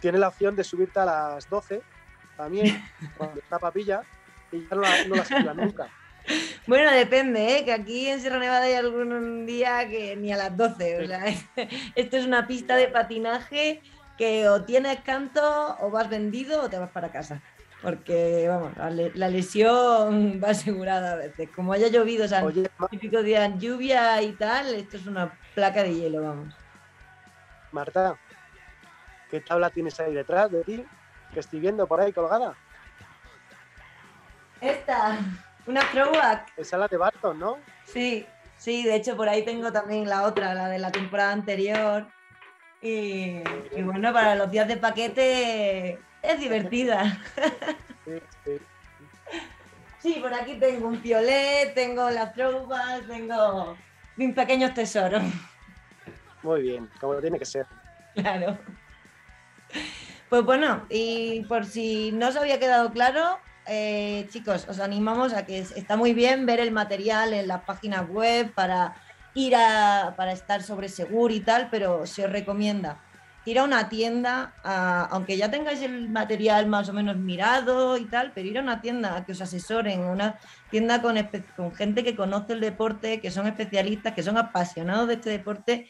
Tiene 0.01 0.18
la 0.18 0.28
opción 0.28 0.55
de 0.55 0.64
subirte 0.64 1.01
a 1.01 1.07
las 1.07 1.49
12 1.49 1.80
también, 2.37 2.84
cuando 3.16 3.41
está 3.41 3.59
papilla, 3.59 4.03
y 4.53 4.68
ya 4.68 4.76
no 4.76 4.82
la, 4.82 5.05
no 5.07 5.45
la 5.45 5.55
nunca. 5.55 5.89
Bueno, 6.66 6.91
depende, 6.93 7.59
¿eh? 7.59 7.64
que 7.64 7.72
aquí 7.72 8.09
en 8.09 8.20
Sierra 8.20 8.39
Nevada 8.39 8.64
hay 8.64 8.74
algún 8.74 9.47
día 9.47 9.89
que 9.89 10.16
ni 10.16 10.33
a 10.33 10.37
las 10.37 10.57
12. 10.57 11.05
O 11.05 11.07
sea, 11.07 11.24
esto 11.95 12.16
es 12.16 12.27
una 12.27 12.47
pista 12.47 12.77
de 12.77 12.89
patinaje 12.89 13.83
que 14.18 14.49
o 14.49 14.64
tienes 14.64 15.01
canto 15.01 15.77
o 15.81 15.91
vas 15.91 16.09
vendido 16.09 16.62
o 16.62 16.68
te 16.68 16.79
vas 16.79 16.91
para 16.91 17.12
casa. 17.12 17.41
Porque, 17.83 18.47
vamos, 18.49 18.72
la, 19.14 19.29
lesión 19.29 20.41
va 20.45 20.51
asegurada 20.51 21.12
a 21.12 21.16
veces. 21.16 21.49
Como 21.55 21.72
haya 21.72 21.89
llovido, 21.89 22.24
o 22.24 22.29
sea, 22.29 22.43
Oye, 22.45 22.68
típico 22.91 23.22
día 23.22 23.47
lluvia 23.57 24.20
y 24.22 24.33
tal, 24.33 24.74
esto 24.74 24.97
es 24.97 25.07
una 25.07 25.39
placa 25.55 25.83
de 25.83 25.95
hielo, 25.95 26.22
vamos. 26.22 26.55
Marta, 27.70 28.18
¿qué 29.31 29.41
tabla 29.41 29.70
tienes 29.70 30.01
ahí 30.01 30.14
detrás 30.14 30.51
de 30.51 30.64
ti? 30.64 30.85
Que 31.33 31.41
estoy 31.41 31.61
viendo 31.61 31.87
por 31.87 32.01
ahí 32.01 32.12
colgada. 32.12 32.57
Esta, 34.61 35.18
una 35.67 35.81
throwback. 35.91 36.53
Esa 36.57 36.77
es 36.77 36.81
la 36.81 36.89
de 36.89 36.97
Barton, 36.97 37.39
¿no? 37.39 37.59
Sí, 37.85 38.27
sí, 38.57 38.85
de 38.85 38.97
hecho 38.97 39.17
por 39.17 39.29
ahí 39.29 39.45
tengo 39.45 39.73
también 39.73 40.09
la 40.09 40.25
otra, 40.25 40.55
la 40.55 40.69
de 40.69 40.79
la 40.79 40.91
temporada 40.91 41.33
anterior. 41.33 42.07
Y, 42.83 43.43
bueno, 43.83 44.12
para 44.12 44.35
los 44.37 44.51
días 44.51 44.69
de 44.69 44.77
paquete 44.77 45.99
es 46.23 46.41
divertida. 46.41 47.19
Sí, 49.99 50.19
por 50.21 50.33
aquí 50.33 50.55
tengo 50.57 50.87
un 50.87 51.01
piolet, 51.01 51.75
tengo 51.75 52.09
las 52.11 52.33
tropas, 52.33 53.01
tengo 53.09 53.77
mis 54.17 54.33
pequeños 54.35 54.73
tesoros. 54.73 55.23
Muy 56.43 56.62
bien, 56.62 56.89
como 57.01 57.17
tiene 57.17 57.41
que 57.41 57.45
ser. 57.45 57.67
Claro. 58.14 58.57
Pues 60.29 60.45
bueno, 60.45 60.87
y 60.89 61.45
por 61.47 61.64
si 61.64 62.12
no 62.12 62.29
os 62.29 62.37
había 62.37 62.61
quedado 62.61 62.93
claro, 62.93 63.41
eh, 63.69 64.27
chicos, 64.31 64.67
os 64.69 64.81
animamos 64.81 65.33
a 65.33 65.45
que 65.45 65.59
está 65.59 65.97
muy 65.97 66.14
bien 66.14 66.47
ver 66.47 66.61
el 66.61 66.73
material 66.73 67.33
en 67.35 67.49
la 67.49 67.64
página 67.64 68.03
web 68.03 68.53
para 68.55 68.95
ir 69.35 69.55
a, 69.55 70.14
para 70.17 70.33
estar 70.33 70.62
sobre 70.62 70.89
seguro 70.89 71.35
y 71.35 71.41
tal, 71.41 71.69
pero 71.71 72.07
se 72.07 72.25
os 72.25 72.33
recomienda 72.33 73.01
ir 73.47 73.61
a 73.61 73.64
una 73.64 73.89
tienda, 73.89 74.55
aunque 75.11 75.37
ya 75.37 75.51
tengáis 75.51 75.81
el 75.81 76.09
material 76.09 76.67
más 76.67 76.89
o 76.89 76.93
menos 76.93 77.17
mirado 77.17 77.97
y 77.97 78.05
tal, 78.07 78.33
pero 78.35 78.49
ir 78.49 78.59
a 78.59 78.62
una 78.62 78.81
tienda 78.81 79.17
a 79.17 79.25
que 79.25 79.33
os 79.33 79.41
asesoren, 79.41 80.01
una 80.01 80.39
tienda 80.69 81.01
con, 81.01 81.17
con 81.57 81.73
gente 81.73 82.03
que 82.03 82.17
conoce 82.17 82.55
el 82.55 82.61
deporte, 82.61 83.21
que 83.21 83.31
son 83.31 83.47
especialistas, 83.47 84.14
que 84.14 84.25
son 84.25 84.37
apasionados 84.37 85.07
de 85.07 85.14
este 85.14 85.31
deporte 85.31 85.87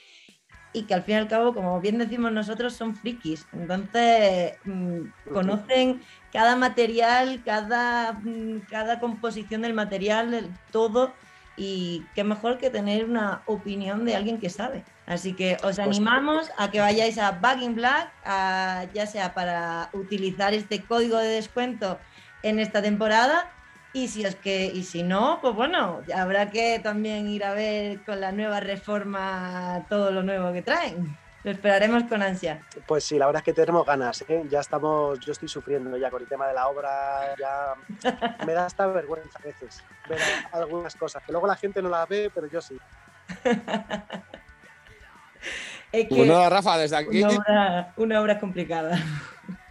y 0.73 0.83
que 0.83 0.95
al 0.95 1.03
fin 1.03 1.15
y 1.15 1.19
al 1.19 1.29
cabo, 1.29 1.55
como 1.55 1.81
bien 1.81 1.99
decimos 1.99 2.33
nosotros, 2.33 2.75
son 2.75 2.95
frikis. 2.95 3.47
Entonces, 3.53 4.55
mm, 4.65 5.01
conocen 5.33 6.03
cada 6.33 6.57
material, 6.57 7.43
cada, 7.45 8.13
mm, 8.13 8.67
cada 8.69 9.01
composición 9.01 9.63
del 9.63 9.75
material, 9.75 10.51
todo 10.71 11.15
y 11.57 12.05
qué 12.15 12.25
mejor 12.25 12.59
que 12.59 12.69
tener 12.69 13.07
una 13.07 13.43
opinión 13.47 14.05
de 14.05 14.17
alguien 14.17 14.39
que 14.39 14.51
sabe. 14.51 14.85
Así 15.07 15.33
que 15.33 15.55
os 15.57 15.77
pues 15.77 15.79
animamos 15.79 16.51
a 16.59 16.71
que 16.71 16.81
vayáis 16.81 17.19
a 17.19 17.33
Back 17.33 17.63
in 17.63 17.75
Black, 17.75 18.13
ya 18.93 19.07
sea 19.07 19.33
para 19.35 19.89
utilizar 19.93 20.53
este 20.53 20.83
código 20.83 21.17
de 21.17 21.29
descuento 21.29 21.99
en 22.43 22.59
esta 22.59 22.83
temporada. 22.83 23.51
Y 23.97 24.09
si 24.09 24.27
es 24.27 24.37
que, 24.37 24.67
y 24.67 24.83
si 24.83 25.03
no, 25.03 25.39
pues 25.41 25.55
bueno, 25.55 26.03
habrá 26.15 26.51
que 26.51 26.79
también 26.81 27.27
ir 27.29 27.43
a 27.45 27.55
ver 27.55 28.05
con 28.05 28.21
la 28.21 28.31
nueva 28.31 28.61
reforma 28.61 29.87
todo 29.89 30.11
lo 30.11 30.23
nuevo 30.23 30.53
que 30.53 30.61
traen. 30.61 31.17
Lo 31.45 31.51
esperaremos 31.51 32.03
con 32.03 32.21
ansia. 32.21 32.61
Pues 32.87 33.05
sí, 33.05 33.17
la 33.19 33.25
verdad 33.25 33.41
es 33.41 33.45
que 33.47 33.55
tenemos 33.55 33.87
ganas. 33.87 34.23
¿eh? 34.29 34.45
Ya 34.51 34.61
estamos, 34.61 35.19
yo 35.21 35.33
estoy 35.33 35.49
sufriendo 35.49 35.97
ya 35.97 36.11
con 36.11 36.21
el 36.21 36.29
tema 36.29 36.47
de 36.47 36.53
la 36.53 36.69
obra. 36.69 37.35
Ya 37.39 37.73
me 38.47 38.53
da 38.53 38.67
hasta 38.67 38.87
vergüenza 38.87 39.39
a 39.39 39.43
veces 39.43 39.83
ver 40.07 40.21
algunas 40.53 40.95
cosas. 40.95 41.23
Que 41.25 41.33
luego 41.33 41.47
la 41.47 41.57
gente 41.57 41.81
no 41.81 41.89
las 41.89 42.07
ve, 42.07 42.31
pero 42.35 42.49
yo 42.49 42.61
sí. 42.61 42.77
es 45.93 46.07
que 46.07 46.15
bueno, 46.15 46.51
Rafa, 46.51 46.77
desde 46.77 46.97
aquí. 46.97 47.23
Una 47.23 47.35
obra, 47.39 47.95
una 47.97 48.21
obra 48.21 48.39
complicada. 48.39 49.03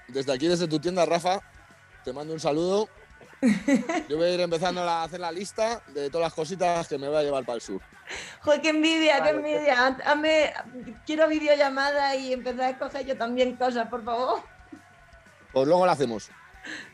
Desde 0.07 0.33
aquí, 0.33 0.47
desde 0.47 0.67
tu 0.67 0.79
tienda, 0.79 1.05
Rafa, 1.05 1.41
te 2.03 2.11
mando 2.11 2.33
un 2.33 2.39
saludo. 2.39 2.89
Yo 4.09 4.17
voy 4.17 4.27
a 4.27 4.33
ir 4.33 4.41
empezando 4.41 4.81
a 4.81 5.03
hacer 5.03 5.19
la 5.19 5.31
lista 5.31 5.81
de 5.93 6.09
todas 6.09 6.27
las 6.27 6.33
cositas 6.33 6.87
que 6.87 6.97
me 6.97 7.07
voy 7.07 7.17
a 7.17 7.23
llevar 7.23 7.45
para 7.45 7.55
el 7.55 7.61
sur. 7.61 7.81
Joder, 8.41 8.61
qué 8.61 8.69
envidia, 8.69 9.23
qué 9.23 9.29
envidia. 9.29 9.97
quiero 11.05 11.27
videollamada 11.27 12.15
y 12.15 12.33
empezar 12.33 12.61
a 12.61 12.69
escoger 12.69 13.05
yo 13.05 13.17
también 13.17 13.55
cosas, 13.55 13.87
por 13.87 14.03
favor. 14.03 14.41
Pues 15.51 15.67
luego 15.67 15.85
lo 15.85 15.91
hacemos. 15.91 16.29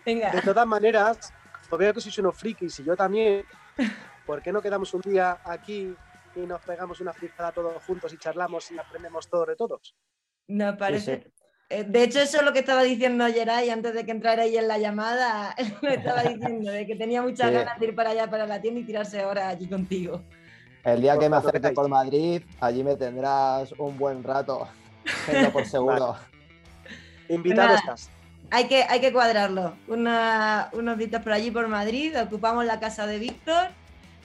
Venga. 0.05 0.31
De 0.31 0.41
todas 0.41 0.67
maneras, 0.67 1.33
os 1.69 1.79
veo 1.79 1.93
que 1.93 2.01
sois 2.01 2.17
unos 2.19 2.35
frikis 2.37 2.79
y 2.79 2.83
yo 2.83 2.95
también. 2.95 3.45
¿Por 4.25 4.41
qué 4.41 4.51
no 4.51 4.61
quedamos 4.61 4.93
un 4.93 5.01
día 5.01 5.39
aquí 5.43 5.95
y 6.35 6.39
nos 6.39 6.61
pegamos 6.61 6.99
una 7.01 7.13
frijada 7.13 7.51
todos 7.51 7.83
juntos 7.83 8.13
y 8.13 8.17
charlamos 8.17 8.71
y 8.71 8.77
aprendemos 8.77 9.27
todo 9.27 9.45
de 9.45 9.55
todos? 9.55 9.95
No 10.47 10.77
parece. 10.77 11.31
De 11.87 12.03
hecho, 12.03 12.19
eso 12.19 12.37
es 12.37 12.43
lo 12.43 12.53
que 12.53 12.59
estaba 12.59 12.83
diciendo 12.83 13.23
ayer 13.23 13.49
antes 13.49 13.93
de 13.93 14.05
que 14.05 14.11
entrara 14.11 14.43
ahí 14.43 14.57
en 14.57 14.67
la 14.67 14.77
llamada. 14.77 15.55
Lo 15.81 15.89
estaba 15.89 16.23
diciendo, 16.23 16.71
de 16.71 16.85
que 16.85 16.95
tenía 16.95 17.21
muchas 17.21 17.51
ganas 17.51 17.79
de 17.79 17.87
ir 17.87 17.95
para 17.95 18.11
allá, 18.11 18.29
para 18.29 18.45
la 18.45 18.61
tienda 18.61 18.81
y 18.81 18.83
tirarse 18.83 19.21
ahora 19.21 19.49
allí 19.49 19.67
contigo. 19.67 20.21
El 20.83 21.01
día 21.01 21.17
que 21.17 21.29
me 21.29 21.37
acerque 21.37 21.69
por 21.69 21.87
Madrid, 21.87 22.41
allí 22.59 22.83
me 22.83 22.95
tendrás 22.95 23.71
un 23.77 23.97
buen 23.97 24.23
rato, 24.23 24.67
por 25.53 25.65
seguro. 25.65 26.15
Invitado 27.29 27.75
estás. 27.75 28.09
Hay 28.49 28.67
que, 28.67 28.83
hay 28.83 28.99
que 28.99 29.13
cuadrarlo. 29.13 29.75
unos 29.87 30.97
días 30.97 31.23
por 31.23 31.31
allí, 31.31 31.51
por 31.51 31.67
Madrid, 31.67 32.13
ocupamos 32.19 32.65
la 32.65 32.79
casa 32.79 33.07
de 33.07 33.19
Víctor 33.19 33.69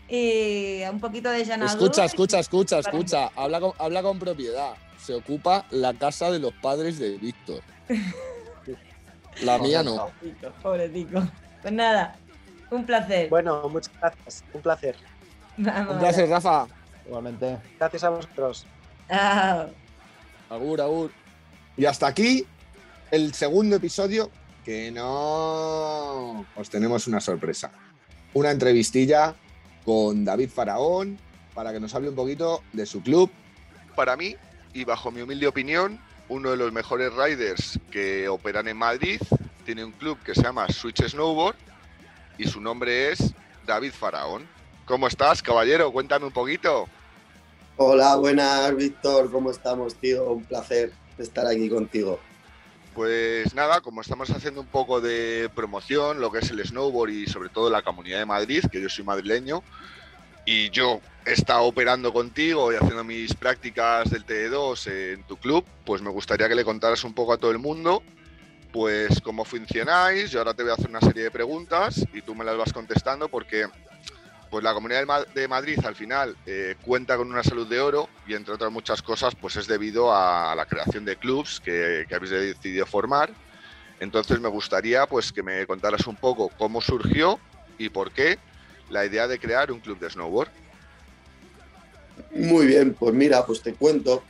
y 0.09 0.80
un 0.90 0.99
poquito 0.99 1.30
de 1.30 1.44
llanadura. 1.44 1.72
Escucha, 1.72 2.05
escucha, 2.05 2.38
escucha, 2.40 2.78
escucha. 2.80 3.30
Habla 3.36 3.61
habla 3.78 4.03
con 4.03 4.18
propiedad 4.18 4.74
se 5.07 5.14
ocupa 5.14 5.64
la 5.70 5.94
casa 5.94 6.32
de 6.32 6.40
los 6.40 6.52
padres 6.54 6.98
de 6.98 7.16
Víctor. 7.16 7.62
La 9.42 9.59
mía 9.59 9.82
no. 9.82 10.11
Pobre 10.62 10.88
tico. 10.88 11.22
Pues 11.62 11.72
nada, 11.72 12.16
un 12.70 12.84
placer. 12.84 13.28
Bueno, 13.28 13.68
muchas 13.68 13.92
gracias. 14.00 14.44
Un 14.52 14.62
placer. 14.62 14.96
un 15.59 15.98
placer, 15.98 16.28
Rafa. 16.28 16.66
Igualmente. 17.07 17.59
Gracias 17.78 18.02
a 18.02 18.11
vosotros. 18.11 18.66
Agur, 20.48 20.80
agur. 20.80 21.12
Y 21.76 21.84
hasta 21.84 22.07
aquí 22.07 22.46
el 23.11 23.34
segundo 23.34 23.76
episodio 23.76 24.30
que 24.64 24.90
no 24.90 26.46
os 26.57 26.70
tenemos 26.70 27.07
una 27.07 27.20
sorpresa. 27.20 27.70
Una 28.32 28.50
entrevistilla 28.50 29.34
con 29.84 30.24
David 30.24 30.50
Faraón 30.50 31.18
para 31.54 31.72
que 31.72 31.78
nos 31.78 31.94
hable 31.94 32.09
un 32.09 32.16
poquito 32.16 32.62
de 32.72 32.86
su 32.86 33.02
club. 33.02 33.30
Para 33.94 34.16
mí, 34.16 34.34
y 34.77 34.85
bajo 34.85 35.11
mi 35.11 35.22
humilde 35.22 35.47
opinión, 35.47 35.99
uno 36.29 36.51
de 36.51 36.59
los 36.59 36.70
mejores 36.70 37.11
riders 37.14 37.81
que 37.91 38.29
operan 38.29 38.68
en 38.68 38.77
Madrid 38.77 39.18
tiene 39.64 39.83
un 39.83 39.93
club 39.93 40.18
que 40.22 40.35
se 40.35 40.43
llama 40.43 40.68
Switch 40.68 41.03
Snowboard 41.03 41.57
y 42.37 42.47
su 42.47 42.61
nombre 42.61 43.11
es 43.11 43.33
David 43.64 43.93
Faraón. 43.93 44.47
¿Cómo 44.85 45.07
estás, 45.07 45.43
caballero? 45.43 45.91
Cuéntame 45.91 46.27
un 46.27 46.33
poquito. 46.33 46.89
Hola, 47.79 48.16
buenas, 48.16 48.77
Víctor. 48.77 49.33
¿Cómo 49.33 49.51
estamos, 49.51 49.95
tío? 49.95 50.31
Un 50.31 50.45
placer 50.45 50.93
estar 51.16 51.47
aquí 51.47 51.70
contigo. 51.70 52.20
Pues 52.95 53.55
nada, 53.55 53.81
como 53.81 54.03
estamos 54.03 54.29
haciendo 54.29 54.61
un 54.61 54.66
poco 54.66 55.01
de 55.01 55.51
promoción, 55.55 56.20
lo 56.20 56.31
que 56.31 56.41
es 56.41 56.51
el 56.51 56.62
snowboard 56.62 57.11
y 57.11 57.27
sobre 57.27 57.49
todo 57.49 57.70
la 57.70 57.81
comunidad 57.81 58.18
de 58.18 58.27
Madrid, 58.27 58.64
que 58.70 58.83
yo 58.83 58.91
soy 58.91 59.05
madrileño, 59.05 59.62
y 60.47 60.70
yo 60.70 61.01
he 61.26 61.32
estado 61.32 61.64
operando 61.64 62.12
contigo 62.12 62.72
y 62.72 62.76
haciendo 62.76 63.03
mis 63.03 63.34
prácticas 63.34 64.09
del 64.11 64.24
TE2 64.24 64.86
en 64.86 65.24
tu 65.24 65.36
club, 65.36 65.66
pues 65.84 66.01
me 66.01 66.11
gustaría 66.11 66.49
que 66.49 66.55
le 66.55 66.64
contaras 66.64 67.03
un 67.03 67.12
poco 67.12 67.32
a 67.32 67.36
todo 67.36 67.51
el 67.51 67.59
mundo, 67.59 68.03
pues 68.72 69.20
cómo 69.20 69.44
funcionáis. 69.44 70.30
Yo 70.30 70.38
ahora 70.38 70.55
te 70.55 70.62
voy 70.62 70.70
a 70.70 70.74
hacer 70.74 70.88
una 70.88 71.01
serie 71.01 71.24
de 71.24 71.30
preguntas 71.32 72.07
y 72.14 72.22
tú 72.22 72.36
me 72.36 72.44
las 72.44 72.57
vas 72.57 72.72
contestando 72.72 73.28
porque 73.28 73.66
pues 74.49 74.62
la 74.62 74.72
Comunidad 74.72 75.26
de 75.34 75.49
Madrid 75.49 75.84
al 75.84 75.97
final 75.97 76.36
eh, 76.47 76.76
cuenta 76.80 77.16
con 77.16 77.28
una 77.28 77.42
salud 77.42 77.66
de 77.66 77.80
oro 77.80 78.09
y 78.28 78.34
entre 78.34 78.55
otras 78.55 78.70
muchas 78.70 79.03
cosas 79.03 79.34
pues 79.34 79.57
es 79.57 79.66
debido 79.66 80.14
a 80.14 80.55
la 80.55 80.66
creación 80.66 81.05
de 81.05 81.16
clubs 81.16 81.59
que, 81.59 82.07
que 82.09 82.14
habéis 82.14 82.30
decidido 82.30 82.86
formar. 82.86 83.30
Entonces 83.99 84.38
me 84.38 84.49
gustaría 84.49 85.07
pues 85.07 85.32
que 85.32 85.42
me 85.42 85.66
contaras 85.66 86.07
un 86.07 86.14
poco 86.14 86.51
cómo 86.57 86.80
surgió 86.80 87.40
y 87.78 87.88
por 87.88 88.12
qué 88.12 88.38
la 88.91 89.05
idea 89.05 89.26
de 89.26 89.39
crear 89.39 89.72
un 89.72 89.80
club 89.80 89.99
de 89.99 90.11
snowboard. 90.11 90.51
Muy 92.34 92.66
bien, 92.66 92.95
pues 92.95 93.14
mira, 93.14 93.45
pues 93.45 93.62
te 93.62 93.74
cuento. 93.74 94.22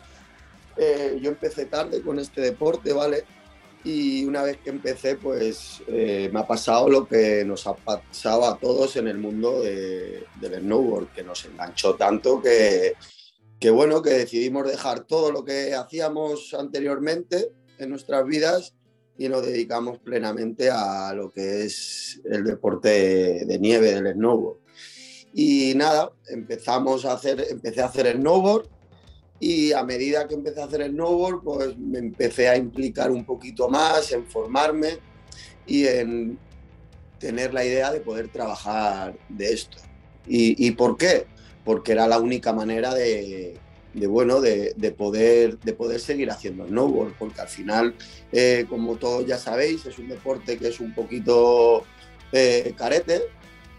Eh, 0.76 1.18
yo 1.20 1.30
empecé 1.30 1.66
tarde 1.66 2.02
con 2.02 2.18
este 2.18 2.40
deporte, 2.40 2.92
¿vale? 2.92 3.24
Y 3.84 4.24
una 4.24 4.42
vez 4.42 4.58
que 4.58 4.70
empecé, 4.70 5.16
pues 5.16 5.82
eh, 5.86 6.28
me 6.32 6.40
ha 6.40 6.46
pasado 6.46 6.88
lo 6.88 7.06
que 7.06 7.44
nos 7.44 7.66
ha 7.66 7.74
pasado 7.74 8.44
a 8.46 8.58
todos 8.58 8.96
en 8.96 9.06
el 9.06 9.18
mundo 9.18 9.62
del 9.62 10.26
snowboard, 10.60 11.12
que 11.12 11.22
nos 11.22 11.44
enganchó 11.44 11.94
tanto 11.94 12.42
que, 12.42 12.94
que, 13.60 13.70
bueno, 13.70 14.02
que 14.02 14.10
decidimos 14.10 14.66
dejar 14.66 15.04
todo 15.04 15.30
lo 15.30 15.44
que 15.44 15.74
hacíamos 15.74 16.52
anteriormente 16.54 17.50
en 17.78 17.90
nuestras 17.90 18.26
vidas 18.26 18.74
y 19.18 19.28
nos 19.28 19.44
dedicamos 19.44 19.98
plenamente 19.98 20.70
a 20.70 21.12
lo 21.14 21.30
que 21.30 21.64
es 21.64 22.20
el 22.24 22.44
deporte 22.44 23.44
de 23.46 23.58
nieve 23.58 23.94
del 23.94 24.14
snowboard. 24.14 24.58
Y 25.32 25.74
nada, 25.74 26.12
empezamos 26.28 27.04
a 27.04 27.12
hacer, 27.12 27.46
empecé 27.50 27.82
a 27.82 27.86
hacer 27.86 28.16
snowboard 28.16 28.68
y 29.38 29.72
a 29.72 29.82
medida 29.84 30.26
que 30.26 30.34
empecé 30.34 30.60
a 30.60 30.64
hacer 30.64 30.86
snowboard, 30.88 31.42
pues 31.42 31.76
me 31.78 31.98
empecé 31.98 32.48
a 32.48 32.56
implicar 32.56 33.10
un 33.10 33.24
poquito 33.24 33.68
más 33.68 34.12
en 34.12 34.26
formarme 34.26 34.98
y 35.66 35.86
en 35.86 36.38
tener 37.18 37.52
la 37.54 37.64
idea 37.64 37.92
de 37.92 38.00
poder 38.00 38.28
trabajar 38.28 39.18
de 39.28 39.52
esto. 39.52 39.78
¿Y, 40.26 40.66
y 40.66 40.72
por 40.72 40.96
qué? 40.96 41.26
Porque 41.64 41.92
era 41.92 42.06
la 42.06 42.18
única 42.18 42.52
manera 42.52 42.94
de, 42.94 43.58
de 43.96 44.06
bueno, 44.06 44.40
de, 44.40 44.74
de, 44.76 44.92
poder, 44.92 45.58
de 45.60 45.72
poder 45.72 46.00
seguir 46.00 46.30
haciendo 46.30 46.66
snowboard, 46.66 47.14
porque 47.18 47.40
al 47.40 47.48
final, 47.48 47.94
eh, 48.30 48.66
como 48.68 48.96
todos 48.96 49.26
ya 49.26 49.38
sabéis, 49.38 49.86
es 49.86 49.98
un 49.98 50.08
deporte 50.08 50.58
que 50.58 50.68
es 50.68 50.80
un 50.80 50.94
poquito 50.94 51.84
eh, 52.32 52.74
carete 52.76 53.22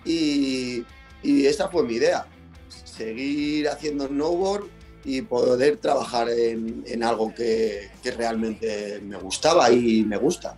y, 0.03 0.83
esa 1.23 1.67
fue 1.67 1.83
mi 1.83 1.95
idea, 1.95 2.25
seguir 2.69 3.67
haciendo 3.67 4.07
snowboard 4.07 4.65
y 5.03 5.21
poder 5.21 5.77
trabajar 5.77 6.29
en, 6.29 6.83
en 6.87 7.03
algo 7.03 7.33
que, 7.33 7.89
que 8.01 8.11
realmente 8.11 8.99
me 9.03 9.17
gustaba 9.17 9.69
y 9.71 10.03
me 10.03 10.17
gusta. 10.17 10.57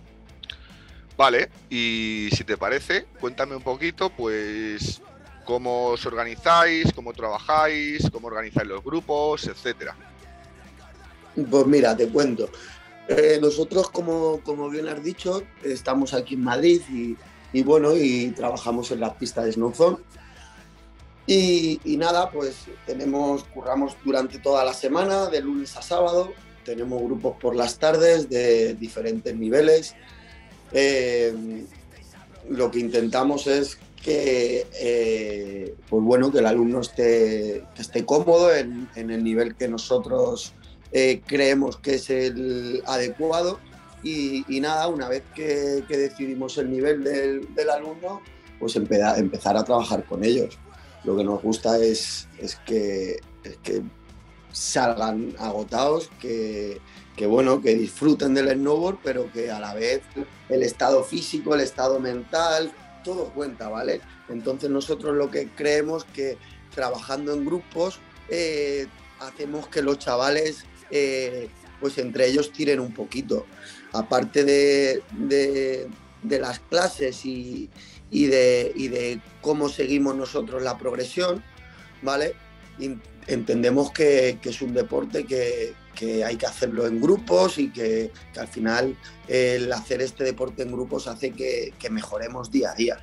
Vale, 1.16 1.50
y 1.68 2.28
si 2.32 2.44
te 2.44 2.56
parece, 2.56 3.04
cuéntame 3.20 3.56
un 3.56 3.62
poquito, 3.62 4.10
pues 4.10 5.02
cómo 5.50 5.86
os 5.86 6.06
organizáis, 6.06 6.92
cómo 6.94 7.12
trabajáis, 7.12 8.08
cómo 8.12 8.28
organizáis 8.28 8.68
los 8.68 8.84
grupos, 8.84 9.48
etcétera. 9.48 9.96
Pues 11.50 11.66
mira, 11.66 11.96
te 11.96 12.06
cuento. 12.08 12.48
Eh, 13.08 13.36
nosotros, 13.42 13.90
como, 13.90 14.40
como, 14.44 14.70
bien 14.70 14.86
has 14.86 15.02
dicho, 15.02 15.42
estamos 15.64 16.14
aquí 16.14 16.34
en 16.34 16.44
Madrid 16.44 16.80
y, 17.52 17.62
bueno, 17.64 17.96
y 17.96 18.30
trabajamos 18.30 18.92
en 18.92 19.00
la 19.00 19.12
pista 19.12 19.42
de 19.42 19.50
Snowzone. 19.50 19.96
Y, 21.26 21.80
y, 21.84 21.96
nada, 21.96 22.30
pues 22.30 22.66
tenemos, 22.86 23.42
curramos 23.42 23.96
durante 24.04 24.38
toda 24.38 24.64
la 24.64 24.72
semana, 24.72 25.26
de 25.30 25.40
lunes 25.40 25.76
a 25.76 25.82
sábado. 25.82 26.32
Tenemos 26.64 27.02
grupos 27.02 27.34
por 27.40 27.56
las 27.56 27.76
tardes 27.76 28.30
de 28.30 28.74
diferentes 28.74 29.34
niveles. 29.34 29.96
Eh, 30.70 31.64
lo 32.48 32.70
que 32.70 32.78
intentamos 32.78 33.48
es 33.48 33.78
que, 34.02 34.66
eh, 34.74 35.74
pues 35.88 36.02
bueno, 36.02 36.32
que 36.32 36.38
el 36.38 36.46
alumno 36.46 36.80
esté, 36.80 37.64
esté 37.76 38.04
cómodo 38.04 38.54
en, 38.54 38.88
en, 38.94 39.10
el 39.10 39.22
nivel 39.22 39.54
que 39.54 39.68
nosotros 39.68 40.54
eh, 40.92 41.20
creemos 41.26 41.76
que 41.76 41.94
es 41.94 42.10
el 42.10 42.82
adecuado. 42.86 43.58
Y, 44.02 44.44
nada, 44.60 44.88
una 44.88 45.08
vez 45.08 45.22
que, 45.34 45.84
decidimos 45.88 46.56
el 46.56 46.70
nivel 46.70 47.04
del, 47.04 47.54
del 47.54 47.70
alumno, 47.70 48.22
pues 48.58 48.74
empezar, 48.76 49.56
a 49.56 49.64
trabajar 49.64 50.04
con 50.06 50.24
ellos. 50.24 50.58
Lo 51.04 51.16
que 51.16 51.24
nos 51.24 51.42
gusta 51.42 51.78
es, 51.78 52.26
es, 52.38 52.56
que, 52.56 53.20
es 53.44 53.56
que 53.62 53.82
salgan 54.52 55.34
agotados, 55.38 56.10
que, 56.18 56.80
que, 57.14 57.26
bueno, 57.26 57.60
que 57.60 57.74
disfruten 57.74 58.32
del 58.32 58.50
snowboard, 58.50 58.98
pero 59.04 59.30
que 59.32 59.50
a 59.50 59.60
la 59.60 59.74
vez 59.74 60.00
el 60.48 60.62
estado 60.62 61.04
físico, 61.04 61.54
el 61.54 61.60
estado 61.60 62.00
mental, 62.00 62.72
todo 63.02 63.32
cuenta, 63.32 63.68
¿vale? 63.68 64.00
Entonces 64.28 64.70
nosotros 64.70 65.16
lo 65.16 65.30
que 65.30 65.48
creemos 65.48 66.04
que 66.04 66.38
trabajando 66.74 67.32
en 67.32 67.44
grupos 67.44 68.00
eh, 68.28 68.86
hacemos 69.18 69.68
que 69.68 69.82
los 69.82 69.98
chavales 69.98 70.64
eh, 70.90 71.48
pues 71.80 71.98
entre 71.98 72.26
ellos 72.26 72.52
tiren 72.52 72.78
un 72.78 72.92
poquito. 72.92 73.46
Aparte 73.92 74.44
de, 74.44 75.02
de, 75.12 76.38
las 76.38 76.60
clases 76.60 77.24
y, 77.24 77.68
de, 78.10 78.72
y, 78.76 78.88
de, 78.88 79.20
cómo 79.40 79.68
seguimos 79.68 80.14
nosotros 80.14 80.62
la 80.62 80.78
progresión, 80.78 81.42
¿vale? 82.02 82.34
Entendemos 83.26 83.90
que, 83.90 84.38
es 84.42 84.62
un 84.62 84.74
deporte 84.74 85.24
que, 85.24 85.74
que, 86.00 86.24
hay 86.24 86.36
que 86.36 86.46
hacerlo 86.46 86.86
en 86.86 86.98
grupos 86.98 87.58
y 87.58 87.70
que, 87.70 88.10
que, 88.32 88.40
al 88.40 88.48
final 88.48 88.96
el 89.28 89.70
hacer 89.70 90.00
este 90.00 90.24
deporte 90.24 90.62
en 90.62 90.72
grupos 90.72 91.06
hace 91.06 91.32
que, 91.32 91.74
mejoremos 91.90 92.50
día 92.50 92.70
a 92.70 92.74
día. 92.74 92.98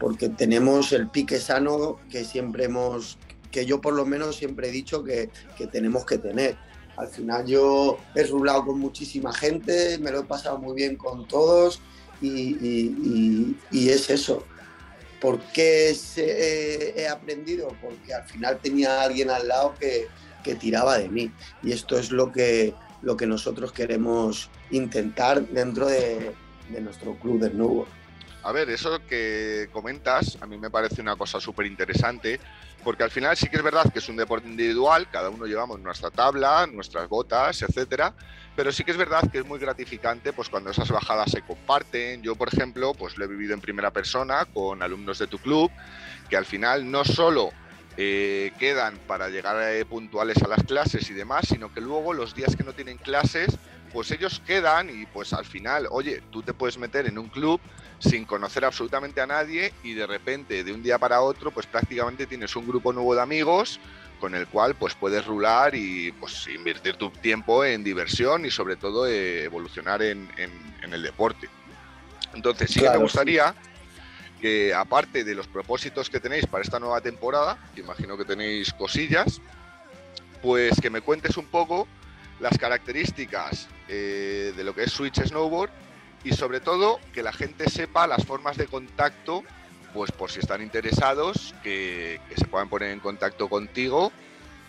Porque 0.00 0.28
tenemos 0.28 0.92
el 0.92 1.08
pique 1.08 1.38
sano 1.38 2.00
que 2.10 2.24
siempre 2.24 2.64
hemos, 2.64 3.18
que 3.52 3.64
yo 3.64 3.80
por 3.80 3.94
lo 3.94 4.04
menos 4.04 4.34
siempre 4.34 4.68
he 4.68 4.72
dicho 4.72 5.04
que, 5.04 5.30
tenemos 5.70 6.04
que 6.04 6.18
tener. 6.18 6.56
Al 6.96 7.08
final 7.08 7.46
yo 7.46 7.98
he 8.14 8.24
rulado 8.24 8.66
con 8.66 8.80
muchísima 8.80 9.32
gente, 9.32 9.98
me 9.98 10.10
lo 10.10 10.20
he 10.20 10.24
pasado 10.24 10.58
muy 10.58 10.74
bien 10.74 10.96
con 10.96 11.28
todos 11.28 11.80
y, 12.20 13.54
es 13.72 14.10
eso. 14.10 14.44
¿Por 15.20 15.40
qué 15.52 15.94
se, 15.94 17.00
he 17.00 17.08
aprendido? 17.08 17.68
Porque 17.80 18.12
al 18.12 18.24
final 18.24 18.58
tenía 18.60 19.02
alguien 19.02 19.30
al 19.30 19.48
lado 19.48 19.74
que, 19.78 20.08
que 20.44 20.54
tiraba 20.54 20.96
de 20.98 21.08
mí. 21.08 21.32
Y 21.64 21.72
esto 21.72 21.98
es 21.98 22.12
lo 22.12 22.30
que, 22.30 22.72
lo 23.02 23.16
que 23.16 23.26
nosotros 23.26 23.72
queremos 23.72 24.48
intentar 24.70 25.44
dentro 25.48 25.86
de, 25.86 26.32
de 26.68 26.80
nuestro 26.80 27.16
club 27.16 27.40
de 27.40 27.50
snowboard. 27.50 27.88
A 28.44 28.52
ver, 28.52 28.68
eso 28.68 29.00
que 29.08 29.70
comentas 29.72 30.36
a 30.40 30.46
mí 30.46 30.58
me 30.58 30.70
parece 30.70 31.00
una 31.00 31.16
cosa 31.16 31.40
súper 31.40 31.64
interesante, 31.64 32.38
porque 32.84 33.02
al 33.02 33.10
final 33.10 33.34
sí 33.38 33.48
que 33.48 33.56
es 33.56 33.62
verdad 33.62 33.90
que 33.90 34.00
es 34.00 34.08
un 34.10 34.16
deporte 34.16 34.46
individual, 34.46 35.08
cada 35.10 35.30
uno 35.30 35.46
llevamos 35.46 35.80
nuestra 35.80 36.10
tabla, 36.10 36.66
nuestras 36.70 37.08
botas, 37.08 37.62
etcétera, 37.62 38.12
pero 38.54 38.70
sí 38.70 38.84
que 38.84 38.90
es 38.90 38.98
verdad 38.98 39.30
que 39.30 39.38
es 39.38 39.46
muy 39.46 39.58
gratificante 39.58 40.34
pues 40.34 40.50
cuando 40.50 40.70
esas 40.70 40.90
bajadas 40.90 41.30
se 41.30 41.40
comparten. 41.40 42.22
Yo, 42.22 42.36
por 42.36 42.52
ejemplo, 42.52 42.92
pues 42.92 43.16
lo 43.16 43.24
he 43.24 43.28
vivido 43.28 43.54
en 43.54 43.62
primera 43.62 43.90
persona 43.90 44.44
con 44.44 44.82
alumnos 44.82 45.18
de 45.18 45.26
tu 45.26 45.38
club, 45.38 45.70
que 46.28 46.36
al 46.36 46.44
final 46.44 46.90
no 46.90 47.02
solo 47.02 47.50
eh, 47.96 48.52
quedan 48.58 48.98
para 49.06 49.28
llegar 49.28 49.56
eh, 49.62 49.84
puntuales 49.84 50.42
a 50.42 50.48
las 50.48 50.62
clases 50.64 51.08
y 51.10 51.14
demás, 51.14 51.46
sino 51.48 51.72
que 51.72 51.80
luego 51.80 52.12
los 52.12 52.34
días 52.34 52.56
que 52.56 52.64
no 52.64 52.72
tienen 52.72 52.98
clases, 52.98 53.56
pues 53.92 54.10
ellos 54.10 54.42
quedan 54.44 54.90
y 54.90 55.06
pues 55.06 55.32
al 55.32 55.44
final, 55.44 55.86
oye, 55.90 56.22
tú 56.32 56.42
te 56.42 56.52
puedes 56.52 56.76
meter 56.76 57.06
en 57.06 57.18
un 57.18 57.28
club 57.28 57.60
sin 58.00 58.24
conocer 58.24 58.64
absolutamente 58.64 59.20
a 59.20 59.26
nadie 59.26 59.72
y 59.84 59.94
de 59.94 60.06
repente 60.06 60.64
de 60.64 60.72
un 60.72 60.82
día 60.82 60.98
para 60.98 61.20
otro 61.20 61.52
pues 61.52 61.66
prácticamente 61.66 62.26
tienes 62.26 62.54
un 62.56 62.66
grupo 62.66 62.92
nuevo 62.92 63.14
de 63.14 63.22
amigos 63.22 63.78
con 64.20 64.34
el 64.34 64.46
cual 64.48 64.74
pues 64.74 64.94
puedes 64.94 65.24
rular 65.24 65.74
y 65.74 66.12
pues 66.12 66.48
invertir 66.48 66.96
tu 66.96 67.10
tiempo 67.10 67.64
en 67.64 67.84
diversión 67.84 68.44
y 68.44 68.50
sobre 68.50 68.76
todo 68.76 69.06
eh, 69.06 69.44
evolucionar 69.44 70.02
en, 70.02 70.28
en, 70.36 70.50
en, 70.82 70.92
el 70.92 71.02
deporte. 71.02 71.48
Entonces 72.34 72.70
sí 72.70 72.80
claro, 72.80 72.94
que 72.94 72.98
me 72.98 73.04
gustaría 73.04 73.52
sí. 73.52 73.73
Aparte 74.74 75.24
de 75.24 75.34
los 75.34 75.46
propósitos 75.46 76.10
que 76.10 76.20
tenéis 76.20 76.46
para 76.46 76.62
esta 76.62 76.78
nueva 76.78 77.00
temporada, 77.00 77.58
imagino 77.76 78.16
que 78.16 78.24
tenéis 78.24 78.72
cosillas, 78.72 79.40
pues 80.42 80.78
que 80.80 80.90
me 80.90 81.00
cuentes 81.00 81.36
un 81.36 81.46
poco 81.46 81.88
las 82.40 82.58
características 82.58 83.68
eh, 83.88 84.52
de 84.54 84.64
lo 84.64 84.74
que 84.74 84.84
es 84.84 84.92
Switch 84.92 85.18
Snowboard 85.20 85.70
y 86.24 86.32
sobre 86.32 86.60
todo 86.60 87.00
que 87.12 87.22
la 87.22 87.32
gente 87.32 87.70
sepa 87.70 88.06
las 88.06 88.24
formas 88.24 88.56
de 88.56 88.66
contacto, 88.66 89.42
pues 89.92 90.10
por 90.12 90.30
si 90.30 90.40
están 90.40 90.62
interesados, 90.62 91.54
que, 91.62 92.20
se 92.36 92.46
puedan 92.46 92.68
poner 92.68 92.90
en 92.90 93.00
contacto 93.00 93.48
contigo, 93.48 94.12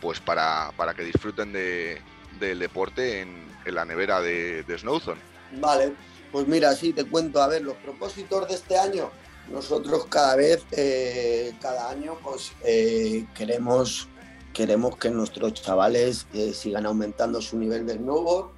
pues 0.01 0.19
para, 0.19 0.71
para 0.77 0.93
que 0.93 1.03
disfruten 1.03 1.51
de, 1.51 2.01
del 2.39 2.59
deporte 2.59 3.21
en, 3.21 3.47
en, 3.65 3.75
la 3.75 3.85
nevera 3.85 4.21
de, 4.21 4.63
de 4.63 4.77
Snowzone. 4.77 5.19
Vale, 5.53 5.93
pues 6.31 6.47
mira, 6.47 6.73
sí, 6.75 6.93
te 6.93 7.05
cuento, 7.05 7.41
a 7.41 7.47
ver, 7.47 7.61
los 7.61 7.75
propósitos 7.77 8.47
de 8.47 8.55
este 8.55 8.77
año, 8.77 9.09
nosotros 9.51 10.05
cada 10.07 10.35
vez, 10.35 10.65
eh, 10.71 11.53
cada 11.61 11.89
año, 11.89 12.17
pues 12.23 12.51
eh, 12.63 13.25
queremos 13.35 14.07
queremos 14.53 14.95
que 14.95 15.09
nuestros 15.09 15.53
chavales 15.53 16.27
eh, 16.33 16.53
sigan 16.53 16.85
aumentando 16.85 17.41
su 17.41 17.57
nivel 17.57 17.85
de 17.85 17.95
snowboard, 17.95 18.51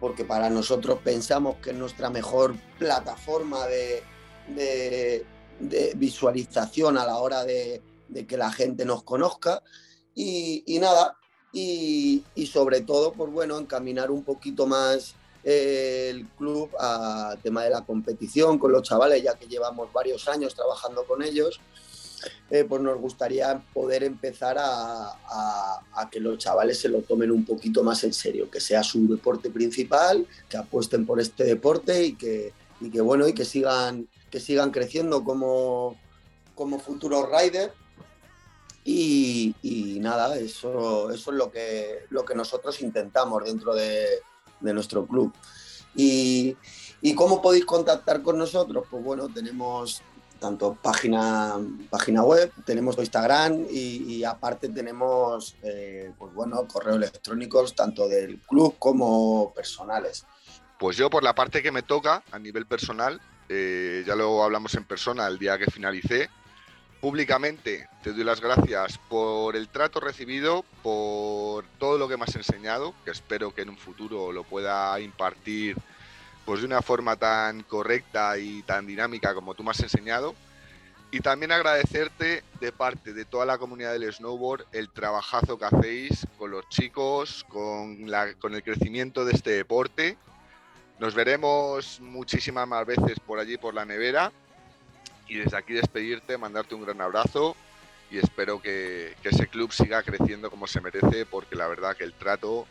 porque 0.00 0.24
para 0.24 0.50
nosotros 0.50 0.98
pensamos 1.04 1.56
que 1.62 1.70
es 1.70 1.76
nuestra 1.76 2.10
mejor 2.10 2.56
plataforma 2.76 3.64
de, 3.68 4.02
de- 4.48 5.24
visualización 5.94 6.98
a 6.98 7.06
la 7.06 7.18
hora 7.18 7.44
de, 7.44 7.80
de 8.08 8.26
que 8.26 8.36
la 8.36 8.50
gente 8.50 8.84
nos 8.84 9.04
conozca. 9.04 9.62
Y, 10.12 10.64
y 10.66 10.80
nada, 10.80 11.16
y, 11.52 12.24
y 12.34 12.46
sobre 12.48 12.80
todo, 12.80 13.12
pues 13.12 13.30
bueno, 13.30 13.58
encaminar 13.58 14.10
un 14.10 14.24
poquito 14.24 14.66
más 14.66 15.14
el 15.44 16.26
club 16.36 16.70
a 16.78 17.36
tema 17.42 17.64
de 17.64 17.70
la 17.70 17.84
competición 17.84 18.58
con 18.58 18.72
los 18.72 18.82
chavales, 18.82 19.22
ya 19.22 19.34
que 19.34 19.46
llevamos 19.46 19.92
varios 19.92 20.28
años 20.28 20.54
trabajando 20.54 21.04
con 21.04 21.22
ellos, 21.22 21.60
eh, 22.50 22.64
pues 22.64 22.82
nos 22.82 22.98
gustaría 22.98 23.62
poder 23.72 24.02
empezar 24.02 24.56
a 24.58 26.08
que 26.10 26.20
los 26.20 26.38
chavales 26.38 26.80
se 26.80 26.88
lo 26.88 27.02
tomen 27.02 27.30
un 27.30 27.44
poquito 27.44 27.82
más 27.82 28.02
en 28.04 28.12
serio, 28.12 28.50
que 28.50 28.60
sea 28.60 28.82
su 28.82 29.06
deporte 29.06 29.50
principal, 29.50 30.26
que 30.48 30.56
apuesten 30.56 31.06
por 31.06 31.20
este 31.20 31.44
deporte 31.44 32.04
y 32.04 32.14
que, 32.14 32.52
y 32.80 32.90
que 32.90 33.00
bueno, 33.00 33.28
y 33.28 33.32
que 33.32 33.44
sigan, 33.44 34.08
que 34.30 34.40
sigan 34.40 34.70
creciendo 34.70 35.24
como, 35.24 35.96
como 36.54 36.78
futuros 36.78 37.26
riders. 37.30 37.72
Y, 38.84 39.54
y 39.62 40.00
nada, 40.00 40.38
eso, 40.38 41.10
eso 41.10 41.30
es 41.30 41.36
lo 41.36 41.50
que, 41.50 42.06
lo 42.08 42.24
que 42.24 42.34
nosotros 42.34 42.80
intentamos 42.80 43.44
dentro 43.44 43.74
de, 43.74 44.06
de 44.60 44.74
nuestro 44.74 45.06
club. 45.06 45.32
Y, 45.94 46.56
¿Y 47.00 47.14
cómo 47.14 47.40
podéis 47.40 47.64
contactar 47.64 48.22
con 48.22 48.38
nosotros? 48.38 48.84
Pues 48.90 49.04
bueno, 49.04 49.28
tenemos 49.28 50.02
tanto 50.38 50.74
página, 50.74 51.56
página 51.90 52.22
web, 52.22 52.52
tenemos 52.64 52.96
Instagram 52.98 53.66
y, 53.70 54.22
aparte 54.24 54.68
tenemos 54.68 55.56
eh, 55.62 56.12
pues 56.18 56.32
bueno, 56.34 56.66
correos 56.66 56.96
electrónicos 56.96 57.74
tanto 57.74 58.08
del 58.08 58.40
club 58.40 58.76
como 58.78 59.52
personales. 59.54 60.24
Pues 60.78 60.96
yo, 60.96 61.10
por 61.10 61.24
la 61.24 61.34
parte 61.34 61.62
que 61.62 61.72
me 61.72 61.82
toca 61.82 62.22
a 62.30 62.38
nivel 62.38 62.66
personal, 62.66 63.20
eh, 63.48 64.04
ya 64.06 64.14
lo 64.14 64.42
hablamos 64.42 64.74
en 64.74 64.84
persona 64.84 65.26
el 65.26 65.38
día 65.38 65.58
que 65.58 65.70
finalicé. 65.70 66.30
Públicamente 67.00 67.88
te 68.02 68.12
doy 68.12 68.24
las 68.24 68.40
gracias 68.40 68.98
por 68.98 69.54
el 69.54 69.68
trato 69.68 70.00
recibido, 70.00 70.64
por 70.82 71.64
todo 71.78 71.96
lo 71.96 72.08
que 72.08 72.16
me 72.16 72.24
has 72.24 72.34
enseñado, 72.34 72.92
que 73.04 73.12
espero 73.12 73.54
que 73.54 73.62
en 73.62 73.68
un 73.68 73.76
futuro 73.76 74.32
lo 74.32 74.42
pueda 74.42 74.98
impartir 74.98 75.76
pues 76.44 76.60
de 76.60 76.66
una 76.66 76.82
forma 76.82 77.14
tan 77.14 77.62
correcta 77.62 78.36
y 78.38 78.62
tan 78.62 78.84
dinámica 78.86 79.32
como 79.32 79.54
tú 79.54 79.62
me 79.62 79.70
has 79.70 79.80
enseñado. 79.80 80.34
Y 81.12 81.20
también 81.20 81.52
agradecerte 81.52 82.42
de 82.60 82.72
parte 82.72 83.12
de 83.12 83.24
toda 83.24 83.46
la 83.46 83.58
comunidad 83.58 83.92
del 83.92 84.12
snowboard 84.12 84.64
el 84.72 84.90
trabajazo 84.90 85.56
que 85.56 85.66
hacéis 85.66 86.26
con 86.36 86.50
los 86.50 86.68
chicos, 86.68 87.44
con, 87.48 88.10
la, 88.10 88.34
con 88.34 88.54
el 88.54 88.62
crecimiento 88.64 89.24
de 89.24 89.34
este 89.34 89.50
deporte. 89.50 90.16
Nos 90.98 91.14
veremos 91.14 92.00
muchísimas 92.00 92.66
más 92.66 92.84
veces 92.84 93.20
por 93.20 93.38
allí, 93.38 93.56
por 93.56 93.72
la 93.72 93.84
nevera. 93.84 94.32
Y 95.28 95.36
desde 95.36 95.56
aquí 95.56 95.74
despedirte, 95.74 96.38
mandarte 96.38 96.74
un 96.74 96.82
gran 96.82 97.00
abrazo 97.00 97.54
y 98.10 98.18
espero 98.18 98.60
que, 98.60 99.14
ese 99.22 99.46
club 99.48 99.72
siga 99.72 100.02
creciendo 100.02 100.50
como 100.50 100.66
se 100.66 100.80
merece 100.80 101.26
porque 101.26 101.54
la 101.56 101.68
verdad 101.68 101.96
que 101.96 102.04
el 102.04 102.14
trato 102.14 102.66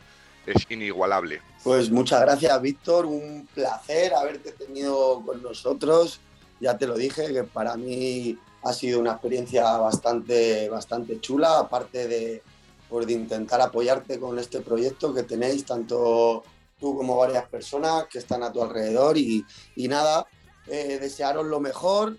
es 0.46 0.66
inigualable. 0.70 1.40
Pues 1.62 1.90
muchas 1.90 2.20
gracias, 2.22 2.60
Víctor. 2.60 3.06
Un 3.06 3.48
placer 3.54 4.14
haberte 4.14 4.52
tenido 4.52 5.22
con 5.24 5.42
nosotros. 5.42 6.20
Ya 6.60 6.76
te 6.76 6.86
lo 6.86 6.96
dije, 6.96 7.32
que 7.32 7.44
para 7.44 7.76
mí 7.76 8.36
ha 8.62 8.72
sido 8.72 8.98
una 8.98 9.12
experiencia 9.12 9.62
bastante, 9.76 10.68
bastante 10.68 11.20
chula, 11.20 11.60
aparte 11.60 12.08
de, 12.08 12.42
pues, 12.88 13.08
intentar 13.08 13.60
apoyarte 13.60 14.18
con 14.18 14.38
este 14.38 14.60
proyecto 14.60 15.14
que 15.14 15.22
tenéis, 15.22 15.64
tanto 15.64 16.42
tú 16.80 16.96
como 16.96 17.16
varias 17.16 17.46
personas 17.48 18.06
que 18.06 18.18
están 18.18 18.42
a 18.42 18.52
tu 18.52 18.62
alrededor. 18.62 19.16
Y, 19.16 19.44
y 19.76 19.86
nada, 19.86 20.26
eh, 20.66 20.98
desearos 20.98 21.46
lo 21.46 21.60
mejor, 21.60 22.16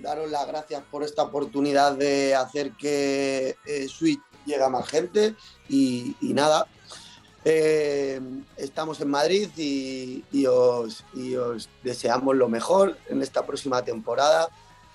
daros 0.00 0.30
las 0.30 0.46
gracias 0.46 0.82
por 0.90 1.02
esta 1.02 1.22
oportunidad 1.22 1.92
de 1.92 2.34
hacer 2.34 2.72
que 2.72 3.56
eh, 3.66 3.88
Switch 3.88 4.20
llegue 4.44 4.62
a 4.62 4.68
más 4.68 4.88
gente. 4.88 5.34
Y, 5.68 6.16
nada, 6.20 6.66
eh, 7.44 8.20
estamos 8.56 9.00
en 9.00 9.08
Madrid 9.08 9.50
y, 9.56 10.24
y 10.32 10.46
os, 10.46 11.04
y 11.14 11.36
os 11.36 11.68
deseamos 11.82 12.36
lo 12.36 12.48
mejor 12.48 12.96
en 13.08 13.22
esta 13.22 13.46
próxima 13.46 13.84
temporada, 13.84 14.48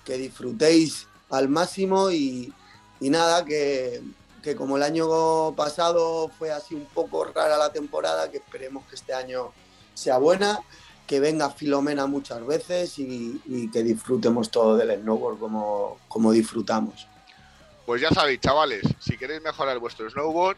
que 0.04 0.16
disfrutéis 0.16 1.06
al 1.30 1.48
máximo 1.48 2.10
y, 2.10 2.52
y 3.00 3.10
nada, 3.10 3.44
que, 3.44 4.02
que 4.42 4.54
como 4.54 4.76
el 4.76 4.82
año 4.82 5.54
pasado 5.56 6.30
fue 6.38 6.52
así 6.52 6.74
un 6.74 6.84
poco 6.86 7.24
rara 7.24 7.56
la 7.56 7.72
temporada, 7.72 8.30
que 8.30 8.38
esperemos 8.38 8.84
que 8.86 8.94
este 8.94 9.14
año 9.14 9.52
sea 9.94 10.18
buena, 10.18 10.60
que 11.06 11.20
venga 11.20 11.50
Filomena 11.50 12.06
muchas 12.06 12.46
veces 12.46 12.98
y, 12.98 13.40
y 13.46 13.70
que 13.70 13.82
disfrutemos 13.82 14.50
todo 14.50 14.76
del 14.76 15.00
snowboard 15.00 15.38
como, 15.38 15.98
como 16.08 16.32
disfrutamos. 16.32 17.06
Pues 17.86 18.00
ya 18.00 18.10
sabéis, 18.10 18.40
chavales, 18.40 18.82
si 18.98 19.18
queréis 19.18 19.42
mejorar 19.42 19.78
vuestro 19.78 20.08
snowboard, 20.08 20.56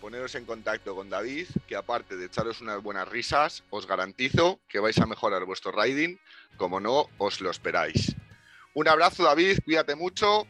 poneros 0.00 0.34
en 0.34 0.44
contacto 0.44 0.94
con 0.94 1.08
David, 1.08 1.46
que 1.68 1.76
aparte 1.76 2.16
de 2.16 2.26
echaros 2.26 2.60
unas 2.60 2.82
buenas 2.82 3.08
risas, 3.08 3.62
os 3.70 3.86
garantizo 3.86 4.58
que 4.68 4.80
vais 4.80 4.98
a 4.98 5.06
mejorar 5.06 5.44
vuestro 5.44 5.70
riding, 5.70 6.18
como 6.56 6.80
no 6.80 7.06
os 7.18 7.40
lo 7.40 7.50
esperáis. 7.50 8.14
Un 8.74 8.88
abrazo, 8.88 9.22
David, 9.22 9.60
cuídate 9.64 9.94
mucho 9.94 10.46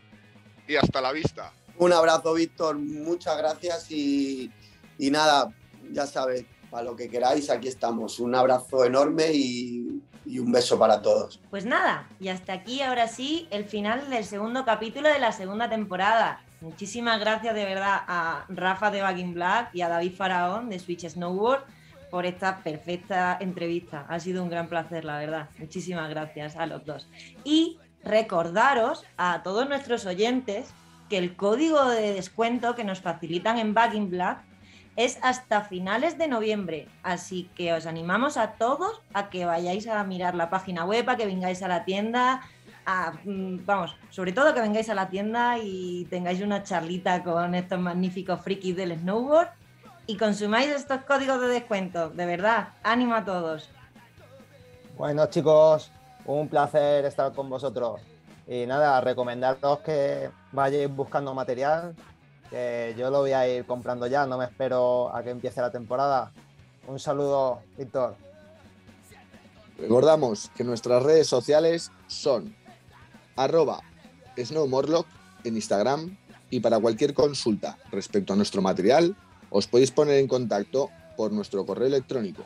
y 0.67 0.77
hasta 0.77 1.01
la 1.03 1.13
vista. 1.13 1.53
Un 1.77 1.93
abrazo, 1.93 2.33
Víctor, 2.33 2.79
muchas 2.79 3.37
gracias 3.37 3.91
y, 3.91 4.51
y 4.99 5.11
nada, 5.11 5.55
ya 5.93 6.07
sabes, 6.07 6.47
para 6.75 6.87
lo 6.87 6.97
que 6.97 7.09
queráis, 7.09 7.51
aquí 7.51 7.69
estamos. 7.69 8.19
Un 8.19 8.35
abrazo 8.35 8.85
enorme 8.85 9.31
y, 9.33 10.03
un 10.41 10.51
beso 10.51 10.77
para 10.77 11.01
todos. 11.01 11.41
Pues 11.49 11.65
nada, 11.65 12.09
y 12.19 12.27
hasta 12.27 12.53
aquí 12.53 12.83
ahora 12.83 13.07
sí 13.07 13.47
el 13.53 13.65
final 13.65 14.11
del 14.11 14.25
segundo 14.25 14.65
capítulo 14.65 15.09
de 15.09 15.21
la 15.21 15.31
segunda 15.31 15.71
temporada. 15.71 16.43
Muchísimas 16.61 17.21
gracias 17.21 17.55
de 17.55 17.65
verdad 17.65 18.01
a 18.09 18.45
Rafa 18.49 18.91
de 18.91 19.03
Back 19.03 19.19
in 19.19 19.35
Black 19.35 19.71
y 19.73 19.83
a 19.83 19.89
David 19.89 20.17
Faraón 20.17 20.69
de 20.69 20.81
Switch 20.81 21.09
Snowboard 21.09 21.63
por 22.11 22.27
esta 22.27 22.59
perfecta 22.65 23.39
entrevista. 23.41 24.05
Ha 24.09 24.19
sido 24.19 24.43
un 24.43 24.51
gran 24.51 24.67
placer, 24.67 25.05
la 25.05 25.19
verdad. 25.19 25.51
Muchísimas 25.59 26.11
gracias 26.11 26.57
a 26.57 26.67
los 26.67 26.85
dos. 26.85 27.07
Y 27.45 27.79
recordaros 28.03 29.05
a 29.17 29.45
todos 29.45 29.69
nuestros 29.69 30.07
oyentes 30.07 30.67
que 31.09 31.19
el 31.19 31.37
código 31.37 31.89
de 31.89 32.15
descuento 32.15 32.75
que 32.75 32.83
nos 32.83 33.01
facilitan 33.01 33.59
en 33.59 33.75
Back 33.75 33.95
in 33.95 34.11
Black 34.11 34.54
es 34.97 35.19
hasta 35.23 35.63
finales 35.63 36.19
de 36.19 36.29
noviembre. 36.29 36.89
Así 37.03 37.51
que 37.55 37.73
os 37.73 37.87
animamos 37.87 38.37
a 38.37 38.53
todos 38.53 39.01
a 39.13 39.31
que 39.31 39.45
vayáis 39.45 39.87
a 39.87 40.03
mirar 40.05 40.35
la 40.35 40.51
página 40.51 40.85
web, 40.85 41.09
a 41.09 41.17
que 41.17 41.27
vengáis 41.27 41.63
a 41.63 41.69
la 41.69 41.85
tienda, 41.85 42.43
a, 42.87 43.13
mm, 43.25 43.65
vamos, 43.65 43.97
sobre 44.11 44.33
todo 44.33 44.55
que 44.55 44.61
vengáis 44.61 44.89
a 44.89 44.95
la 44.95 45.09
tienda 45.09 45.59
y 45.59 46.07
tengáis 46.11 46.41
una 46.41 46.63
charlita 46.63 47.23
con 47.23 47.55
estos 47.55 47.81
magníficos 47.81 48.41
frikis 48.41 48.77
del 48.77 48.99
snowboard 48.99 49.49
y 50.07 50.17
consumáis 50.17 50.69
estos 50.69 51.03
códigos 51.03 51.41
de 51.41 51.49
descuento. 51.49 52.11
De 52.11 52.27
verdad, 52.27 52.69
ánimo 52.83 53.15
a 53.15 53.25
todos. 53.25 53.71
Bueno, 54.97 55.27
chicos, 55.27 55.91
un 56.25 56.49
placer 56.49 57.05
estar 57.05 57.33
con 57.33 57.49
vosotros. 57.49 58.01
Y 58.47 58.67
nada, 58.67 59.01
recomendaros 59.01 59.79
que 59.81 60.31
vayáis 60.53 60.95
buscando 60.95 61.33
material, 61.33 61.95
que 62.51 62.95
yo 62.97 63.11
lo 63.11 63.21
voy 63.21 63.33
a 63.33 63.49
ir 63.49 63.65
comprando 63.65 64.07
ya, 64.07 64.27
no 64.27 64.39
me 64.39 64.45
espero 64.45 65.15
a 65.15 65.23
que 65.23 65.31
empiece 65.31 65.61
la 65.61 65.71
temporada. 65.71 66.33
Un 66.87 66.99
saludo, 66.99 67.61
Víctor. 67.77 68.17
Recordamos 69.79 70.51
que 70.57 70.65
nuestras 70.65 71.03
redes 71.03 71.27
sociales 71.27 71.91
son 72.07 72.55
arroba 73.37 73.83
snowmorlock 74.37 75.07
en 75.45 75.57
Instagram 75.57 76.17
y 76.51 76.61
para 76.61 76.79
cualquier 76.79 77.15
consulta 77.15 77.79
respecto 77.91 78.33
a 78.33 78.37
nuestro 78.37 78.63
material 78.63 79.17
os 79.51 79.67
podéis 79.67 79.91
poner 79.91 80.19
en 80.19 80.29
contacto 80.29 80.91
por 81.17 81.33
nuestro 81.33 81.67
correo 81.67 81.89
electrónico 81.89 82.45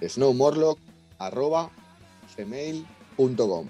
snowmorlock 0.00 0.78
arroba 1.18 1.70
gmail.com. 2.36 3.68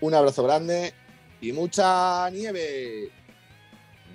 Un 0.00 0.14
abrazo 0.14 0.42
grande 0.42 0.94
y 1.40 1.52
mucha 1.52 2.28
nieve. 2.30 3.10